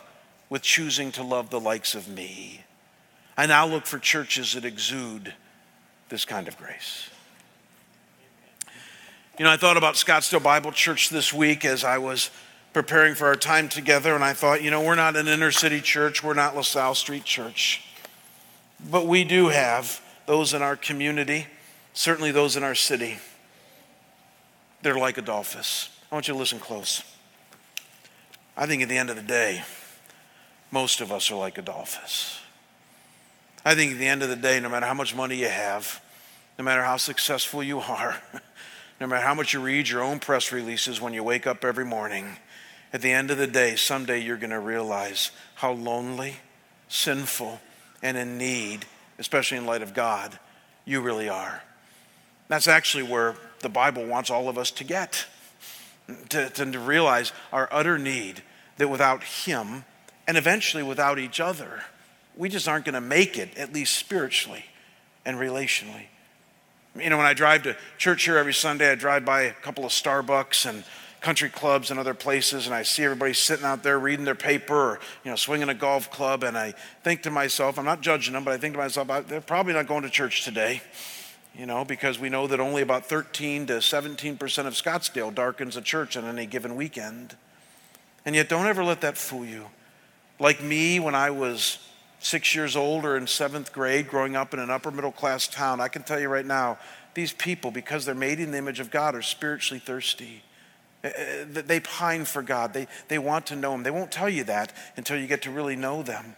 with 0.49 0.63
choosing 0.63 1.13
to 1.13 1.23
love 1.23 1.51
the 1.51 1.61
likes 1.61 1.95
of 1.95 2.09
me. 2.09 2.65
I 3.37 3.47
now 3.47 3.67
look 3.67 3.87
for 3.87 3.99
churches 3.99 4.55
that 4.55 4.65
exude 4.65 5.35
this 6.09 6.25
kind 6.25 6.49
of 6.49 6.57
grace. 6.57 7.11
You 9.37 9.45
know, 9.45 9.51
I 9.51 9.57
thought 9.57 9.77
about 9.77 9.97
Scottsdale 9.97 10.41
Bible 10.41 10.71
Church 10.71 11.09
this 11.11 11.33
week 11.33 11.65
as 11.65 11.83
I 11.83 11.99
was 11.99 12.31
preparing 12.73 13.17
for 13.17 13.27
our 13.27 13.35
time 13.35 13.69
together, 13.69 14.15
and 14.15 14.23
I 14.23 14.33
thought, 14.33 14.63
you 14.63 14.71
know, 14.71 14.81
we're 14.81 14.95
not 14.95 15.17
an 15.17 15.27
inner 15.27 15.51
city 15.51 15.81
church, 15.81 16.23
we're 16.23 16.35
not 16.35 16.55
LaSalle 16.55 16.95
Street 16.95 17.25
Church. 17.25 17.83
But 18.89 19.09
we 19.09 19.25
do 19.25 19.49
have 19.49 20.01
those 20.27 20.55
in 20.55 20.63
our 20.63 20.77
community, 20.77 21.49
certainly 21.95 22.31
those 22.31 22.57
in 22.57 22.63
our 22.63 22.77
city. 22.77 23.19
They're 24.83 24.97
like 24.97 25.19
Adolphus. 25.19 25.89
I 26.13 26.15
want 26.15 26.29
you 26.29 26.35
to 26.35 26.39
listen 26.39 26.61
close. 26.61 27.03
I 28.57 28.67
think 28.67 28.85
at 28.85 28.89
the 28.89 28.99
end 28.99 29.11
of 29.11 29.17
the 29.17 29.23
day, 29.23 29.65
most 30.71 31.01
of 31.01 31.11
us 31.11 31.29
are 31.33 31.37
like 31.37 31.59
Adolphus. 31.59 32.39
I 33.65 33.75
think 33.75 33.95
at 33.95 33.99
the 33.99 34.07
end 34.07 34.23
of 34.23 34.29
the 34.29 34.37
day, 34.37 34.61
no 34.61 34.69
matter 34.69 34.87
how 34.87 34.95
much 34.95 35.13
money 35.13 35.35
you 35.35 35.49
have, 35.49 36.01
no 36.57 36.65
matter 36.65 36.85
how 36.85 36.99
successful 36.99 37.65
you 37.65 37.81
are, 37.81 38.23
no 39.01 39.07
matter 39.07 39.25
how 39.25 39.35
much 39.35 39.53
you 39.53 39.61
read 39.61 39.89
your 39.89 40.03
own 40.03 40.21
press 40.21 40.53
releases 40.53 41.01
when 41.01 41.15
you 41.15 41.23
wake 41.23 41.47
up 41.47 41.65
every 41.65 41.85
morning, 41.85 42.37
at 42.93 43.03
the 43.03 43.11
end 43.11 43.31
of 43.31 43.39
the 43.39 43.47
day, 43.47 43.75
someday 43.75 44.21
you're 44.21 44.37
going 44.37 44.51
to 44.51 44.61
realize 44.61 45.31
how 45.57 45.73
lonely, 45.73 46.37
sinful, 46.89 47.61
and 48.03 48.17
in 48.17 48.39
need, 48.39 48.87
especially 49.19 49.59
in 49.59 49.67
light 49.67 49.83
of 49.83 49.95
God, 49.95 50.39
you 50.85 51.01
really 51.01 51.29
are. 51.29 51.63
That's 52.49 52.69
actually 52.69 53.05
where 53.05 53.35
the 53.61 53.69
Bible 53.69 54.07
wants 54.07 54.31
all 54.31 54.49
of 54.49 54.59
us 54.59 54.71
to 54.73 54.85
get 54.85 55.27
to, 56.29 56.51
to 56.51 56.79
realize 56.79 57.33
our 57.53 57.69
utter 57.73 57.99
need 57.99 58.43
that 58.77 58.89
without 58.89 59.25
Him 59.25 59.85
and 60.27 60.37
eventually 60.37 60.83
without 60.83 61.19
each 61.19 61.41
other, 61.41 61.85
we 62.37 62.49
just 62.49 62.69
aren't 62.69 62.85
going 62.85 62.95
to 62.95 63.01
make 63.01 63.39
it, 63.39 63.57
at 63.57 63.73
least 63.73 63.97
spiritually 63.97 64.65
and 65.25 65.39
relationally. 65.39 66.07
You 66.97 67.11
know, 67.11 67.17
when 67.17 67.27
I 67.27 67.35
drive 67.35 67.65
to 67.65 67.77
church 67.99 68.25
here 68.25 68.39
every 68.39 68.55
Sunday, 68.55 68.89
I 68.89 68.95
drive 68.95 69.25
by 69.25 69.43
a 69.43 69.53
couple 69.53 69.85
of 69.85 69.91
Starbucks 69.91 70.65
and 70.65 70.85
country 71.21 71.49
clubs 71.49 71.91
and 71.91 71.99
other 71.99 72.15
places, 72.15 72.67
and 72.67 72.75
I 72.75 72.85
see 72.85 73.03
everybody 73.03 73.35
sitting 73.35 73.65
out 73.65 73.83
there 73.83 73.99
reading 73.99 74.25
their 74.25 74.37
paper 74.37 74.75
or, 74.75 75.01
you 75.25 75.31
know, 75.33 75.37
swinging 75.37 75.69
a 75.69 75.75
golf 75.75 76.09
club, 76.13 76.45
and 76.45 76.57
I 76.57 76.73
think 77.03 77.23
to 77.23 77.33
myself, 77.33 77.81
I'm 77.81 77.85
not 77.85 78.01
judging 78.01 78.35
them, 78.35 78.45
but 78.45 78.53
I 78.53 78.59
think 78.59 78.75
to 78.75 78.79
myself, 78.79 79.09
they're 79.27 79.41
probably 79.41 79.73
not 79.73 79.89
going 79.89 80.03
to 80.03 80.11
church 80.11 80.45
today, 80.45 80.83
you 81.59 81.67
know, 81.67 81.85
because 81.85 82.21
we 82.21 82.29
know 82.29 82.47
that 82.47 82.61
only 82.61 82.83
about 82.83 83.07
13 83.07 83.67
to 83.67 83.73
17% 83.75 84.33
of 84.67 84.75
Scottsdale 84.75 85.35
darkens 85.35 85.77
a 85.77 85.83
church 85.83 86.17
on 86.17 86.25
any 86.27 86.47
given 86.47 86.77
weekend. 86.77 87.37
And 88.25 88.37
yet, 88.37 88.49
don't 88.49 88.67
ever 88.67 88.85
let 88.85 89.01
that 89.01 89.19
fool 89.19 89.45
you. 89.45 89.67
Like 90.39 90.63
me, 90.63 91.01
when 91.01 91.17
I 91.17 91.31
was 91.31 91.79
six 92.25 92.55
years 92.55 92.75
old 92.75 93.05
or 93.05 93.17
in 93.17 93.27
seventh 93.27 93.73
grade, 93.73 94.09
growing 94.09 94.35
up 94.35 94.55
in 94.55 94.61
an 94.61 94.71
upper 94.71 94.91
middle 94.91 95.13
class 95.13 95.47
town, 95.47 95.79
I 95.81 95.89
can 95.89 96.03
tell 96.03 96.19
you 96.19 96.29
right 96.29 96.47
now, 96.47 96.79
these 97.13 97.33
people, 97.33 97.71
because 97.71 98.05
they're 98.05 98.15
made 98.15 98.41
in 98.41 98.51
the 98.51 98.59
image 98.59 98.81
of 98.81 98.91
God, 98.91 99.15
are 99.15 99.23
spiritually 99.23 99.79
thirsty. 99.79 100.43
Uh, 101.05 101.09
uh, 101.09 101.63
they 101.67 101.81
pine 101.81 102.25
for 102.25 102.43
God. 102.43 102.73
They, 102.73 102.89
they 103.09 103.19
want 103.19 103.47
to 103.47 103.57
know 103.57 103.75
Him. 103.75 103.83
They 103.83 103.91
won't 103.91 104.11
tell 104.11 104.31
you 104.31 104.43
that 104.45 104.73
until 104.97 105.19
you 105.19 105.27
get 105.27 105.43
to 105.43 105.51
really 105.51 105.77
know 105.77 106.03
them. 106.03 106.35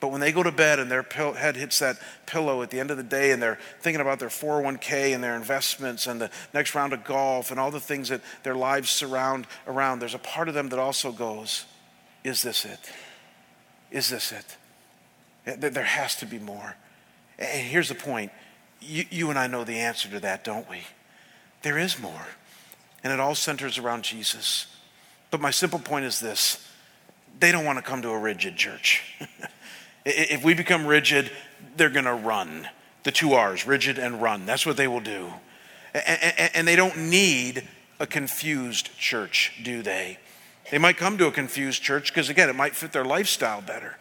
But 0.00 0.08
when 0.08 0.20
they 0.20 0.32
go 0.32 0.42
to 0.42 0.52
bed 0.52 0.80
and 0.80 0.90
their 0.90 1.02
head 1.02 1.56
hits 1.56 1.78
that 1.78 1.96
pillow 2.26 2.60
at 2.60 2.70
the 2.70 2.80
end 2.80 2.90
of 2.90 2.96
the 2.96 3.04
day 3.04 3.30
and 3.30 3.40
they're 3.40 3.58
thinking 3.80 4.02
about 4.02 4.18
their 4.18 4.28
401k 4.28 5.14
and 5.14 5.22
their 5.22 5.36
investments 5.36 6.08
and 6.08 6.20
the 6.20 6.30
next 6.52 6.74
round 6.74 6.92
of 6.92 7.04
golf 7.04 7.52
and 7.52 7.58
all 7.58 7.70
the 7.70 7.80
things 7.80 8.08
that 8.08 8.20
their 8.42 8.56
lives 8.56 8.90
surround 8.90 9.46
around, 9.66 10.00
there's 10.00 10.14
a 10.14 10.18
part 10.18 10.48
of 10.48 10.54
them 10.54 10.68
that 10.70 10.78
also 10.80 11.12
goes, 11.12 11.64
Is 12.24 12.42
this 12.42 12.64
it? 12.64 12.80
Is 13.90 14.10
this 14.10 14.32
it? 14.32 14.56
There 15.44 15.84
has 15.84 16.16
to 16.16 16.26
be 16.26 16.38
more. 16.38 16.76
And 17.38 17.66
here's 17.66 17.88
the 17.88 17.94
point 17.94 18.32
you, 18.80 19.04
you 19.10 19.30
and 19.30 19.38
I 19.38 19.46
know 19.46 19.64
the 19.64 19.78
answer 19.78 20.08
to 20.10 20.20
that, 20.20 20.44
don't 20.44 20.68
we? 20.68 20.82
There 21.62 21.78
is 21.78 21.98
more. 21.98 22.26
and 23.02 23.12
it 23.12 23.20
all 23.20 23.34
centers 23.34 23.78
around 23.78 24.04
Jesus. 24.04 24.66
But 25.30 25.40
my 25.40 25.50
simple 25.50 25.78
point 25.78 26.04
is 26.04 26.20
this 26.20 26.66
they 27.40 27.50
don't 27.52 27.64
want 27.64 27.78
to 27.78 27.82
come 27.82 28.02
to 28.02 28.10
a 28.10 28.18
rigid 28.18 28.56
church. 28.56 29.02
if 30.04 30.44
we 30.44 30.54
become 30.54 30.86
rigid, 30.86 31.30
they're 31.76 31.90
going 31.90 32.04
to 32.04 32.14
run. 32.14 32.68
The 33.02 33.12
two 33.12 33.34
R's, 33.34 33.66
rigid 33.66 33.98
and 33.98 34.22
run. 34.22 34.46
That's 34.46 34.64
what 34.64 34.76
they 34.76 34.88
will 34.88 35.00
do. 35.00 35.32
And 35.92 36.66
they 36.66 36.76
don't 36.76 37.10
need 37.10 37.68
a 38.00 38.06
confused 38.06 38.96
church, 38.98 39.52
do 39.62 39.82
they? 39.82 40.18
They 40.70 40.78
might 40.78 40.96
come 40.96 41.18
to 41.18 41.26
a 41.26 41.32
confused 41.32 41.82
church 41.82 42.12
because, 42.12 42.28
again, 42.28 42.48
it 42.48 42.56
might 42.56 42.74
fit 42.74 42.92
their 42.92 43.04
lifestyle 43.04 43.60
better. 43.60 43.96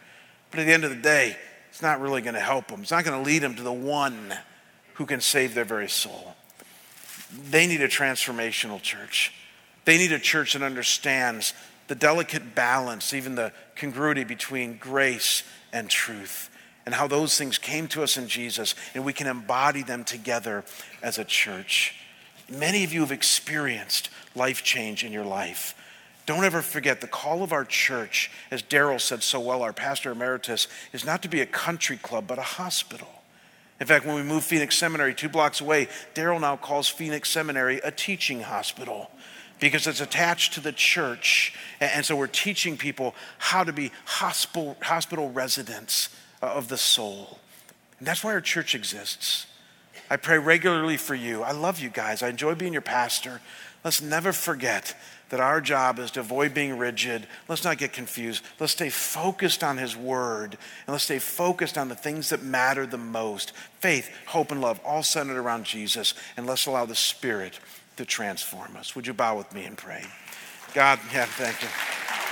But 0.53 0.59
at 0.59 0.65
the 0.67 0.73
end 0.73 0.83
of 0.83 0.91
the 0.91 0.95
day, 0.95 1.35
it's 1.69 1.81
not 1.81 1.99
really 1.99 2.21
going 2.21 2.35
to 2.35 2.39
help 2.39 2.67
them. 2.67 2.81
It's 2.81 2.91
not 2.91 3.03
going 3.03 3.17
to 3.17 3.27
lead 3.27 3.39
them 3.39 3.55
to 3.55 3.63
the 3.63 3.73
one 3.73 4.35
who 4.93 5.07
can 5.07 5.19
save 5.19 5.55
their 5.55 5.65
very 5.65 5.89
soul. 5.89 6.35
They 7.49 7.65
need 7.65 7.81
a 7.81 7.87
transformational 7.87 8.79
church. 8.79 9.33
They 9.85 9.97
need 9.97 10.11
a 10.11 10.19
church 10.19 10.53
that 10.53 10.61
understands 10.61 11.55
the 11.87 11.95
delicate 11.95 12.53
balance, 12.53 13.15
even 13.15 13.33
the 13.33 13.51
congruity 13.75 14.23
between 14.23 14.77
grace 14.77 15.41
and 15.73 15.89
truth, 15.89 16.51
and 16.85 16.93
how 16.93 17.07
those 17.07 17.35
things 17.35 17.57
came 17.57 17.87
to 17.87 18.03
us 18.03 18.15
in 18.15 18.27
Jesus, 18.27 18.75
and 18.93 19.03
we 19.03 19.11
can 19.11 19.25
embody 19.25 19.81
them 19.81 20.03
together 20.03 20.63
as 21.01 21.17
a 21.17 21.25
church. 21.25 21.95
Many 22.47 22.83
of 22.83 22.93
you 22.93 22.99
have 22.99 23.11
experienced 23.11 24.11
life 24.35 24.63
change 24.63 25.03
in 25.03 25.11
your 25.11 25.25
life. 25.25 25.73
Don't 26.25 26.45
ever 26.45 26.61
forget 26.61 27.01
the 27.01 27.07
call 27.07 27.43
of 27.43 27.51
our 27.51 27.65
church, 27.65 28.31
as 28.49 28.63
Darryl 28.63 29.01
said 29.01 29.23
so 29.23 29.39
well, 29.39 29.61
our 29.61 29.73
pastor 29.73 30.11
emeritus, 30.11 30.67
is 30.93 31.05
not 31.05 31.21
to 31.23 31.27
be 31.27 31.41
a 31.41 31.45
country 31.45 31.97
club, 31.97 32.27
but 32.27 32.39
a 32.39 32.43
hospital. 32.43 33.09
In 33.81 33.87
fact, 33.87 34.05
when 34.05 34.15
we 34.15 34.23
moved 34.23 34.45
Phoenix 34.45 34.77
Seminary 34.77 35.13
two 35.13 35.27
blocks 35.27 35.59
away, 35.59 35.89
Darryl 36.15 36.39
now 36.39 36.55
calls 36.55 36.87
Phoenix 36.87 37.29
Seminary 37.29 37.81
a 37.83 37.91
teaching 37.91 38.41
hospital 38.41 39.11
because 39.59 39.87
it's 39.87 39.99
attached 39.99 40.53
to 40.53 40.61
the 40.61 40.71
church. 40.71 41.53
And 41.81 42.05
so 42.05 42.15
we're 42.15 42.27
teaching 42.27 42.77
people 42.77 43.15
how 43.37 43.65
to 43.65 43.73
be 43.73 43.91
hospital, 44.05 44.77
hospital 44.81 45.31
residents 45.31 46.09
uh, 46.41 46.47
of 46.47 46.69
the 46.69 46.77
soul. 46.77 47.39
And 47.99 48.07
that's 48.07 48.23
why 48.23 48.31
our 48.31 48.41
church 48.41 48.75
exists. 48.75 49.47
I 50.09 50.15
pray 50.15 50.37
regularly 50.37 50.97
for 50.97 51.15
you. 51.15 51.43
I 51.43 51.51
love 51.51 51.79
you 51.79 51.89
guys. 51.89 52.23
I 52.23 52.29
enjoy 52.29 52.55
being 52.55 52.73
your 52.73 52.81
pastor. 52.81 53.41
Let's 53.83 54.01
never 54.01 54.31
forget 54.31 54.95
that 55.33 55.39
our 55.39 55.59
job 55.59 55.97
is 55.97 56.11
to 56.11 56.19
avoid 56.19 56.53
being 56.53 56.77
rigid. 56.77 57.25
Let's 57.47 57.63
not 57.63 57.79
get 57.79 57.91
confused. 57.91 58.43
Let's 58.59 58.73
stay 58.73 58.91
focused 58.91 59.63
on 59.63 59.79
His 59.79 59.97
Word 59.97 60.59
and 60.85 60.93
let's 60.93 61.05
stay 61.05 61.17
focused 61.17 61.75
on 61.75 61.89
the 61.89 61.95
things 61.95 62.29
that 62.29 62.43
matter 62.43 62.85
the 62.85 62.99
most 62.99 63.51
faith, 63.79 64.11
hope, 64.27 64.51
and 64.51 64.61
love, 64.61 64.79
all 64.85 65.01
centered 65.01 65.37
around 65.37 65.63
Jesus. 65.65 66.13
And 66.37 66.45
let's 66.45 66.67
allow 66.67 66.85
the 66.85 66.93
Spirit 66.93 67.59
to 67.97 68.05
transform 68.05 68.77
us. 68.77 68.95
Would 68.95 69.07
you 69.07 69.13
bow 69.15 69.35
with 69.35 69.51
me 69.55 69.63
and 69.63 69.75
pray? 69.75 70.05
God, 70.75 70.99
yeah, 71.11 71.25
thank 71.25 71.63
you. 71.63 72.22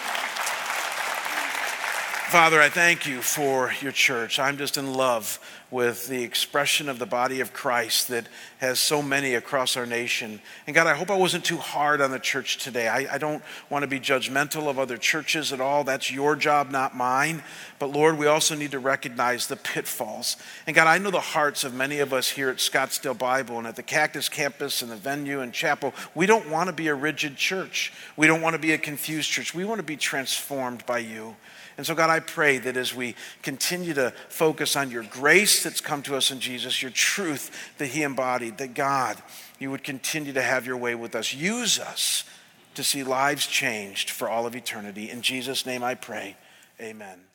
Father, 2.32 2.62
I 2.62 2.70
thank 2.70 3.06
you 3.06 3.22
for 3.22 3.74
your 3.82 3.92
church. 3.92 4.40
I'm 4.40 4.58
just 4.58 4.78
in 4.78 4.94
love 4.94 5.38
with 5.70 6.08
the 6.08 6.24
expression 6.24 6.88
of 6.88 6.98
the 6.98 7.06
body 7.06 7.42
of 7.42 7.52
Christ 7.52 8.08
that 8.08 8.28
has 8.60 8.80
so 8.80 9.02
many 9.02 9.34
across 9.34 9.76
our 9.76 9.86
nation. 9.86 10.40
And 10.66 10.74
God, 10.74 10.88
I 10.88 10.94
hope 10.94 11.12
I 11.12 11.18
wasn't 11.18 11.44
too 11.44 11.58
hard 11.58 12.00
on 12.00 12.10
the 12.10 12.20
church 12.20 12.64
today. 12.64 12.88
I, 12.88 13.16
I, 13.16 13.18
don't 13.18 13.44
want 13.70 13.84
to 13.84 13.88
be 13.88 14.00
judgmental 14.00 14.70
of 14.70 14.80
other 14.80 14.96
churches 14.96 15.52
at 15.52 15.60
all. 15.60 15.84
That's 15.84 16.10
your 16.10 16.38
job, 16.38 16.72
not 16.72 16.96
mine. 16.96 17.44
But 17.80 17.88
Lord, 17.92 18.18
we 18.18 18.28
also 18.28 18.56
need 18.56 18.72
to 18.72 18.80
recognize 18.80 19.48
the 19.48 19.58
pitfalls. 19.58 20.38
And 20.66 20.74
God, 20.74 20.88
I 20.88 21.00
know 21.00 21.12
the 21.12 21.20
hearts 21.20 21.66
of 21.66 21.74
many 21.74 22.00
of 22.00 22.14
us 22.14 22.30
here 22.30 22.50
at 22.50 22.58
Scottsdale 22.58 23.18
Bible 23.18 23.58
and 23.58 23.68
at 23.68 23.76
the 23.76 23.84
Cactus 23.84 24.30
campus 24.30 24.82
and 24.82 24.90
the 24.90 24.96
venue 24.96 25.42
and 25.42 25.52
chapel. 25.52 25.94
We 26.16 26.28
don't 26.28 26.50
want 26.50 26.68
to 26.68 26.74
be 26.74 26.88
a 26.88 26.96
rigid 26.96 27.36
church, 27.36 27.92
we 28.16 28.26
don't 28.26 28.42
want 28.42 28.54
to 28.54 28.62
be 28.62 28.72
a 28.72 28.78
confused 28.78 29.30
church. 29.30 29.54
We 29.54 29.66
want 29.66 29.80
to 29.80 29.84
be 29.84 29.98
transformed 29.98 30.86
by 30.86 31.00
you. 31.00 31.36
And 31.82 31.86
so, 31.88 31.96
God, 31.96 32.12
I 32.12 32.20
pray 32.20 32.60
that 32.60 32.78
as 32.78 32.94
we 32.94 33.16
continue 33.42 33.96
to 33.96 34.14
focus 34.30 34.76
on 34.76 34.92
your 34.92 35.02
grace 35.02 35.64
that's 35.64 35.82
come 35.82 36.04
to 36.04 36.16
us 36.16 36.30
in 36.30 36.40
Jesus, 36.40 36.80
your 36.80 36.92
truth 36.92 37.50
that 37.80 37.88
He 37.88 38.04
embodied, 38.04 38.60
that 38.60 38.76
God, 38.76 39.18
you 39.58 39.72
would 39.72 39.84
continue 39.84 40.32
to 40.34 40.44
have 40.44 40.68
your 40.68 40.78
way 40.78 40.94
with 40.94 41.16
us. 41.16 41.34
Use 41.34 41.80
us 41.80 42.24
to 42.76 42.84
see 42.84 43.04
lives 43.04 43.48
changed 43.48 44.12
for 44.12 44.30
all 44.30 44.46
of 44.46 44.56
eternity. 44.56 45.10
In 45.10 45.24
Jesus' 45.24 45.66
name 45.66 45.84
I 45.84 45.96
pray. 45.96 46.38
Amen. 46.80 47.31